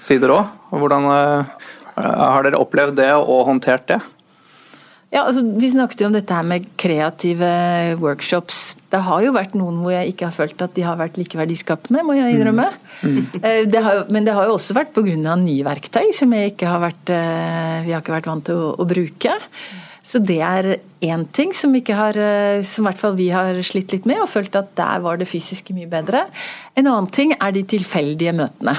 sider 0.03 0.35
òg. 0.35 0.53
Hvordan 0.71 1.09
uh, 1.11 1.71
har 1.95 2.47
dere 2.47 2.59
opplevd 2.59 2.99
det 2.99 3.11
og 3.19 3.43
håndtert 3.51 3.87
det? 3.91 4.03
Ja, 5.13 5.23
altså, 5.23 5.41
Vi 5.59 5.69
snakket 5.71 6.01
jo 6.03 6.09
om 6.09 6.15
dette 6.17 6.35
her 6.35 6.43
med 6.43 6.67
kreative 6.79 7.49
workshops. 8.01 8.75
Det 8.91 8.99
har 9.05 9.23
jo 9.23 9.33
vært 9.35 9.55
noen 9.55 9.79
hvor 9.79 9.93
jeg 9.93 10.11
ikke 10.11 10.27
har 10.27 10.35
følt 10.35 10.63
at 10.65 10.75
de 10.75 10.83
har 10.83 10.99
vært 10.99 11.19
like 11.19 11.39
verdiskapende, 11.39 12.03
må 12.03 12.17
jeg 12.17 12.35
innrømme. 12.35 12.67
Mm. 13.01 13.15
Mm. 13.15 13.25
Eh, 13.39 13.63
det 13.71 13.83
har, 13.85 14.03
men 14.11 14.27
det 14.27 14.35
har 14.35 14.49
jo 14.49 14.57
også 14.57 14.75
vært 14.75 14.93
pga. 14.95 15.15
nye 15.15 15.63
verktøy 15.63 16.11
som 16.15 16.35
ikke 16.35 16.67
har 16.67 16.83
vært, 16.83 17.09
eh, 17.09 17.83
vi 17.87 17.95
har 17.95 18.03
ikke 18.03 18.17
vært 18.17 18.31
vant 18.33 18.45
til 18.45 18.59
å, 18.59 18.73
å 18.75 18.87
bruke. 18.87 19.37
Så 20.07 20.19
det 20.23 20.39
er 20.43 20.77
én 21.03 21.25
ting 21.35 21.51
som, 21.55 21.73
har, 21.73 22.15
eh, 22.15 22.61
som 22.63 22.85
i 22.85 22.87
hvert 22.89 22.99
fall 23.01 23.15
vi 23.15 23.27
har 23.31 23.55
slitt 23.63 23.91
litt 23.95 24.05
med, 24.07 24.21
og 24.23 24.31
følt 24.31 24.55
at 24.55 24.75
der 24.75 25.03
var 25.03 25.19
det 25.19 25.27
fysiske 25.27 25.75
mye 25.75 25.87
bedre. 25.91 26.27
En 26.75 26.87
annen 26.87 27.11
ting 27.11 27.33
er 27.35 27.51
de 27.55 27.63
tilfeldige 27.63 28.35
møtene. 28.35 28.75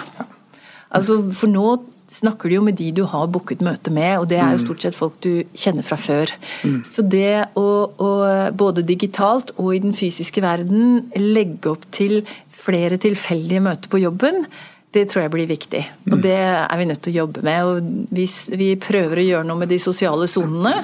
Altså, 0.88 1.20
for 1.36 1.52
nå 1.52 1.78
snakker 2.08 2.48
du 2.48 2.56
jo 2.56 2.64
med 2.64 2.78
de 2.78 2.88
du 2.96 3.02
har 3.08 3.28
booket 3.32 3.62
møte 3.64 3.92
med, 3.94 4.14
og 4.22 4.28
det 4.30 4.38
er 4.40 4.54
jo 4.54 4.62
mm. 4.62 4.64
stort 4.64 4.84
sett 4.84 4.96
folk 4.96 5.18
du 5.24 5.44
kjenner 5.52 5.86
fra 5.86 5.98
før. 6.00 6.32
Mm. 6.64 6.80
Så 6.88 7.04
det 7.04 7.34
å, 7.58 7.68
å, 7.92 8.10
både 8.56 8.86
digitalt 8.88 9.52
og 9.58 9.74
i 9.76 9.82
den 9.84 9.96
fysiske 9.96 10.42
verden 10.44 11.10
legge 11.20 11.74
opp 11.74 11.84
til 11.94 12.22
flere 12.58 12.98
tilfeldige 13.00 13.62
møter 13.64 13.92
på 13.92 14.00
jobben, 14.02 14.46
det 14.96 15.04
tror 15.10 15.26
jeg 15.26 15.34
blir 15.34 15.50
viktig. 15.50 15.84
Og 16.08 16.16
mm. 16.16 16.24
det 16.24 16.38
er 16.40 16.80
vi 16.80 16.88
nødt 16.88 17.04
til 17.04 17.14
å 17.14 17.20
jobbe 17.22 17.44
med. 17.44 17.68
Og 17.68 18.10
hvis 18.16 18.38
vi 18.56 18.72
prøver 18.80 19.20
å 19.20 19.28
gjøre 19.28 19.48
noe 19.50 19.62
med 19.62 19.72
de 19.72 19.80
sosiale 19.82 20.28
sonene, 20.30 20.74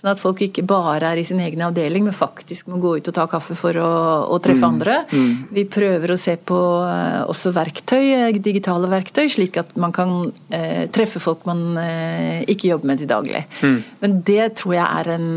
Sånn 0.00 0.14
at 0.14 0.20
folk 0.22 0.38
ikke 0.40 0.62
bare 0.64 1.10
er 1.12 1.18
i 1.20 1.24
sin 1.28 1.42
egen 1.44 1.60
avdeling, 1.60 2.06
men 2.06 2.14
faktisk 2.16 2.70
må 2.72 2.78
gå 2.80 2.94
ut 2.96 3.08
og 3.10 3.16
ta 3.18 3.26
kaffe 3.28 3.52
for 3.58 3.76
å, 3.76 3.90
å 4.32 4.38
treffe 4.40 4.64
mm. 4.64 4.70
andre. 4.70 4.94
Mm. 5.12 5.34
Vi 5.58 5.64
prøver 5.68 6.14
å 6.14 6.16
se 6.20 6.38
på 6.40 6.56
uh, 6.56 7.26
også 7.28 7.52
verktøy, 7.52 8.06
eh, 8.16 8.38
digitale 8.40 8.88
verktøy, 8.88 9.26
slik 9.28 9.60
at 9.60 9.76
man 9.80 9.92
kan 9.92 10.14
uh, 10.32 10.82
treffe 10.96 11.20
folk 11.20 11.44
man 11.44 11.76
uh, 11.76 12.40
ikke 12.48 12.72
jobber 12.72 12.88
med 12.88 13.04
til 13.04 13.12
daglig. 13.12 13.44
Mm. 13.60 13.76
Men 14.00 14.16
det 14.24 14.48
tror 14.62 14.78
jeg 14.78 14.88
er 14.88 15.12
en 15.18 15.28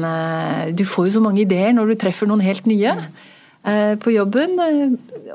Du 0.80 0.88
får 0.88 1.10
jo 1.10 1.15
så 1.17 1.26
mange 1.28 1.43
ideer 1.43 1.76
når 1.76 1.91
du 1.91 1.99
treffer 1.99 2.30
noen 2.30 2.43
helt 2.43 2.67
nye 2.69 2.95
på 3.63 4.12
jobben, 4.12 4.58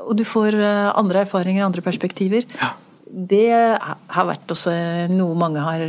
og 0.03 0.11
du 0.17 0.21
får 0.27 0.53
andre 0.61 1.23
erfaringer, 1.23 1.63
andre 1.65 1.81
perspektiver. 1.81 2.45
Ja. 2.59 2.75
Det 3.09 3.47
har 3.49 4.27
vært 4.29 4.53
også 4.53 4.73
noe 5.09 5.37
mange 5.37 5.63
har, 5.65 5.81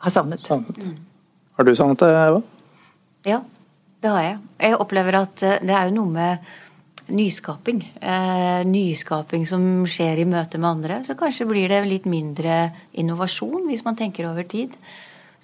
har 0.00 0.14
savnet. 0.14 0.40
savnet. 0.40 0.88
Har 1.60 1.66
du 1.68 1.74
savnet 1.76 2.00
det, 2.00 2.08
Eva? 2.16 2.38
Ja, 3.28 3.38
det 4.00 4.08
har 4.08 4.22
jeg. 4.24 4.36
Jeg 4.64 4.76
opplever 4.80 5.18
at 5.18 5.42
eh, 5.44 5.58
det 5.60 5.74
er 5.76 5.90
jo 5.90 5.98
noe 5.98 6.08
med 6.14 6.46
nyskaping. 7.12 7.82
Eh, 8.00 8.62
nyskaping 8.64 9.44
som 9.44 9.66
skjer 9.84 10.22
i 10.22 10.24
møte 10.24 10.56
med 10.56 10.70
andre. 10.70 11.02
Så 11.04 11.18
kanskje 11.20 11.44
blir 11.50 11.68
det 11.68 11.82
litt 11.84 12.06
mindre 12.08 12.70
innovasjon 12.96 13.68
hvis 13.68 13.84
man 13.84 14.00
tenker 14.00 14.30
over 14.30 14.48
tid. 14.48 14.72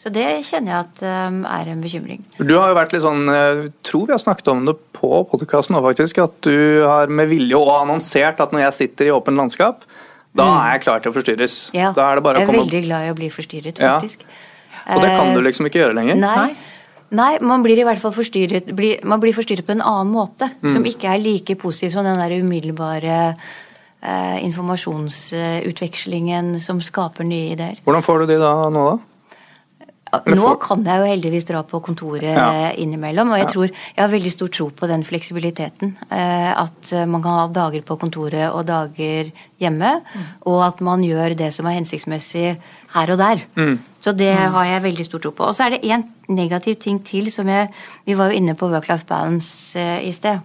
Så 0.00 0.08
det 0.14 0.24
kjenner 0.48 0.72
jeg 0.72 0.86
at 0.86 1.04
um, 1.28 1.44
er 1.52 1.68
en 1.74 1.84
bekymring. 1.84 2.24
Du 2.40 2.54
har 2.54 2.72
jo 2.72 2.80
vært 2.80 2.96
litt 2.96 3.04
sånn, 3.04 3.28
jeg 3.28 3.70
tror 3.84 4.08
vi 4.08 4.16
har 4.16 4.24
snakket 4.24 4.50
om 4.54 4.64
det 4.70 4.78
på 4.96 5.22
podkasten 5.28 5.76
nå 5.76 5.84
faktisk, 5.84 6.24
at 6.24 6.40
du 6.48 6.84
har 6.88 7.12
med 7.12 7.28
vilje 7.28 7.60
og 7.60 7.74
annonsert 7.76 8.40
at 8.40 8.56
når 8.56 8.70
jeg 8.70 8.80
sitter 8.80 9.12
i 9.12 9.16
åpent 9.20 9.36
landskap, 9.36 9.84
da 10.32 10.48
mm. 10.48 10.58
er 10.64 10.74
jeg 10.78 10.84
klar 10.88 11.04
til 11.04 11.12
å 11.12 11.20
forstyrres. 11.20 11.62
Ja, 11.76 11.92
jeg 11.92 12.24
er 12.24 12.52
veldig 12.56 12.84
glad 12.88 13.04
i 13.04 13.12
å 13.12 13.16
bli 13.20 13.32
forstyrret, 13.32 13.84
faktisk. 13.84 14.24
Ja. 14.24 14.44
Og 14.94 15.02
det 15.02 15.10
kan 15.10 15.34
du 15.34 15.40
eh, 15.40 15.46
liksom 15.48 15.66
ikke 15.68 15.80
gjøre 15.82 15.98
lenger? 15.98 16.16
Nei. 16.22 16.50
Nei, 17.16 17.32
man 17.38 17.62
blir 17.62 17.78
i 17.78 17.84
hvert 17.86 18.02
fall 18.02 18.14
forstyrret, 18.14 18.66
blir, 18.74 18.98
man 19.06 19.20
blir 19.22 19.34
forstyrret 19.34 19.66
på 19.66 19.72
en 19.76 19.84
annen 19.84 20.10
måte. 20.10 20.48
Mm. 20.58 20.72
Som 20.74 20.84
ikke 20.90 21.08
er 21.12 21.18
like 21.22 21.54
positiv 21.60 21.90
som 21.94 22.04
den 22.06 22.18
der 22.18 22.40
umiddelbare 22.42 23.16
eh, 24.02 24.38
informasjonsutvekslingen 24.46 26.60
som 26.62 26.80
skaper 26.82 27.24
nye 27.26 27.52
ideer. 27.54 27.76
Hvordan 27.86 28.06
får 28.06 28.16
du 28.22 28.26
de 28.32 28.38
da 28.42 28.52
nå, 28.74 28.82
da? 28.90 28.96
Nå 30.26 30.54
kan 30.62 30.84
jeg 30.86 31.02
jo 31.02 31.10
heldigvis 31.10 31.48
dra 31.48 31.62
på 31.66 31.80
kontoret 31.84 32.32
ja. 32.36 32.72
innimellom, 32.78 33.34
og 33.34 33.40
jeg 33.42 33.50
tror 33.52 33.66
jeg 33.68 34.00
har 34.00 34.12
veldig 34.12 34.32
stor 34.32 34.52
tro 34.54 34.68
på 34.74 34.88
den 34.90 35.04
fleksibiliteten. 35.06 35.96
Eh, 36.10 36.50
at 36.56 36.92
man 37.08 37.24
kan 37.24 37.40
ha 37.40 37.46
dager 37.52 37.84
på 37.86 37.98
kontoret 38.00 38.48
og 38.48 38.66
dager 38.68 39.30
hjemme, 39.62 39.92
mm. 40.02 40.26
og 40.50 40.64
at 40.66 40.82
man 40.84 41.04
gjør 41.04 41.36
det 41.38 41.52
som 41.54 41.68
er 41.68 41.78
hensiktsmessig 41.78 42.56
her 42.96 43.12
og 43.12 43.20
der. 43.20 43.44
Mm. 43.56 43.78
Så 44.00 44.12
det 44.16 44.32
mm. 44.32 44.52
har 44.56 44.68
jeg 44.70 44.84
veldig 44.86 45.06
stor 45.08 45.24
tro 45.24 45.32
på. 45.36 45.48
Og 45.50 45.56
så 45.56 45.66
er 45.66 45.76
det 45.76 45.84
én 45.84 46.06
negativ 46.28 46.76
ting 46.82 47.00
til 47.04 47.30
som 47.32 47.48
jeg 47.48 47.68
Vi 48.06 48.14
var 48.18 48.30
jo 48.30 48.38
inne 48.38 48.54
på 48.54 48.68
work-life 48.70 49.06
balance 49.06 49.78
eh, 49.78 50.08
i 50.08 50.12
sted. 50.12 50.38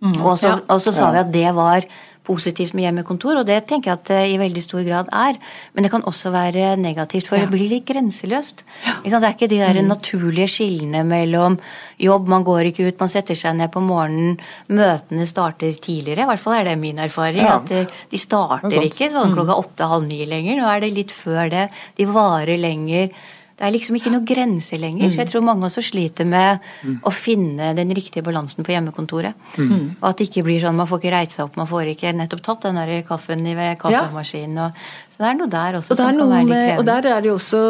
Mm. 0.00 0.20
Og 0.24 0.38
så, 0.38 0.60
ja. 0.68 0.78
sa 0.78 1.10
vi 1.12 1.18
at 1.20 1.32
det 1.32 1.54
var 1.54 1.84
positivt 2.30 2.76
med 2.78 2.86
hjemmekontor, 2.86 3.42
og 3.42 3.48
det 3.48 3.58
tenker 3.68 3.90
jeg 3.90 3.98
at 3.98 4.10
det 4.10 4.20
i 4.30 4.38
veldig 4.40 4.62
stor 4.64 4.84
grad 4.86 5.10
er. 5.12 5.38
Men 5.74 5.86
det 5.86 5.92
kan 5.92 6.06
også 6.06 6.32
være 6.34 6.76
negativt, 6.80 7.28
for 7.30 7.38
ja. 7.38 7.44
det 7.44 7.54
blir 7.54 7.70
litt 7.72 7.88
grenseløst. 7.88 8.62
Ja. 8.86 8.98
Det 9.04 9.18
er 9.18 9.34
ikke 9.34 9.50
de 9.50 9.60
der 9.60 9.80
mm. 9.80 9.90
naturlige 9.90 10.48
skillene 10.54 11.02
mellom 11.06 11.58
jobb, 12.00 12.30
man 12.30 12.46
går 12.46 12.70
ikke 12.70 12.86
ut, 12.88 13.00
man 13.02 13.12
setter 13.12 13.38
seg 13.38 13.58
ned 13.58 13.72
på 13.74 13.82
morgenen, 13.84 14.38
møtene 14.72 15.26
starter 15.28 15.74
tidligere. 15.76 16.24
I 16.24 16.30
hvert 16.30 16.44
fall 16.44 16.60
er 16.60 16.70
det 16.70 16.78
min 16.80 17.02
erfaring. 17.02 17.42
Ja. 17.44 17.58
At 17.58 17.92
de 18.12 18.20
starter 18.20 18.80
ikke 18.86 19.10
sånn 19.12 19.34
klokka 19.36 19.56
mm. 19.56 19.66
åtte-halv 19.66 20.08
ni 20.08 20.22
lenger. 20.28 20.60
Nå 20.60 20.70
er 20.70 20.86
det 20.86 20.94
litt 20.96 21.14
før 21.14 21.50
det. 21.52 21.68
De 21.98 22.08
varer 22.08 22.60
lenger. 22.60 23.12
Det 23.60 23.66
er 23.68 23.74
liksom 23.74 23.96
ikke 23.98 24.12
noe 24.14 24.24
grense 24.24 24.78
lenger. 24.80 25.10
Mm. 25.10 25.12
Så 25.12 25.20
jeg 25.20 25.28
tror 25.28 25.42
mange 25.44 25.68
også 25.68 25.82
sliter 25.84 26.24
med 26.24 26.62
mm. 26.80 26.94
å 27.04 27.10
finne 27.12 27.74
den 27.76 27.92
riktige 27.96 28.24
balansen 28.24 28.64
på 28.64 28.72
hjemmekontoret. 28.72 29.36
Mm. 29.60 29.98
Og 29.98 30.06
at 30.08 30.16
det 30.16 30.30
ikke 30.30 30.46
blir 30.46 30.62
sånn 30.64 30.78
man 30.78 30.88
får 30.88 31.02
ikke 31.02 31.12
reist 31.12 31.36
seg 31.36 31.44
opp, 31.44 31.58
man 31.60 31.68
får 31.68 31.92
ikke 31.92 32.14
nettopp 32.16 32.40
tatt 32.46 32.64
den 32.70 32.80
der 32.80 32.94
kaffen 33.04 33.44
i 33.44 33.52
kaffemaskinen. 33.82 34.62
Og, 34.64 34.80
så 35.12 35.20
det 35.20 35.28
er 35.28 35.36
noe 35.42 35.52
der 35.52 35.76
også 35.82 35.92
som 35.92 36.08
kan 36.08 36.24
være 36.24 36.48
litt 36.48 36.56
krevende. 36.56 36.78
Og 36.80 36.88
der 36.88 37.10
er 37.12 37.20
det 37.20 37.30
jo 37.30 37.36
også 37.36 37.60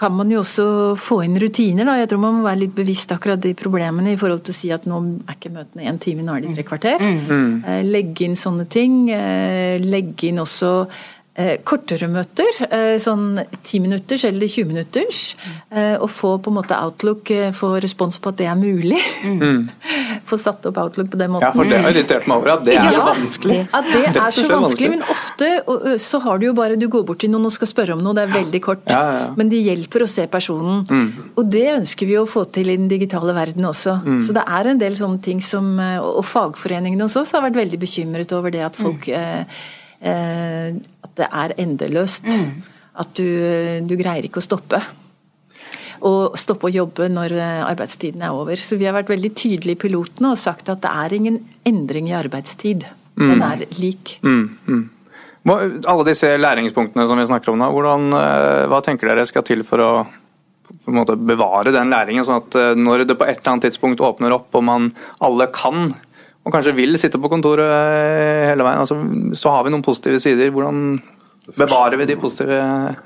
kan 0.00 0.14
man 0.16 0.30
jo 0.32 0.40
også 0.40 0.66
få 0.96 1.20
inn 1.26 1.36
rutiner. 1.40 1.84
Da. 1.84 1.98
Jeg 2.00 2.08
tror 2.12 2.22
man 2.22 2.38
må 2.38 2.46
være 2.46 2.62
litt 2.62 2.74
bevisst 2.76 3.12
akkurat 3.12 3.40
de 3.42 3.52
problemene 3.58 4.14
i 4.14 4.18
forhold 4.20 4.44
til 4.46 4.54
å 4.54 4.56
si 4.56 4.70
at 4.72 4.86
nå 4.88 5.00
er 5.26 5.36
ikke 5.36 5.52
møtene 5.52 5.88
én 5.90 6.00
time, 6.00 6.24
nå 6.24 6.36
er 6.36 6.44
de 6.44 6.54
tre 6.56 6.64
kvarter. 6.64 7.02
Mm. 7.02 7.50
Eh, 7.60 7.80
legge 7.84 8.24
inn 8.24 8.38
sånne 8.38 8.64
ting. 8.70 9.02
Eh, 9.12 9.76
legge 9.82 10.30
inn 10.30 10.40
også 10.40 10.72
kortere 11.64 12.08
møter, 12.10 12.48
eh, 12.68 12.96
sånn 13.02 13.38
ti 13.66 13.80
minutters 13.82 14.24
eller 14.28 14.50
20 14.50 14.68
minutters, 14.68 15.20
eh, 15.70 15.96
og 15.96 16.08
få 16.10 16.32
på 16.42 16.50
en 16.52 16.58
måte 16.58 16.76
Outlook 16.76 17.30
få 17.56 17.70
respons 17.82 18.18
på 18.18 18.32
at 18.32 18.38
det 18.40 18.48
er 18.50 18.58
mulig. 18.58 18.98
Mm. 19.24 19.70
få 20.28 20.38
satt 20.40 20.66
opp 20.66 20.80
Outlook 20.82 21.10
på 21.12 21.20
den 21.20 21.32
måten. 21.34 21.48
Ja, 21.48 21.52
for 21.56 21.68
det 21.68 21.80
har 21.84 21.94
irritert 21.94 22.28
meg 22.30 22.40
over 22.40 22.54
at 22.56 22.64
det 22.66 22.76
er 22.76 22.88
ja, 22.88 22.92
så 22.96 23.06
vanskelig. 23.08 23.58
At 23.76 23.90
det 23.90 24.04
er 24.10 24.36
så 24.36 24.46
vanskelig, 24.50 24.90
men 24.96 25.04
ofte 25.14 25.50
så 26.00 26.20
har 26.24 26.40
du 26.40 26.46
jo 26.50 26.54
bare 26.56 26.78
Du 26.80 26.86
går 26.88 27.04
bort 27.06 27.20
til 27.22 27.32
noen 27.32 27.48
og 27.48 27.52
skal 27.52 27.68
spørre 27.68 27.96
om 27.96 28.04
noe, 28.04 28.14
det 28.16 28.24
er 28.24 28.32
veldig 28.32 28.60
kort, 28.64 28.86
ja, 28.88 29.00
ja, 29.16 29.26
men 29.36 29.50
det 29.52 29.60
hjelper 29.64 30.04
å 30.04 30.08
se 30.10 30.26
personen. 30.30 30.84
Mm. 30.88 31.34
Og 31.40 31.50
det 31.50 31.66
ønsker 31.74 32.08
vi 32.08 32.16
å 32.20 32.26
få 32.28 32.46
til 32.54 32.70
i 32.72 32.78
den 32.78 32.88
digitale 32.90 33.34
verden 33.36 33.68
også. 33.68 33.98
Mm. 34.04 34.22
Så 34.26 34.36
det 34.36 34.46
er 34.46 34.70
en 34.70 34.80
del 34.80 34.96
sånne 34.98 35.20
ting 35.24 35.42
som 35.44 35.68
Og 35.80 36.24
fagforeningene 36.26 37.06
hos 37.06 37.16
oss 37.18 37.30
har 37.34 37.44
vært 37.44 37.58
veldig 37.58 37.78
bekymret 37.80 38.32
over 38.36 38.52
det 38.52 38.62
at 38.64 38.78
folk 38.78 39.06
mm. 39.08 39.14
eh, 39.16 39.60
at 40.00 41.10
det 41.20 41.26
er 41.28 41.52
endeløst. 41.60 42.30
Mm. 42.32 42.62
At 43.00 43.12
du, 43.16 43.28
du, 43.86 43.94
greier 44.00 44.26
ikke 44.26 44.40
å 44.40 44.44
stoppe. 44.44 44.80
Og 46.06 46.38
stoppe 46.40 46.68
å 46.68 46.72
jobbe 46.72 47.10
når 47.12 47.34
eh, 47.36 47.58
arbeidstiden 47.66 48.24
er 48.24 48.36
over. 48.36 48.60
Så 48.60 48.78
vi 48.80 48.88
har 48.88 48.96
vært 48.96 49.12
veldig 49.12 49.32
tydelige 49.36 49.76
i 49.76 49.82
pilotene 49.82 50.32
og 50.32 50.40
sagt 50.40 50.72
at 50.72 50.80
det 50.84 50.92
er 51.04 51.16
ingen 51.16 51.42
endring 51.68 52.08
i 52.08 52.16
arbeidstid. 52.16 52.86
Den 53.20 53.36
mm. 53.36 53.44
er 53.44 53.66
lik. 53.76 54.16
Mm. 54.24 54.46
Mm. 54.66 54.86
Alle 55.50 56.06
disse 56.08 56.30
læringspunktene 56.36 57.06
som 57.08 57.20
vi 57.20 57.28
snakker 57.28 57.52
om 57.52 57.60
nå, 57.60 57.68
hvordan, 57.74 58.08
eh, 58.16 58.64
hva 58.72 58.80
tenker 58.84 59.10
dere 59.10 59.28
skal 59.28 59.44
til 59.46 59.64
for 59.66 59.84
å 59.84 59.92
for 60.70 60.94
måte, 60.94 61.16
bevare 61.18 61.72
den 61.74 61.90
læringen, 61.90 62.22
sånn 62.26 62.44
at 62.44 62.56
eh, 62.58 62.76
når 62.78 63.04
det 63.08 63.16
på 63.18 63.26
et 63.26 63.40
eller 63.40 63.56
annet 63.56 63.68
tidspunkt 63.68 64.02
åpner 64.06 64.34
opp 64.36 64.54
og 64.54 64.64
man 64.64 64.90
alle 65.24 65.48
kan 65.52 65.90
og 66.50 66.56
kanskje 66.56 66.74
vil 66.74 66.98
sitte 66.98 67.20
på 67.22 67.30
kontoret 67.30 68.50
hele 68.50 68.66
veien, 68.66 68.82
altså, 68.82 68.98
så 69.38 69.54
har 69.54 69.64
vi 69.64 69.72
noen 69.72 69.86
positive 69.86 70.18
sider. 70.22 70.50
Hvordan 70.50 70.98
bevarer 71.56 71.96
vi 72.00 72.06
de 72.10 72.16
positive 72.20 72.56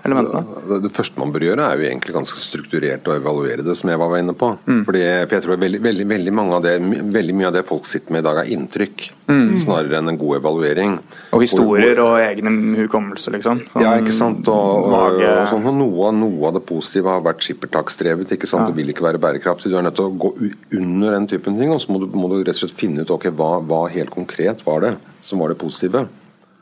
elementene? 0.06 0.42
Det, 0.68 0.78
det, 0.84 0.90
første 0.94 1.20
man 1.20 1.32
bør 1.34 1.46
gjøre, 1.48 1.66
er 1.66 1.80
jo 1.80 1.88
egentlig 1.88 2.14
ganske 2.16 2.40
strukturert 2.42 3.08
å 3.08 3.16
evaluere 3.18 3.64
det, 3.66 3.76
som 3.78 3.90
jeg 3.92 4.00
var 4.00 4.14
inne 4.18 4.34
på. 4.38 4.50
Mm. 4.66 4.82
Fordi, 4.88 5.02
for 5.24 5.36
jeg 5.36 5.44
tror 5.46 5.60
veldig, 5.64 5.80
veldig, 5.84 6.06
veldig, 6.12 6.34
det, 6.64 6.74
veldig, 7.18 7.36
mye 7.40 7.50
av 7.50 7.56
det 7.58 7.64
folk 7.68 7.88
sitter 7.90 8.16
med 8.16 8.24
i 8.24 8.26
dag, 8.28 8.40
er 8.42 8.52
inntrykk. 8.56 9.06
Mm. 9.30 9.54
Snarere 9.62 10.00
enn 10.00 10.12
en 10.12 10.20
god 10.20 10.38
evaluering. 10.40 10.96
Og 11.36 11.44
historier 11.44 11.96
hvor, 12.00 12.18
og 12.18 12.24
egne 12.24 12.54
hukommelser, 12.82 13.36
liksom. 13.38 13.62
Sånn, 13.72 13.84
ja, 13.84 13.94
ikke 14.00 14.16
sant. 14.16 14.50
Og, 14.52 14.90
og, 14.90 15.22
og 15.22 15.52
sånn, 15.52 15.70
noe, 15.80 16.12
noe, 16.16 16.50
av 16.50 16.58
det 16.58 16.64
positive 16.68 17.12
har 17.12 17.24
vært 17.24 17.46
skippertaksdrevet. 17.46 18.36
ikke 18.36 18.50
sant? 18.50 18.66
Ja. 18.66 18.72
Det 18.72 18.80
vil 18.82 18.92
ikke 18.92 19.08
være 19.08 19.22
bærekraftig. 19.22 19.72
Du 19.72 19.78
er 19.80 19.86
nødt 19.86 19.98
til 20.00 20.10
å 20.10 20.16
gå 20.26 20.34
under 20.76 21.18
den 21.18 21.30
typen 21.30 21.56
ting, 21.60 21.72
og 21.74 21.80
så 21.84 21.94
må 21.94 22.04
du, 22.04 22.10
må 22.12 22.30
du 22.32 22.40
rett 22.42 22.56
og 22.56 22.64
slett 22.64 22.76
finne 22.78 23.04
ut 23.04 23.14
ok, 23.14 23.30
hva, 23.38 23.56
hva 23.64 23.86
helt 23.92 24.12
konkret 24.14 24.64
var 24.66 24.84
det 24.84 24.94
som 25.24 25.40
var 25.40 25.52
det 25.52 25.60
positive. 25.60 26.04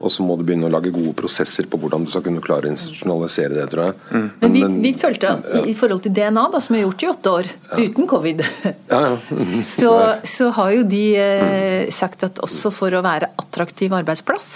Og 0.02 0.10
så 0.10 0.24
må 0.26 0.34
du 0.38 0.42
begynne 0.46 0.66
å 0.66 0.72
lage 0.72 0.90
gode 0.94 1.14
prosesser 1.18 1.68
på 1.70 1.78
hvordan 1.78 2.04
du 2.04 2.10
skal 2.10 2.24
kunne 2.26 2.42
klare 2.42 2.66
å 2.66 2.72
institusjonalisere 2.74 3.54
det, 3.54 3.66
tror 3.70 3.84
jeg. 3.84 3.98
Mm. 4.10 4.28
Men, 4.42 4.54
vi, 4.56 4.62
vi, 4.88 4.92
følte 4.98 5.30
at 5.30 5.50
ja. 5.54 5.64
i 5.70 5.74
forhold 5.78 6.02
til 6.04 6.14
DNA, 6.16 6.46
da, 6.52 6.62
som 6.64 6.76
er 6.76 6.84
gjort 6.84 7.04
i 7.04 7.10
åtte 7.12 7.34
år, 7.38 7.50
ja. 7.70 7.80
uten 7.86 8.08
covid, 8.10 8.42
ja, 8.90 9.02
mm. 9.30 9.58
så, 9.80 9.92
så, 10.26 10.50
har 10.58 10.72
jo 10.74 10.86
de 10.90 11.04
eh, 11.22 11.92
sagt 11.94 12.26
at 12.26 12.42
også 12.42 12.74
for 12.74 12.98
å 12.98 13.04
være 13.04 13.30
attraktiv 13.40 13.94
arbeidsplass, 14.02 14.50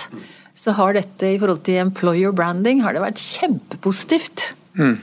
så 0.56 0.74
har 0.74 0.96
dette 0.96 1.30
i 1.30 1.38
forhold 1.38 1.62
til 1.66 1.78
employer 1.84 2.34
branding 2.34 2.82
har 2.82 2.96
det 2.96 3.04
vært 3.04 3.22
kjempepositivt. 3.22 4.50
Mm. 4.74 4.96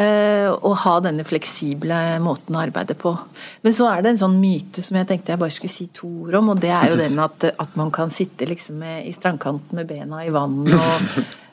Eh, 0.00 0.48
å 0.48 0.70
ha 0.84 0.92
denne 1.04 1.26
fleksible 1.26 1.96
måten 2.24 2.56
å 2.56 2.62
arbeide 2.62 2.94
på. 2.96 3.12
Men 3.66 3.74
så 3.76 3.88
er 3.90 4.00
det 4.00 4.14
en 4.14 4.20
sånn 4.22 4.38
myte 4.40 4.84
som 4.84 4.96
jeg 4.96 5.08
tenkte 5.10 5.34
jeg 5.34 5.42
bare 5.42 5.52
skulle 5.52 5.72
si 5.72 5.88
to 5.92 6.08
ord 6.24 6.38
om, 6.38 6.52
og 6.54 6.62
det 6.62 6.70
er 6.72 6.92
jo 6.92 6.98
den 7.00 7.20
at, 7.20 7.44
at 7.50 7.76
man 7.76 7.92
kan 7.92 8.12
sitte 8.14 8.48
liksom 8.48 8.78
med, 8.80 9.02
i 9.10 9.12
strandkanten 9.12 9.76
med 9.76 9.90
bena 9.90 10.22
i 10.24 10.32
vann 10.32 10.62
og 10.64 11.10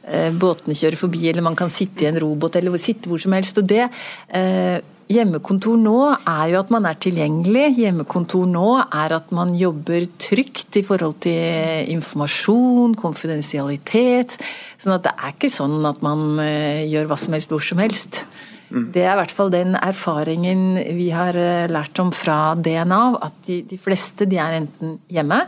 eh, 0.07 0.29
båtene 0.31 0.77
kjører 0.77 1.01
forbi, 1.01 1.25
eller 1.27 1.43
man 1.43 1.57
kan 1.59 1.73
sitte 1.73 2.05
i 2.05 2.11
en 2.11 2.21
robot 2.23 2.55
eller 2.55 2.77
sitte 2.79 3.11
hvor 3.11 3.19
som 3.19 3.35
helst. 3.35 3.59
og 3.59 3.67
det 3.67 3.83
eh, 3.83 4.77
Hjemmekontor 5.07 5.77
nå 5.79 5.99
er 6.17 6.49
jo 6.51 6.57
at 6.59 6.71
man 6.73 6.87
er 6.89 6.97
tilgjengelig. 6.99 7.77
Hjemmekontor 7.77 8.47
nå 8.51 8.65
er 8.83 9.15
at 9.15 9.31
man 9.35 9.53
jobber 9.55 10.03
trygt 10.19 10.75
i 10.79 10.83
forhold 10.83 11.21
til 11.23 11.87
informasjon, 11.93 12.97
konfidensialitet. 12.99 14.35
Sånn 14.75 14.97
at 14.97 15.05
det 15.07 15.13
er 15.15 15.31
ikke 15.31 15.51
sånn 15.53 15.79
at 15.87 16.03
man 16.03 16.41
eh, 16.43 16.83
gjør 16.91 17.07
hva 17.07 17.19
som 17.21 17.37
helst 17.37 17.55
hvor 17.55 17.63
som 17.63 17.79
helst. 17.79 18.25
Mm. 18.67 18.89
Det 18.91 19.05
er 19.05 19.13
i 19.13 19.19
hvert 19.21 19.35
fall 19.37 19.51
den 19.53 19.77
erfaringen 19.79 20.75
vi 20.97 21.07
har 21.15 21.39
eh, 21.39 21.71
lært 21.71 22.03
om 22.03 22.11
fra 22.11 22.51
DNA, 22.59 23.03
at 23.29 23.37
de, 23.47 23.61
de 23.69 23.79
fleste 23.79 24.27
de 24.27 24.41
er 24.43 24.59
enten 24.59 24.97
hjemme, 25.07 25.39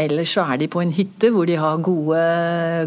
eller 0.00 0.28
så 0.28 0.44
er 0.44 0.60
de 0.60 0.68
på 0.70 0.82
en 0.84 0.92
hytte 0.94 1.32
hvor 1.32 1.48
de 1.48 1.56
har 1.58 1.80
gode, 1.84 2.20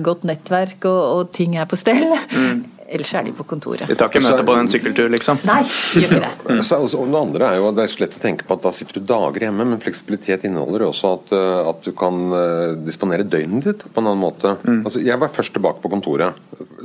godt 0.06 0.30
nettverk 0.30 0.86
og, 0.90 1.02
og 1.18 1.34
ting 1.34 1.58
er 1.58 1.66
på 1.70 1.80
stell. 1.80 2.14
Mm. 2.30 2.64
Ellers 2.94 3.14
er 3.18 3.26
de 3.28 3.34
på 3.36 3.46
kontoret. 3.48 3.86
De 3.90 3.98
tar 3.98 4.12
ikke 4.12 4.22
møte 4.24 4.46
på 4.48 4.56
en 4.58 4.70
sykkeltur, 4.72 5.10
liksom? 5.14 5.42
Nei, 5.50 5.62
gjør 5.98 6.08
ikke 6.08 6.22
det. 6.24 6.58
Så, 6.70 6.80
og 6.84 7.10
det 7.12 7.20
andre 7.20 7.50
er 7.50 7.60
jo 7.60 7.70
at 7.70 7.78
det 7.78 7.86
er 7.86 7.94
så 7.94 8.04
lett 8.04 8.18
å 8.18 8.22
tenke 8.24 8.48
på 8.48 8.58
at 8.58 8.66
da 8.66 8.72
sitter 8.76 9.00
du 9.00 9.08
dager 9.10 9.48
hjemme, 9.48 9.66
men 9.72 9.82
fleksibilitet 9.84 10.46
inneholder 10.48 10.86
jo 10.86 10.92
også 10.94 11.14
at, 11.18 11.34
eh, 11.38 11.72
at 11.72 11.88
du 11.88 11.92
kan 11.98 12.22
eh, 12.38 12.76
disponere 12.86 13.26
døgnet 13.28 13.68
ditt 13.70 13.86
på 13.88 14.04
en 14.04 14.10
annen 14.10 14.24
måte. 14.24 14.56
Mm. 14.64 14.84
Altså, 14.84 15.02
jeg 15.04 15.20
var 15.22 15.34
først 15.34 15.56
tilbake 15.58 15.84
på 15.84 15.92
kontoret. 15.94 16.40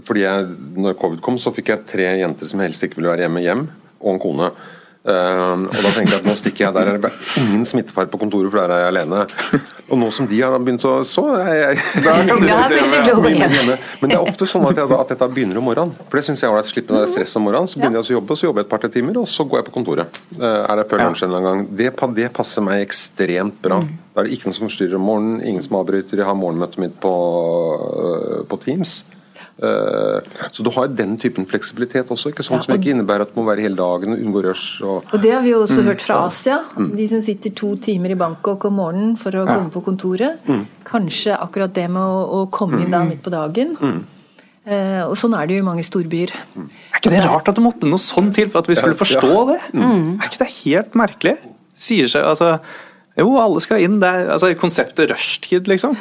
fordi 0.07 0.25
jeg, 0.25 0.49
når 0.79 0.97
covid 1.01 1.21
kom, 1.25 1.39
så 1.43 1.53
fikk 1.55 1.73
jeg 1.73 1.87
tre 1.91 2.09
jenter 2.23 2.51
som 2.51 2.61
helst 2.65 2.85
ikke 2.85 3.01
ville 3.01 3.13
være 3.13 3.27
hjemme, 3.27 3.45
hjem, 3.45 3.65
og 4.01 4.13
en 4.15 4.23
kone. 4.23 4.51
Uh, 5.09 5.65
og 5.65 5.79
da 5.81 5.91
tenker 5.95 6.13
jeg 6.13 6.21
at 6.21 6.27
nå 6.29 6.35
stikker 6.37 6.67
jeg 6.67 6.75
der 6.77 6.91
er 6.93 6.99
det 7.01 7.11
ingen 7.41 7.65
smittefare 7.69 8.11
på 8.13 8.21
kontoret, 8.21 8.51
for 8.53 8.61
der 8.61 8.75
er 8.75 8.83
jeg 8.83 8.93
alene. 8.93 9.23
Og 9.89 10.01
nå 10.03 10.11
som 10.13 10.29
de 10.29 10.41
har 10.43 10.57
begynt 10.61 10.85
å 10.85 10.99
så 11.09 11.25
er 11.39 11.55
jeg, 11.57 11.79
Da 12.05 12.17
kan 12.29 12.43
du 12.43 12.49
sitte 12.59 13.33
hjemme. 13.39 13.79
Men 14.03 14.13
det 14.13 14.19
er 14.19 14.25
ofte 14.25 14.49
sånn 14.51 14.67
at, 14.69 14.77
jeg, 14.77 14.93
at 14.99 15.13
dette 15.15 15.31
begynner 15.33 15.61
om 15.61 15.69
morgenen. 15.71 15.95
For 16.11 16.21
det 16.21 16.27
syns 16.29 16.45
jeg 16.45 16.51
er 16.51 16.55
ålreit. 16.55 16.69
Slippe 16.69 16.93
det 16.93 17.09
stress 17.15 17.37
om 17.41 17.47
morgenen. 17.49 17.71
Så 17.71 17.81
begynner 17.81 18.03
jeg 18.03 18.13
å 18.13 18.19
jobbe, 18.19 18.37
så 18.37 18.49
jobber 18.49 18.63
jeg 18.63 18.69
et 18.69 18.73
par-tre 18.75 18.93
timer, 18.93 19.21
og 19.23 19.29
så 19.31 19.47
går 19.49 19.63
jeg 19.63 19.69
på 19.71 19.77
kontoret. 19.79 20.21
Uh, 20.37 20.45
er 20.61 20.83
det 20.83 20.89
før 20.93 21.05
lunsj 21.07 21.25
en 21.27 21.37
gang. 21.49 21.67
Det, 21.81 21.93
det, 22.21 22.31
passer 22.37 22.67
meg 22.69 22.85
ekstremt 22.85 23.63
bra. 23.65 23.81
Mm. 23.85 23.95
Da 24.13 24.23
er 24.23 24.29
det 24.29 24.37
ikke 24.37 24.51
noen 24.51 24.59
som 24.59 24.69
forstyrrer 24.69 24.99
om 25.01 25.09
morgenen, 25.09 25.45
ingen 25.49 25.65
som 25.65 25.79
avbryter. 25.81 26.21
Jeg 26.21 26.29
har 26.29 26.37
morgenmøtet 26.39 26.85
mitt 26.85 26.99
på, 27.01 27.15
uh, 27.89 28.43
på 28.49 28.61
Teams. 28.67 29.01
Eh, 29.59 30.19
så 30.55 30.63
du 30.63 30.71
har 30.71 30.91
den 30.95 31.17
typen 31.19 31.47
fleksibilitet 31.51 32.11
også, 32.15 32.31
ikke 32.31 32.45
sånn 32.47 32.61
ja, 32.61 32.67
som 32.67 32.75
ikke 32.77 32.93
innebærer 32.93 33.25
at 33.27 33.33
du 33.33 33.41
må 33.41 33.47
være 33.49 33.65
hele 33.67 33.79
dagen 33.79 34.15
og 34.15 34.21
unngå 34.23 34.43
rush. 34.47 34.83
Og, 34.87 35.09
og 35.11 35.23
det 35.25 35.33
har 35.35 35.43
vi 35.43 35.51
jo 35.51 35.65
også 35.65 35.83
mm. 35.83 35.89
hørt 35.91 36.05
fra 36.05 36.19
Asia. 36.29 36.61
Mm. 36.77 36.93
De 37.01 37.07
som 37.11 37.25
sitter 37.27 37.55
to 37.59 37.73
timer 37.83 38.15
i 38.15 38.19
Bangkok 38.21 38.69
om 38.69 38.79
morgenen 38.79 39.17
for 39.19 39.35
å 39.35 39.43
komme 39.49 39.73
på 39.75 39.83
kontoret. 39.89 40.45
Mm. 40.47 40.63
Kanskje 40.87 41.35
akkurat 41.35 41.75
det 41.75 41.89
med 41.91 42.05
å, 42.05 42.21
å 42.39 42.45
komme 42.55 42.85
inn 42.85 42.95
da 42.95 43.03
mm. 43.03 43.11
midt 43.11 43.25
på 43.25 43.33
dagen. 43.35 43.75
Uh, 44.69 45.09
og 45.09 45.15
sånn 45.17 45.35
er 45.35 45.49
det 45.49 45.57
jo 45.57 45.63
i 45.65 45.67
mange 45.67 45.83
storbyer. 45.87 46.35
Mm. 46.55 46.69
Er 46.93 47.01
ikke 47.01 47.13
det 47.17 47.25
rart 47.25 47.51
at 47.51 47.59
det 47.59 47.65
måtte 47.65 47.91
noe 47.91 48.03
sånn 48.03 48.29
til 48.37 48.53
for 48.53 48.61
at 48.63 48.71
vi 48.71 48.77
skulle 48.79 48.99
forstå 49.01 49.33
ja. 49.33 49.47
det? 49.51 49.59
Er 49.81 50.29
ikke 50.29 50.45
det 50.45 50.51
helt 50.61 50.99
merkelig? 51.03 51.35
Sier 51.79 52.11
seg 52.11 52.27
altså 52.27 52.57
Jo, 53.19 53.33
alle 53.43 53.63
skal 53.65 53.83
inn. 53.83 53.99
Det 53.99 54.07
er 54.07 54.31
altså, 54.37 54.53
konseptet 54.61 55.11
rushtid, 55.11 55.67
liksom. 55.71 55.99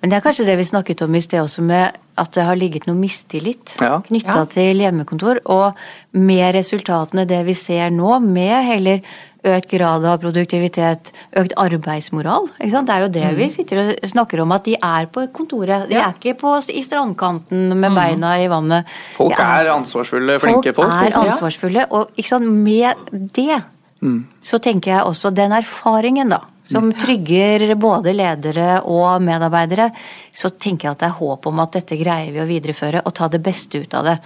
Men 0.00 0.10
det 0.10 0.18
er 0.18 0.24
kanskje 0.24 0.46
det 0.48 0.58
vi 0.60 0.66
snakket 0.68 1.02
om 1.06 1.14
i 1.14 1.22
sted 1.24 1.42
også, 1.42 1.64
med 1.66 1.98
at 2.18 2.34
det 2.34 2.44
har 2.48 2.58
ligget 2.58 2.88
noe 2.88 2.98
mistillit 2.98 3.76
ja. 3.78 4.00
knytta 4.06 4.42
ja. 4.42 4.50
til 4.50 4.82
hjemmekontor. 4.84 5.42
Og 5.54 5.78
med 6.18 6.52
resultatene 6.56 7.26
det 7.28 7.44
vi 7.46 7.56
ser 7.58 7.92
nå, 7.94 8.16
med 8.24 8.56
heller 8.66 9.02
økt 9.46 9.70
grad 9.70 10.04
av 10.08 10.18
produktivitet, 10.22 11.12
økt 11.38 11.54
arbeidsmoral. 11.60 12.48
Det 12.58 12.94
er 12.94 13.04
jo 13.04 13.10
det 13.14 13.24
mm. 13.24 13.38
vi 13.38 13.48
sitter 13.54 13.82
og 13.84 14.10
snakker 14.10 14.42
om, 14.42 14.52
at 14.56 14.66
de 14.66 14.74
er 14.74 15.08
på 15.12 15.28
kontoret. 15.34 15.86
De 15.90 15.96
ja. 15.96 16.08
er 16.08 16.18
ikke 16.18 16.38
på, 16.40 16.56
i 16.74 16.82
strandkanten 16.84 17.70
med 17.74 17.88
mm. 17.88 17.98
beina 17.98 18.34
i 18.42 18.48
vannet. 18.50 18.98
Folk 19.16 19.36
er, 19.38 19.64
er, 19.68 19.72
ansvarsfulle, 19.76 20.38
flinke 20.42 20.74
folk. 20.74 20.92
Folk 20.92 21.14
er 21.14 21.18
ansvarsfulle, 21.22 21.88
og 21.94 22.10
med 22.42 23.30
det 23.36 23.62
mm. 24.00 24.20
så 24.40 24.60
tenker 24.62 24.94
jeg 24.94 25.08
også 25.08 25.34
den 25.34 25.56
erfaringen, 25.56 26.34
da 26.34 26.44
som 26.68 26.90
trygger 26.92 27.74
både 27.80 28.12
ledere 28.12 28.80
og 28.84 29.22
medarbeidere, 29.24 29.88
så 30.36 30.50
tenker 30.52 30.88
jeg 30.88 30.96
at 30.96 31.02
det 31.02 31.08
er 31.08 31.16
håp 31.16 31.48
om 31.48 31.62
at 31.62 31.78
dette 31.78 31.96
greier 32.00 32.34
vi 32.34 32.42
å 32.42 32.48
videreføre 32.48 33.02
og 33.08 33.14
ta 33.16 33.30
det 33.32 33.40
beste 33.44 33.80
ut 33.80 33.96
av 33.96 34.04
det. 34.04 34.16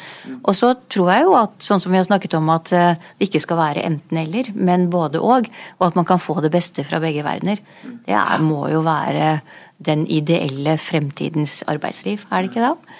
Og 0.40 0.56
så 0.58 0.72
tror 0.90 1.12
jeg 1.12 1.26
jo 1.28 1.36
at, 1.38 1.54
sånn 1.62 1.82
som 1.82 1.94
vi 1.94 2.00
har 2.00 2.08
snakket 2.08 2.34
om, 2.38 2.50
at 2.54 2.72
eh, 2.74 3.04
det 3.18 3.28
ikke 3.28 3.44
skal 3.44 3.60
være 3.60 3.86
enten-eller, 3.86 4.50
men 4.58 4.88
både 4.92 5.22
og, 5.22 5.46
og 5.78 5.86
at 5.86 5.98
man 5.98 6.08
kan 6.08 6.22
få 6.22 6.40
det 6.42 6.50
beste 6.54 6.84
fra 6.88 7.00
begge 7.02 7.22
verdener. 7.26 7.62
Det 8.06 8.16
er, 8.16 8.42
må 8.42 8.66
jo 8.72 8.82
være 8.86 9.36
den 9.82 10.04
ideelle 10.10 10.76
fremtidens 10.78 11.60
arbeidsliv, 11.70 12.26
er 12.30 12.42
det 12.42 12.52
ikke 12.52 12.66
det? 12.66 12.98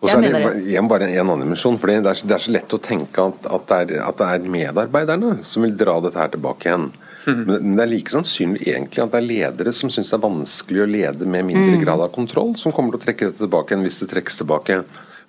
Og 0.00 0.10
så 0.10 0.18
er 0.20 0.34
det 0.34 0.52
igjen 0.66 0.88
bare 0.90 1.08
en 1.08 1.18
annen 1.22 1.46
dimensjon. 1.46 1.78
for 1.80 1.90
det 1.90 1.96
er, 2.02 2.22
det 2.28 2.36
er, 2.36 2.44
så 2.44 2.52
lett 2.52 2.76
å 2.76 2.82
tenke 2.82 3.24
at, 3.30 3.48
at, 3.48 3.66
det 3.70 3.78
er, 3.96 4.04
at, 4.04 4.20
det 4.20 4.28
er, 4.34 4.50
medarbeiderne 4.56 5.38
som 5.46 5.64
vil 5.64 5.76
dra 5.78 5.98
dette 6.04 6.20
her 6.20 6.32
tilbake 6.34 6.68
igjen. 6.68 6.90
Men 7.26 7.72
det 7.74 7.82
er 7.82 7.90
like 7.90 8.12
sannsynlig 8.12 8.68
egentlig 8.70 9.02
at 9.02 9.10
det 9.10 9.18
er 9.18 9.26
ledere 9.26 9.72
som 9.74 9.90
syns 9.90 10.12
det 10.12 10.14
er 10.14 10.22
vanskelig 10.22 10.84
å 10.84 10.90
lede 10.90 11.26
med 11.26 11.48
mindre 11.48 11.74
mm. 11.74 11.80
grad 11.82 12.04
av 12.04 12.12
kontroll, 12.14 12.52
som 12.60 12.74
kommer 12.74 12.94
til 12.94 13.00
å 13.00 13.06
trekke 13.06 13.30
dette 13.30 13.42
tilbake 13.42 13.74
igjen 13.74 13.86
hvis 13.86 13.98
det 14.04 14.10
trekkes 14.12 14.38
tilbake. 14.42 14.76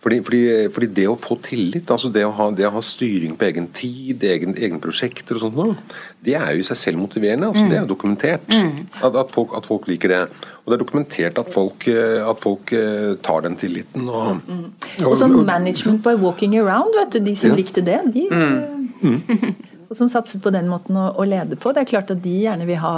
Fordi, 0.07 0.21
fordi, 0.23 0.41
fordi, 0.71 0.87
det 0.95 1.03
å 1.11 1.17
få 1.19 1.35
tillit, 1.43 1.89
altså 1.91 2.07
det 2.15 2.21
å 2.23 2.29
ha, 2.31 2.45
det 2.55 2.63
å 2.63 2.71
ha 2.77 2.83
styring 2.85 3.33
på 3.35 3.43
egen 3.49 3.65
tid, 3.75 4.23
egen, 4.23 4.53
egen 4.55 4.79
prosjekter 4.79 5.35
og 5.35 5.57
sånt, 5.57 5.97
det 6.23 6.37
er 6.39 6.53
jo 6.55 6.63
i 6.63 6.67
seg 6.69 6.79
selv 6.79 7.01
motiverende. 7.01 7.49
Altså, 7.49 7.65
mm. 7.65 7.73
Det 7.73 7.79
er 7.81 7.89
dokumentert 7.89 8.47
mm. 8.47 8.69
at, 9.01 9.17
at, 9.25 9.33
folk, 9.35 9.51
at, 9.57 9.67
folk, 9.67 9.89
liker 9.91 10.13
det. 10.13 10.21
Og 10.63 10.71
det 10.71 10.77
er 10.77 10.83
dokumentert 10.85 11.41
at 11.43 11.51
folk, 11.51 11.89
at 11.91 12.39
folk 12.45 12.71
eh, 12.77 13.17
tar 13.27 13.43
den 13.43 13.59
tilliten. 13.59 14.07
Og, 14.07 14.39
mm. 14.47 14.63
og 15.03 15.17
sånn 15.19 15.35
management 15.43 16.05
by 16.07 16.15
walking 16.23 16.55
around, 16.55 16.95
vet 16.95 17.17
du, 17.17 17.25
de 17.27 17.35
som 17.35 17.51
ja. 17.51 17.59
likte 17.59 17.83
det, 17.83 17.99
de 18.15 18.29
mm 18.31 18.77
og 19.87 19.95
som 19.95 20.09
satset 20.11 20.41
på 20.43 20.51
den 20.51 20.67
måten 20.67 20.97
å, 20.99 21.09
å, 21.15 21.25
lede 21.27 21.55
på. 21.59 21.71
Det 21.71 21.83
er 21.83 21.91
klart 21.91 22.09
at 22.11 22.19
de 22.23 22.33
gjerne 22.43 22.65
vil 22.67 22.79
ha 22.81 22.95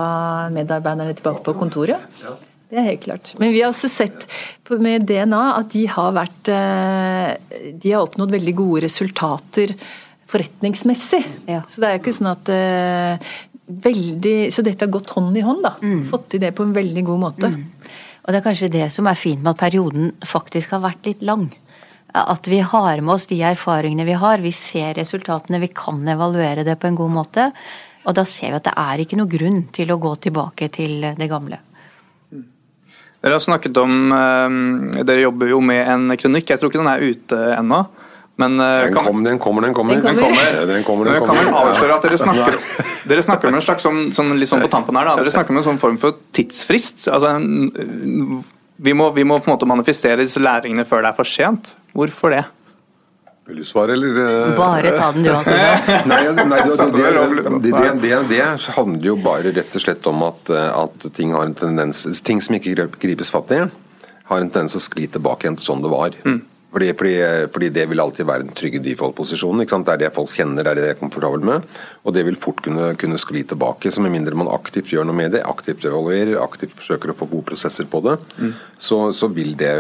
medarbeiderne 0.54 1.14
tilbake 1.18 1.44
på 1.46 1.54
kontoret. 1.60 2.22
Det 2.70 2.78
er 2.78 2.86
helt 2.92 3.02
klart. 3.02 3.32
Men 3.42 3.54
vi 3.54 3.64
har 3.64 3.72
også 3.72 3.90
sett 3.90 4.28
med 4.78 5.08
DNA 5.10 5.42
at 5.56 5.72
de 5.74 5.88
har 5.90 6.12
vært 6.14 6.52
eh, 6.54 7.32
De 7.82 7.94
har 7.96 8.04
oppnådd 8.06 8.36
veldig 8.36 8.54
gode 8.58 8.84
resultater 8.86 9.74
forretningsmessig. 10.30 11.24
Ja. 11.50 11.64
Så 11.66 11.82
det 11.82 11.88
er 11.88 11.96
jo 11.96 12.04
ikke 12.04 12.14
sånn 12.14 12.30
at 12.30 12.52
eh, 12.54 13.32
veldig, 13.90 14.36
Så 14.54 14.62
dette 14.66 14.86
har 14.86 14.94
gått 14.94 15.16
hånd 15.16 15.38
i 15.38 15.46
hånd, 15.46 15.64
da. 15.66 15.74
Mm. 15.82 16.04
Fått 16.12 16.30
til 16.36 16.44
det 16.44 16.54
på 16.58 16.68
en 16.68 16.76
veldig 16.76 17.06
god 17.08 17.24
måte. 17.24 17.50
Mm. 17.56 17.66
Og 18.22 18.30
det 18.30 18.38
er 18.38 18.46
kanskje 18.46 18.70
det 18.76 18.92
som 18.94 19.10
er 19.10 19.18
fint 19.18 19.42
med 19.42 19.56
at 19.56 19.64
perioden 19.64 20.14
faktisk 20.28 20.76
har 20.76 20.86
vært 20.86 21.10
litt 21.10 21.26
lang 21.26 21.50
at 22.14 22.48
vi 22.48 22.60
har 22.60 23.02
med 23.02 23.14
oss 23.14 23.28
de 23.30 23.38
erfaringene 23.46 24.06
vi 24.08 24.18
har. 24.18 24.42
Vi 24.42 24.52
ser 24.56 24.96
resultatene, 24.98 25.62
vi 25.62 25.70
kan 25.76 26.02
evaluere 26.08 26.66
det 26.66 26.80
på 26.82 26.90
en 26.90 26.98
god 26.98 27.14
måte. 27.14 27.50
Og 28.08 28.16
da 28.18 28.26
ser 28.26 28.54
vi 28.54 28.60
at 28.60 28.66
det 28.66 28.76
er 28.82 29.04
ikke 29.04 29.20
noe 29.20 29.30
grunn 29.30 29.64
til 29.76 29.92
å 29.94 30.00
gå 30.02 30.16
tilbake 30.26 30.72
til 30.74 31.04
det 31.18 31.30
gamle. 31.30 31.60
Dere 33.20 33.36
har 33.36 33.44
snakket 33.44 33.78
om 33.82 34.14
eh, 34.16 35.02
Dere 35.04 35.26
jobber 35.26 35.52
jo 35.52 35.60
med 35.64 35.82
en 35.84 36.14
kronikk. 36.20 36.54
Jeg 36.54 36.62
tror 36.62 36.72
ikke 36.72 36.82
den 36.82 36.92
er 36.92 37.04
ute 37.04 37.40
ennå. 37.58 37.84
Men, 38.40 38.56
eh, 38.64 38.86
den, 38.88 38.96
kom, 38.96 39.24
den, 39.24 39.40
kommer, 39.40 39.66
den 39.68 39.74
kommer. 39.76 40.00
Den 40.00 40.16
kommer. 40.16 40.66
Den 40.66 40.84
kommer, 40.88 41.10
den 41.12 41.26
kommer. 41.26 41.44
Kan 41.44 41.58
avsløre 41.60 41.98
at 41.98 42.06
dere 42.08 42.20
snakker, 42.22 42.60
dere 43.12 43.26
snakker 43.26 43.52
om 43.52 43.58
en 43.60 43.66
slags 43.66 43.84
sånn, 43.84 44.06
sånn, 44.16 44.32
litt 44.40 44.52
sånn 44.52 44.64
på 44.64 44.72
tampen 44.72 44.96
her, 44.96 45.10
da. 45.10 45.18
Dere 45.20 45.34
snakker 45.36 45.52
om 45.52 45.60
en 45.60 45.66
sånn 45.66 45.82
form 45.82 45.98
for 46.00 46.16
tidsfrist. 46.38 47.10
Altså, 47.12 47.34
vi 48.80 48.96
må, 48.96 49.10
vi 49.12 49.28
må, 49.28 49.42
på 49.44 49.52
en 49.52 49.58
måte 49.58 49.68
manifestere 49.68 50.24
disse 50.24 50.40
læringene 50.40 50.88
før 50.88 51.04
det 51.04 51.12
er 51.12 51.20
for 51.20 51.28
sent. 51.28 51.74
Hvorfor 51.92 52.32
det? 52.38 52.46
Vil 53.50 53.64
du 53.64 53.66
svare, 53.66 53.96
eller? 53.98 54.18
Eh? 54.22 54.56
Bare 54.58 54.92
ta 54.94 55.10
den 55.12 55.24
du, 55.26 55.32
altså. 55.34 55.56
nei, 56.12 56.20
nei 56.38 56.60
det, 56.70 56.76
det, 57.66 57.94
det, 58.04 58.20
det, 58.30 58.44
handler 58.76 59.08
jo 59.08 59.16
bare 59.26 59.54
rett 59.56 59.74
og 59.74 59.82
slett 59.82 60.10
om 60.12 60.22
at, 60.28 60.52
eh, 60.54 60.68
at 60.84 61.08
ting, 61.18 61.34
har 61.34 61.48
en 61.50 61.56
tendens, 61.58 62.04
ting 62.26 62.44
som 62.46 62.60
ikke 62.60 62.86
gripes 63.02 63.34
fatt 63.34 63.50
i, 63.58 63.64
har 64.30 64.46
en 64.46 64.52
tendens 64.54 64.78
å 64.78 64.84
skli 64.84 65.08
tilbake 65.10 65.48
igjen 65.48 65.58
til 65.58 65.66
sånn 65.72 65.82
det 65.82 65.94
var. 65.96 66.20
Mm. 66.30 66.44
Fordi, 66.70 66.92
fordi, 66.94 67.14
fordi, 67.50 67.70
det 67.74 67.86
vil 67.90 68.02
alltid 68.02 68.28
være 68.30 68.46
den 68.46 68.54
trygge 68.54 68.82
default-posisjonen. 68.86 69.66
Det 69.66 69.94
er 69.94 70.02
det 70.04 70.12
folk 70.14 70.30
kjenner, 70.30 70.62
det 70.62 70.70
er 70.70 70.78
det 70.78 70.84
de 70.86 70.92
er 70.94 71.00
komfortable 71.00 71.42
med. 71.42 71.66
Og 72.06 72.14
det 72.14 72.26
vil 72.28 72.38
fort 72.38 72.62
kunne, 72.62 72.92
kunne 73.02 73.18
skli 73.18 73.42
tilbake. 73.50 73.90
Så 73.92 74.04
med 74.06 74.14
mindre 74.14 74.38
man 74.38 74.52
aktivt 74.54 74.92
gjør 74.94 75.08
noe 75.10 75.18
med 75.18 75.34
det, 75.34 75.42
aktivt 75.50 75.88
evaluerer, 75.90 76.38
aktivt 76.44 76.78
forsøker 76.78 77.14
å 77.14 77.18
få 77.18 77.30
gode 77.32 77.50
prosesser 77.50 77.90
på 77.90 78.04
det, 78.06 78.20
mm. 78.38 78.54
så, 78.78 79.02
så, 79.18 79.32
vil 79.34 79.56
det 79.58 79.74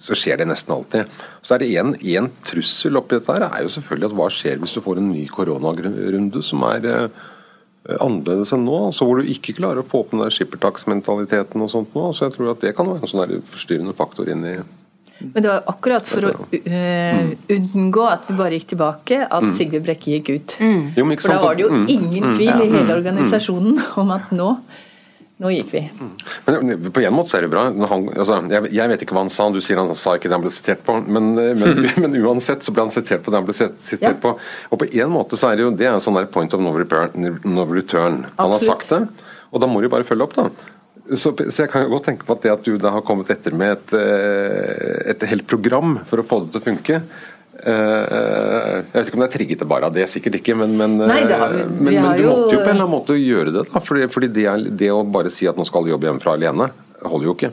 Så 0.00 0.16
skjer 0.16 0.40
det 0.40 0.48
nesten 0.48 0.72
alltid. 0.74 1.20
Så 1.44 1.56
er 1.56 1.62
det 1.62 2.00
én 2.16 2.32
trussel 2.48 2.96
oppi 2.96 3.18
dette 3.18 3.36
her, 3.36 3.50
er 3.50 3.66
jo 3.66 3.76
selvfølgelig 3.76 4.08
at 4.08 4.16
hva 4.16 4.32
skjer 4.32 4.62
hvis 4.62 4.76
du 4.78 4.80
får 4.84 5.00
en 5.02 5.12
ny 5.12 5.26
koronarunde 5.28 6.42
som 6.46 6.64
er 6.72 6.88
eh, 6.88 7.22
annerledes 7.98 8.52
enn 8.54 8.64
nå, 8.64 8.84
altså 8.88 9.04
hvor 9.04 9.20
du 9.20 9.28
ikke 9.28 9.58
klarer 9.58 9.82
å 9.82 9.88
få 9.88 10.06
opp 10.06 10.14
den 10.14 10.22
der 10.24 10.32
skippertaksmentaliteten 10.32 11.64
og 11.64 11.72
sånt 11.72 11.96
nå. 11.98 12.14
Så 12.16 12.30
jeg 12.30 12.38
tror 12.38 12.54
at 12.54 12.64
det 12.64 12.72
kan 12.78 12.88
være 12.88 13.04
en 13.04 13.12
sånn 13.12 13.50
forstyrrende 13.52 13.98
faktor 13.98 14.32
inn 14.32 14.46
i 14.48 14.60
men 15.32 15.44
det 15.44 15.48
var 15.50 15.66
akkurat 15.72 16.08
for 16.08 16.28
å 16.28 16.32
uh, 16.50 17.32
unngå 17.56 18.06
at 18.10 18.30
vi 18.30 18.38
bare 18.38 18.58
gikk 18.58 18.70
tilbake, 18.74 19.18
at 19.26 19.48
mm. 19.48 19.52
Sigve 19.58 19.82
Brekke 19.84 20.16
gikk 20.16 20.32
ut. 20.32 20.56
Mm. 20.60 20.80
Jo, 20.98 21.08
for 21.14 21.34
da 21.34 21.42
var 21.42 21.58
det 21.58 21.66
jo 21.66 21.74
mm. 21.74 21.84
ingen 21.96 22.30
mm. 22.30 22.32
tvil 22.38 22.64
i 22.66 22.70
hele 22.76 22.96
organisasjonen 22.96 23.84
om 24.02 24.16
at 24.16 24.32
nå 24.36 24.54
nå 25.42 25.50
gikk 25.50 25.72
vi. 25.74 25.80
Men 26.46 26.92
På 26.94 27.02
en 27.02 27.14
måte 27.16 27.32
så 27.32 27.38
er 27.40 27.46
det 27.46 27.50
bra. 27.50 27.64
Han, 27.90 28.04
altså, 28.14 28.38
jeg, 28.52 28.70
jeg, 28.76 28.90
vet 28.92 29.02
ikke 29.02 29.16
hva 29.16 29.24
han 29.24 29.32
sa, 29.32 29.48
du 29.50 29.58
sier 29.64 29.80
han 29.80 29.90
sa 29.98 30.14
ikke 30.14 30.30
det 30.30 30.36
han 30.36 30.44
ble 30.44 30.52
sitert 30.54 30.84
på. 30.86 30.94
Men, 31.02 31.32
men, 31.34 31.80
men 32.04 32.14
uansett 32.22 32.62
så 32.62 32.74
ble 32.74 32.86
han 32.86 32.94
sitert 32.94 33.24
på 33.24 33.34
det 33.34 33.40
han 33.40 33.48
ble 33.48 33.56
sitert 33.56 34.06
ja. 34.06 34.14
på. 34.22 34.36
Og 34.70 34.82
på 34.82 34.88
en 34.92 35.14
måte 35.14 35.40
så 35.40 35.50
er 35.50 35.58
det 35.58 35.66
jo 35.66 35.72
det 35.74 35.88
er 35.88 35.96
en 35.96 36.04
sånn 36.04 36.20
der 36.20 36.30
point 36.30 36.54
of 36.54 36.62
no 36.62 36.74
return. 36.76 37.32
No 37.48 37.66
return. 37.66 38.22
Han 38.38 38.54
har 38.54 38.62
sagt 38.62 38.92
det, 38.94 39.02
og 39.50 39.64
da 39.64 39.70
må 39.70 39.82
du 39.82 39.90
bare 39.92 40.06
følge 40.06 40.28
opp, 40.28 40.38
da. 40.38 40.46
Så, 41.12 41.32
så, 41.36 41.64
jeg 41.64 41.70
kan 41.72 41.84
jo 41.84 41.92
godt 41.92 42.06
tenke 42.08 42.26
på 42.26 42.36
at 42.36 42.44
det 42.44 42.52
at 42.52 42.64
du 42.64 42.76
da 42.80 42.94
har 42.94 43.04
kommet 43.04 43.30
etter 43.32 43.54
med 43.56 43.74
et, 43.76 43.94
eh, 43.98 45.12
et 45.12 45.24
helt 45.28 45.46
program 45.50 45.98
for 46.08 46.22
å 46.22 46.26
få 46.26 46.42
det 46.44 46.52
til 46.54 46.62
å 46.62 46.66
funke 46.66 46.98
eh, 46.98 48.76
jeg 48.86 48.94
vet 48.94 49.10
ikke 49.10 49.18
om 49.18 49.24
det 49.24 49.28
er 49.28 49.34
trigget 49.34 49.64
bare 49.68 49.90
av 49.90 49.96
det, 49.96 50.06
sikkert 50.10 50.38
ikke, 50.40 50.56
men, 50.62 50.76
men, 50.78 50.96
Nei, 51.10 51.20
har, 51.28 51.56
eh, 51.58 51.68
men, 51.68 51.98
men 51.98 52.16
du 52.16 52.24
måtte 52.30 52.54
jo 52.56 52.62
på 52.62 52.70
en 52.70 52.70
eller 52.70 52.78
annen 52.78 52.94
måte 52.94 53.18
gjøre 53.18 53.52
det. 53.52 53.66
da, 53.68 53.82
fordi, 53.84 54.08
fordi 54.14 54.30
det, 54.38 54.46
det, 54.80 54.88
å 54.94 55.02
bare 55.04 55.32
si 55.34 55.48
at 55.50 55.60
nå 55.60 55.68
skal 55.68 55.82
alle 55.82 55.94
jobbe 55.94 56.08
hjemmefra 56.08 56.38
alene, 56.38 56.70
holder 57.02 57.28
jo 57.28 57.36
ikke. 57.36 57.52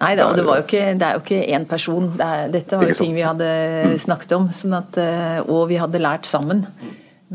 Nei 0.00 0.14
da, 0.16 0.30
det, 0.32 0.44
ikke, 0.64 0.84
det, 0.96 1.08
er 1.08 1.16
jo 1.16 1.24
ikke 1.24 1.40
én 1.56 1.66
person. 1.68 2.06
Det 2.16 2.26
er, 2.26 2.52
dette 2.52 2.78
var 2.80 2.88
jo 2.88 2.96
ting 2.96 3.12
vi 3.12 3.24
hadde 3.26 3.50
snakket 4.00 4.32
om. 4.32 4.46
Sånn 4.56 4.78
at, 4.78 4.96
og 5.44 5.66
vi 5.68 5.76
hadde 5.76 6.00
lært 6.00 6.24
sammen 6.28 6.62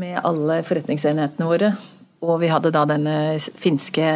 med 0.02 0.18
alle 0.26 0.58
forretningsenhetene 0.66 1.46
våre. 1.46 1.70
Og 2.26 2.40
vi 2.42 2.50
hadde 2.50 2.72
da 2.74 2.82
denne 2.90 3.14
finske 3.38 4.08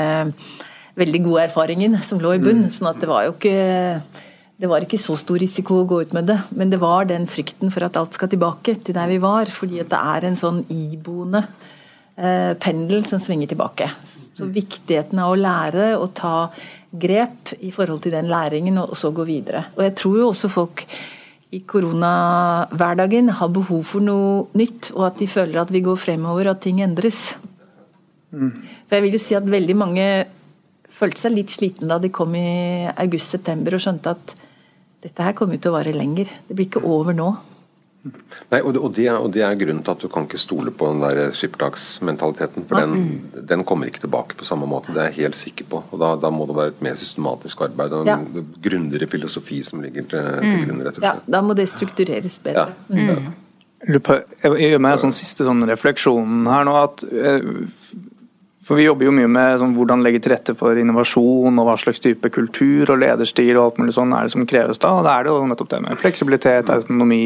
veldig 1.01 1.23
gode 1.25 1.47
erfaringen 1.49 1.97
som 2.07 2.21
lå 2.23 2.37
i 2.37 2.43
bunn. 2.43 2.67
Mm. 2.67 2.75
sånn 2.75 2.91
at 2.93 3.01
det 3.03 3.09
var 3.11 3.27
jo 3.27 3.37
ikke 3.37 3.57
det 4.61 4.69
var 4.69 4.85
ikke 4.85 5.01
så 5.01 5.15
stor 5.17 5.41
risiko 5.41 5.79
å 5.81 5.87
gå 5.89 6.03
ut 6.05 6.11
med 6.13 6.27
det, 6.29 6.37
men 6.53 6.69
det 6.69 6.83
var 6.83 7.07
den 7.09 7.25
frykten 7.31 7.71
for 7.73 7.87
at 7.87 7.97
alt 7.97 8.17
skal 8.17 8.29
tilbake 8.29 8.75
til 8.85 8.97
der 8.97 9.09
vi 9.09 9.17
var. 9.23 9.49
Fordi 9.49 9.81
at 9.81 9.89
det 9.89 10.01
er 10.15 10.27
en 10.29 10.37
sånn 10.37 10.59
iboende 10.69 11.47
eh, 12.21 12.53
pendel 12.61 13.07
som 13.09 13.23
svinger 13.25 13.49
tilbake. 13.49 13.89
Så 14.05 14.51
viktigheten 14.53 15.23
av 15.23 15.33
å 15.33 15.39
lære 15.41 15.95
og 15.97 16.13
ta 16.19 16.51
grep 16.91 17.55
i 17.61 17.71
forhold 17.73 18.03
til 18.05 18.13
den 18.13 18.29
læringen, 18.29 18.77
og 18.83 18.93
så 18.99 19.15
gå 19.17 19.25
videre. 19.25 19.71
Og 19.79 19.85
jeg 19.87 19.97
tror 20.03 20.19
jo 20.19 20.29
også 20.29 20.53
folk 20.53 20.85
i 21.51 21.63
koronahverdagen 21.67 23.31
har 23.41 23.51
behov 23.55 23.87
for 23.95 24.05
noe 24.05 24.45
nytt, 24.59 24.93
og 24.95 25.09
at 25.09 25.23
de 25.23 25.31
føler 25.31 25.63
at 25.63 25.73
vi 25.73 25.83
går 25.87 25.99
fremover, 25.99 26.51
og 26.51 26.59
at 26.59 26.63
ting 26.67 26.83
endres. 26.85 27.31
Mm. 28.31 28.53
For 28.87 28.99
jeg 28.99 29.07
vil 29.07 29.17
jo 29.17 29.23
si 29.23 29.39
at 29.39 29.49
veldig 29.51 29.77
mange 29.79 30.07
følte 31.01 31.25
seg 31.25 31.37
litt 31.37 31.53
sliten 31.55 31.91
da 31.91 31.99
de 32.03 32.13
kom 32.13 32.35
i 32.39 32.89
august-september 32.93 33.77
og 33.77 33.85
skjønte 33.85 34.15
at 34.17 34.35
dette 35.01 35.25
her 35.25 35.37
kommer 35.37 35.61
til 35.61 35.73
å 35.73 35.79
vare 35.79 35.97
lenger. 35.97 36.29
Det 36.47 36.57
blir 36.57 36.69
ikke 36.69 36.85
over 36.85 37.17
nå. 37.17 37.31
Nei, 38.01 38.63
og 38.65 38.73
det, 38.73 38.81
og, 38.81 38.93
det, 38.97 39.07
og 39.13 39.27
det, 39.35 39.43
er 39.45 39.59
grunnen 39.61 39.83
til 39.85 39.93
at 39.93 40.01
du 40.01 40.09
kan 40.13 40.25
ikke 40.25 40.41
stole 40.41 40.73
på 40.73 40.89
den 40.89 41.03
der 41.03 41.35
skippertaksmentaliteten. 41.37 42.65
For 42.69 42.81
den, 42.81 42.95
mm. 42.97 43.43
den, 43.51 43.65
kommer 43.69 43.91
ikke 43.91 44.03
tilbake 44.07 44.39
på 44.41 44.49
samme 44.49 44.69
måte, 44.69 44.95
det 44.97 45.03
er 45.03 45.11
jeg 45.11 45.27
helt 45.27 45.41
sikker 45.41 45.69
på. 45.69 45.83
og 45.91 46.01
Da, 46.01 46.15
da 46.23 46.31
må 46.33 46.47
det 46.49 46.57
være 46.57 46.75
et 46.75 46.81
mer 46.85 46.97
systematisk 47.01 47.61
arbeid 47.69 47.97
og 47.97 48.09
en 48.09 48.25
ja. 48.33 48.45
grundigere 48.65 49.09
filosofi 49.13 49.61
som 49.67 49.85
ligger 49.85 50.09
til, 50.09 50.31
til 50.41 50.49
mm. 50.49 50.65
grunn. 50.65 50.83
rett 50.87 50.97
og 50.97 51.05
slett. 51.05 51.27
Ja, 51.27 51.35
Da 51.37 51.43
må 51.45 51.57
det 51.59 51.69
struktureres 51.73 52.39
bedre. 52.45 52.71
Ja. 52.89 53.13
Mm. 53.21 53.31
Jeg 53.91 54.71
gjør 54.71 54.83
meg 54.85 54.97
en 54.97 55.05
sånn 55.07 55.17
siste 55.17 55.45
sånn 55.47 55.65
refleksjon 55.69 56.49
her 56.49 56.67
nå. 56.69 56.77
at 56.81 57.05
eh, 57.09 57.47
for 58.71 58.79
Vi 58.79 58.85
jobber 58.85 59.09
jo 59.09 59.13
mye 59.17 59.27
med 59.27 59.57
sånn, 59.59 59.73
hvordan 59.75 60.05
legge 60.07 60.21
til 60.23 60.31
rette 60.31 60.53
for 60.55 60.79
innovasjon 60.79 61.57
og 61.59 61.65
hva 61.67 61.73
slags 61.83 61.99
type 62.05 62.31
kultur 62.31 62.93
og 62.95 63.01
lederstil 63.03 63.57
og 63.57 63.65
alt 63.65 63.81
mulig 63.83 63.97
sånn 63.97 64.15
er 64.15 64.29
det 64.29 64.31
som 64.37 64.45
kreves 64.47 64.79
da. 64.79 64.93
og 64.95 65.09
Da 65.09 65.17
er 65.17 65.27
det 65.27 65.33
jo 65.33 65.49
nettopp 65.51 65.73
det 65.73 65.81
med 65.83 65.99
fleksibilitet, 65.99 66.71
autonomi, 66.71 67.25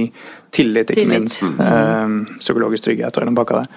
tillit, 0.57 0.89
ikke 0.89 1.03
tillit. 1.03 1.13
minst. 1.13 1.45
Mm. 1.45 1.61
Eh, 1.67 2.39
psykologisk 2.41 2.87
trygghet 2.87 3.21
og 3.21 3.29
den 3.29 3.37
pakka 3.37 3.61
der. 3.61 3.69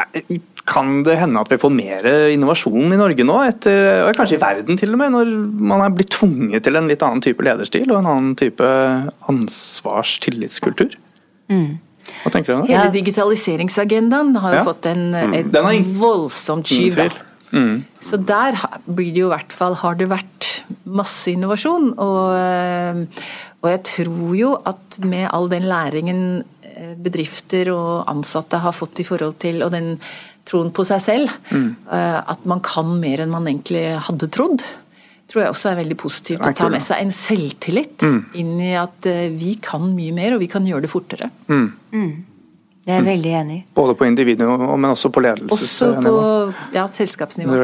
Eh, 0.00 0.40
kan 0.72 1.02
det 1.04 1.18
hende 1.20 1.44
at 1.44 1.52
vi 1.52 1.60
får 1.60 1.74
mer 1.74 2.08
innovasjon 2.32 2.96
i 2.96 3.02
Norge 3.02 3.28
nå, 3.28 3.36
etter, 3.50 4.06
og 4.06 4.16
kanskje 4.16 4.38
i 4.38 4.42
verden 4.46 4.80
til 4.80 4.96
og 4.96 5.02
med, 5.02 5.12
når 5.18 5.36
man 5.74 5.84
er 5.84 5.92
blitt 5.92 6.14
tvunget 6.16 6.64
til 6.64 6.80
en 6.80 6.88
litt 6.88 7.04
annen 7.04 7.20
type 7.20 7.44
lederstil 7.44 7.90
og 7.90 8.00
en 8.00 8.10
annen 8.14 8.32
type 8.40 8.72
ansvars-tillitskultur? 9.28 10.96
Mm. 11.52 11.76
Hva 12.24 12.32
tenker 12.34 12.52
du 12.52 12.56
om 12.58 12.66
det? 12.66 12.74
Hele 12.74 12.92
digitaliseringsagendaen 12.94 14.36
har 14.42 14.54
jo 14.54 14.60
ja. 14.60 14.68
fått 14.68 14.88
en, 14.90 15.10
mm. 15.14 15.36
et 15.40 15.50
mm. 15.50 15.90
voldsomt 16.00 16.70
skyv. 16.70 17.00
Mm. 17.50 17.82
Så 18.04 18.20
der 18.22 18.58
blir 18.86 19.10
det 19.14 19.24
jo 19.24 19.28
i 19.30 19.34
hvert 19.34 19.54
fall 19.54 19.76
har 19.80 19.98
det 19.98 20.10
vært 20.10 20.48
masse 20.84 21.30
innovasjon. 21.32 21.92
Og, 21.98 22.24
eh, 22.38 23.28
og 23.60 23.70
jeg 23.74 23.84
tror 23.90 24.34
jo 24.38 24.54
at 24.68 25.00
med 25.04 25.28
all 25.34 25.50
den 25.52 25.68
læringen 25.70 26.24
eh, 26.62 26.94
bedrifter 26.98 27.72
og 27.74 28.10
ansatte 28.10 28.62
har 28.62 28.76
fått 28.76 29.02
i 29.02 29.08
forhold 29.08 29.38
til, 29.42 29.64
og 29.66 29.74
den 29.74 29.96
troen 30.48 30.70
på 30.74 30.86
seg 30.88 31.02
selv, 31.04 31.34
mm. 31.50 31.68
Eh, 31.90 32.20
at 32.32 32.46
man 32.48 32.62
kan 32.64 32.94
mer 33.00 33.22
enn 33.22 33.32
man 33.32 33.48
egentlig 33.50 33.84
hadde 34.06 34.30
trodd 34.32 34.64
tror 35.30 35.44
jeg 35.44 35.52
også 35.54 35.70
er 35.70 35.78
veldig 35.80 35.96
positivt 36.00 36.46
å 36.46 36.52
ta 36.56 36.68
med 36.72 36.82
seg 36.82 37.04
en 37.04 37.12
selvtillit 37.14 38.02
mm. 38.06 38.20
inn 38.40 38.56
i 38.62 38.72
at 38.78 39.06
uh, 39.06 39.26
vi 39.30 39.54
kan 39.62 39.84
mye 39.94 40.14
mer, 40.16 40.36
og 40.36 40.42
vi 40.42 40.50
kan 40.50 40.66
gjøre 40.66 40.86
det 40.86 40.92
fortere. 40.92 41.30
Mm. 41.46 41.68
Mm. 41.94 42.12
Det 42.80 42.94
er 42.94 43.02
jeg 43.02 43.06
veldig 43.10 43.34
enig 43.42 43.58
i. 43.58 43.60
Både 43.76 43.94
på 43.98 44.08
individnivå, 44.08 44.56
men 44.72 44.90
også 44.90 45.12
på 45.14 45.22
ledelsesnivå. 45.22 46.14
Også 46.16 46.72
på 46.72 46.78
ja, 46.78 46.86
selskapsnivå. 46.90 47.60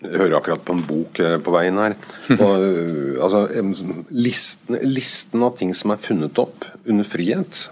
Jeg 0.00 0.16
hører 0.16 0.38
akkurat 0.38 0.62
på 0.64 0.76
en 0.76 0.84
bok 0.88 1.18
eh, 1.20 1.36
på 1.44 1.52
veien 1.52 1.80
her. 1.80 1.96
Og, 2.36 2.62
eh, 2.64 3.18
altså, 3.20 3.42
listen, 4.12 4.78
listen, 4.86 5.44
av 5.44 5.58
ting 5.58 5.74
som 5.76 5.92
er 5.92 6.00
funnet 6.00 6.40
opp 6.40 6.68
under 6.86 7.08
frihet, 7.08 7.66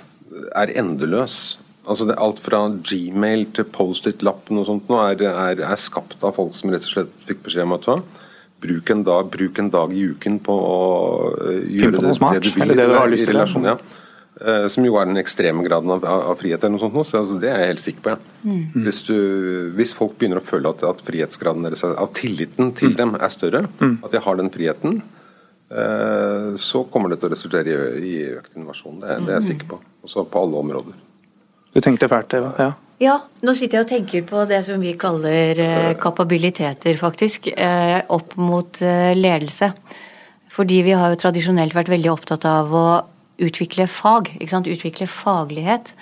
er 0.56 0.74
endeløs. 0.80 1.58
Altså 1.88 2.08
det, 2.08 2.18
alt 2.20 2.40
fra 2.44 2.66
Gmail 2.84 3.46
til 3.56 3.68
Post-It-lappen 3.72 4.60
og 4.60 4.66
sånt 4.68 4.90
nå 4.90 4.98
er, 5.06 5.24
er, 5.30 5.62
er, 5.64 5.80
skapt 5.80 6.20
av 6.20 6.34
folk 6.36 6.56
som 6.58 6.72
rett 6.72 6.84
og 6.84 6.96
slett 6.96 7.14
fikk 7.28 7.46
beskjed 7.46 7.64
om 7.64 7.78
at 7.78 7.86
Bruk 8.58 8.90
en, 8.90 9.04
dag, 9.06 9.28
bruk 9.30 9.58
en 9.62 9.70
dag 9.70 9.92
i 9.94 10.00
uken 10.10 10.40
på 10.42 10.54
å 10.54 10.78
gjøre 11.46 11.92
gjøre 11.92 12.00
det, 12.02 12.14
smart, 12.18 12.38
det, 12.40 12.50
du 12.50 12.58
vil. 12.58 12.72
Det 12.74 12.86
du 12.90 12.94
har 12.96 13.10
lyst 13.10 13.28
til. 13.28 13.36
Relasjon, 13.36 13.68
ja. 13.70 13.76
Uh, 14.38 14.66
som 14.70 14.84
jo 14.86 14.94
er 14.98 15.06
den 15.10 15.18
ekstreme 15.18 15.64
graden 15.66 15.90
av, 15.90 16.04
av, 16.06 16.34
frihet. 16.38 16.62
eller 16.62 16.76
noe 16.76 16.82
sånt. 16.82 16.98
Så, 17.06 17.20
altså, 17.20 17.38
det 17.42 17.50
er 17.50 17.62
jeg 17.62 17.72
helt 17.72 17.84
sikker 17.84 18.04
på. 18.04 18.14
Ja. 18.14 18.18
Mm. 18.46 18.82
Hvis, 18.86 19.00
du, 19.06 19.14
hvis, 19.78 19.94
folk 19.98 20.18
begynner 20.18 20.42
å 20.42 20.46
føle 20.46 20.70
at, 20.74 20.82
at 20.86 21.04
frihetsgraden 21.06 21.66
deres, 21.66 21.82
at 21.86 22.14
tilliten 22.18 22.74
til 22.78 22.92
mm. 22.94 22.98
dem 22.98 23.14
er 23.18 23.34
større, 23.34 23.64
mm. 23.78 23.96
at 24.06 24.14
de 24.14 24.22
har 24.26 24.38
den 24.38 24.50
friheten, 24.54 25.00
uh, 25.74 26.50
så 26.58 26.84
kommer 26.90 27.14
det 27.14 27.18
til 27.22 27.30
å 27.30 27.34
resultere 27.34 27.78
i, 27.98 28.10
i 28.10 28.16
økt 28.38 28.58
innovasjon. 28.58 29.00
Det, 29.02 29.20
det, 29.22 29.32
er 29.32 29.40
jeg 29.40 29.48
sikker 29.52 29.72
på. 29.74 29.80
Også 30.06 30.26
på 30.30 30.44
alle 30.46 30.66
områder. 30.66 30.98
Du 31.74 31.82
tenkte 31.84 32.10
fælt, 32.10 32.38
Eva? 32.38 32.54
Ja. 32.58 32.72
Ja, 32.98 33.14
nå 33.46 33.52
sitter 33.54 33.78
jeg 33.78 33.84
og 33.84 33.90
tenker 33.92 34.22
på 34.26 34.44
det 34.50 34.58
som 34.66 34.80
vi 34.82 34.96
kaller 34.98 35.60
eh, 35.62 35.92
kapabiliteter, 36.02 36.96
faktisk, 36.98 37.46
eh, 37.54 38.00
opp 38.10 38.34
mot 38.42 38.80
eh, 38.82 39.12
ledelse. 39.14 39.70
Fordi 40.50 40.80
vi 40.82 40.96
har 40.98 41.12
jo 41.12 41.20
tradisjonelt 41.22 41.76
vært 41.76 41.92
veldig 41.92 42.10
opptatt 42.10 42.46
av 42.50 42.74
å 42.74 42.86
utvikle 43.38 43.86
fag, 43.86 44.32
ikke 44.40 44.50
sant? 44.50 44.66
utvikle 44.66 45.06
faglighet. 45.06 45.92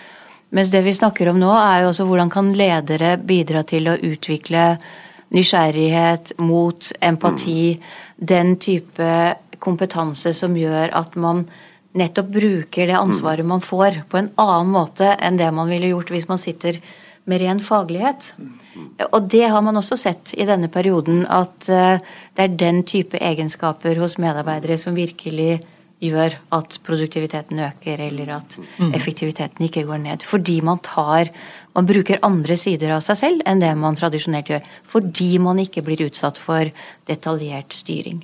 Mens 0.56 0.72
det 0.72 0.80
vi 0.86 0.96
snakker 0.96 1.28
om 1.28 1.42
nå, 1.42 1.50
er 1.52 1.82
jo 1.84 1.90
også 1.90 2.06
hvordan 2.08 2.32
kan 2.32 2.48
ledere 2.56 3.18
bidra 3.20 3.60
til 3.68 3.92
å 3.92 3.98
utvikle 4.00 4.64
nysgjerrighet, 5.36 6.32
mot, 6.40 6.92
empati, 7.04 7.74
den 8.16 8.56
type 8.56 9.12
kompetanse 9.60 10.32
som 10.32 10.56
gjør 10.56 10.96
at 10.96 11.20
man 11.20 11.44
nettopp 11.96 12.30
bruker 12.36 12.88
det 12.90 12.98
ansvaret 12.98 13.46
man 13.46 13.64
får, 13.64 14.02
på 14.10 14.20
en 14.20 14.30
annen 14.40 14.72
måte 14.74 15.14
enn 15.16 15.40
det 15.40 15.48
man 15.54 15.70
ville 15.72 15.92
gjort 15.94 16.12
hvis 16.14 16.28
man 16.30 16.40
sitter 16.42 16.80
med 17.26 17.42
ren 17.42 17.60
faglighet. 17.62 18.32
Og 19.10 19.30
det 19.32 19.46
har 19.50 19.62
man 19.64 19.78
også 19.80 19.98
sett 19.98 20.34
i 20.38 20.46
denne 20.46 20.68
perioden, 20.72 21.24
at 21.26 21.68
eh, 21.72 22.02
det 22.36 22.44
er 22.44 22.60
den 22.60 22.84
type 22.86 23.18
egenskaper 23.18 23.98
hos 23.98 24.18
medarbeidere 24.22 24.78
som 24.78 24.94
virkelig 24.94 25.64
gjør 26.04 26.36
at 26.52 26.76
produktiviteten 26.84 27.60
øker, 27.66 28.02
eller 28.04 28.34
at 28.36 28.58
effektiviteten 28.94 29.64
ikke 29.64 29.86
går 29.88 30.02
ned. 30.04 30.26
Fordi 30.28 30.60
man 30.60 30.82
tar 30.84 31.32
Man 31.76 31.84
bruker 31.84 32.16
andre 32.24 32.56
sider 32.56 32.94
av 32.94 33.02
seg 33.04 33.18
selv 33.20 33.42
enn 33.44 33.60
det 33.60 33.74
man 33.76 33.98
tradisjonelt 34.00 34.48
gjør. 34.48 34.62
Fordi 34.88 35.36
man 35.44 35.58
ikke 35.60 35.82
blir 35.84 36.06
utsatt 36.06 36.38
for 36.40 36.70
detaljert 37.04 37.76
styring. 37.76 38.22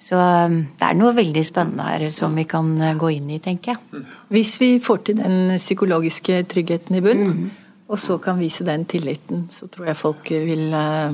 Så 0.00 0.16
um, 0.16 0.54
det 0.80 0.86
er 0.86 0.94
noe 0.96 1.12
veldig 1.16 1.42
spennende 1.44 1.84
her 1.84 2.10
som 2.14 2.36
vi 2.38 2.44
kan 2.48 2.70
uh, 2.80 2.94
gå 2.98 3.08
inn 3.18 3.30
i, 3.34 3.38
tenker 3.44 3.74
jeg. 3.74 4.04
Hvis 4.32 4.60
vi 4.62 4.70
får 4.80 4.98
til 5.04 5.16
den 5.20 5.58
psykologiske 5.58 6.44
tryggheten 6.48 6.96
i 6.96 7.02
bunn, 7.04 7.26
mm. 7.28 7.50
og 7.92 7.98
så 8.00 8.16
kan 8.22 8.40
vise 8.40 8.64
den 8.64 8.84
tilliten, 8.88 9.44
så 9.52 9.68
tror 9.68 9.86
jeg 9.90 10.00
folk 10.00 10.30
vil 10.32 10.72
uh, 10.72 11.12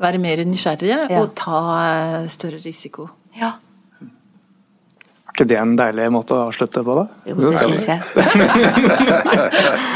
være 0.00 0.18
mer 0.22 0.44
nysgjerrige 0.48 0.98
ja. 1.12 1.20
og 1.20 1.34
ta 1.36 1.60
uh, 2.22 2.28
større 2.32 2.60
risiko. 2.64 3.08
Ja. 3.36 3.52
Er 4.00 5.30
ikke 5.36 5.48
det 5.48 5.58
en 5.60 5.76
deilig 5.76 6.08
måte 6.12 6.34
å 6.36 6.46
avslutte 6.48 6.82
på, 6.84 6.92
da? 7.02 7.06
Jo, 7.28 7.34
det 7.36 7.60
syns 7.60 7.88
jeg. 7.92 8.00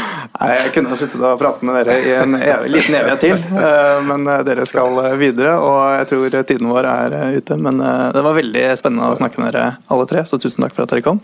Nei, 0.37 0.53
Jeg 0.53 0.73
kunne 0.75 0.97
sittet 0.99 1.23
og 1.25 1.39
pratet 1.41 1.65
med 1.65 1.79
dere 1.79 1.97
i 2.05 2.13
en 2.13 2.37
evig, 2.37 2.69
liten 2.75 2.97
evighet 2.99 3.23
til, 3.23 3.37
eh, 3.57 3.99
men 4.05 4.27
eh, 4.29 4.43
dere 4.45 4.67
skal 4.69 4.99
videre. 5.17 5.55
Og 5.57 5.79
jeg 5.97 6.09
tror 6.11 6.39
tiden 6.51 6.69
vår 6.69 6.89
er 6.91 7.15
eh, 7.17 7.37
ute. 7.41 7.57
Men 7.57 7.81
det 8.13 8.23
var 8.25 8.37
veldig 8.37 8.65
spennende 8.77 9.09
å 9.09 9.17
snakke 9.17 9.41
med 9.41 9.55
dere 9.55 9.77
alle 9.89 10.09
tre, 10.09 10.25
så 10.27 10.37
tusen 10.41 10.65
takk 10.65 10.75
for 10.77 10.85
at 10.85 10.93
dere 10.93 11.05
kom. 11.05 11.21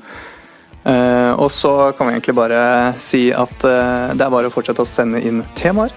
Og 0.83 1.47
så 1.47 1.69
kan 1.95 2.09
vi 2.09 2.11
egentlig 2.17 2.33
bare 2.35 2.57
si 2.99 3.21
at 3.31 3.53
det 3.63 4.19
er 4.25 4.33
bare 4.33 4.49
å 4.49 4.51
fortsette 4.51 4.83
å 4.83 4.87
sende 4.89 5.21
inn 5.23 5.39
temaer 5.55 5.93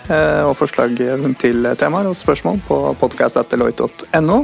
og 0.47 0.53
forslag 0.61 0.95
til 1.43 1.67
temaer 1.81 2.07
og 2.07 2.15
spørsmål 2.15 2.61
på 2.69 2.79
podcast.deloitte.no. 3.01 4.39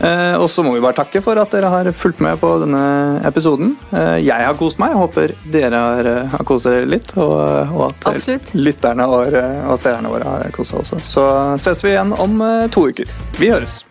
Eh, 0.00 0.34
og 0.40 0.48
så 0.50 0.64
må 0.64 0.72
vi 0.74 0.80
bare 0.82 0.96
takke 0.96 1.20
for 1.24 1.38
at 1.40 1.52
dere 1.52 1.70
har 1.72 1.90
fulgt 1.92 2.22
med 2.24 2.40
på 2.40 2.54
denne 2.62 2.82
episoden. 3.28 3.74
Eh, 3.92 4.16
jeg 4.24 4.46
har 4.46 4.56
kost 4.58 4.80
meg, 4.80 4.94
jeg 4.94 5.02
håper 5.02 5.34
dere 5.52 5.84
har, 5.84 6.10
eh, 6.14 6.30
har 6.34 6.46
kost 6.48 6.68
dere 6.70 6.88
litt. 6.88 7.12
Og, 7.20 7.36
og 7.76 7.86
at 7.90 8.10
Absolutt. 8.14 8.54
lytterne 8.56 9.06
og, 9.06 9.36
og 9.36 9.80
seerne 9.80 10.12
våre 10.12 10.36
har 10.36 10.56
kost 10.56 10.74
seg 10.74 10.84
også. 10.84 11.02
Så 11.04 11.26
ses 11.60 11.84
vi 11.84 11.94
igjen 11.94 12.16
om 12.16 12.40
to 12.72 12.88
uker. 12.90 13.10
Vi 13.38 13.52
høres. 13.52 13.82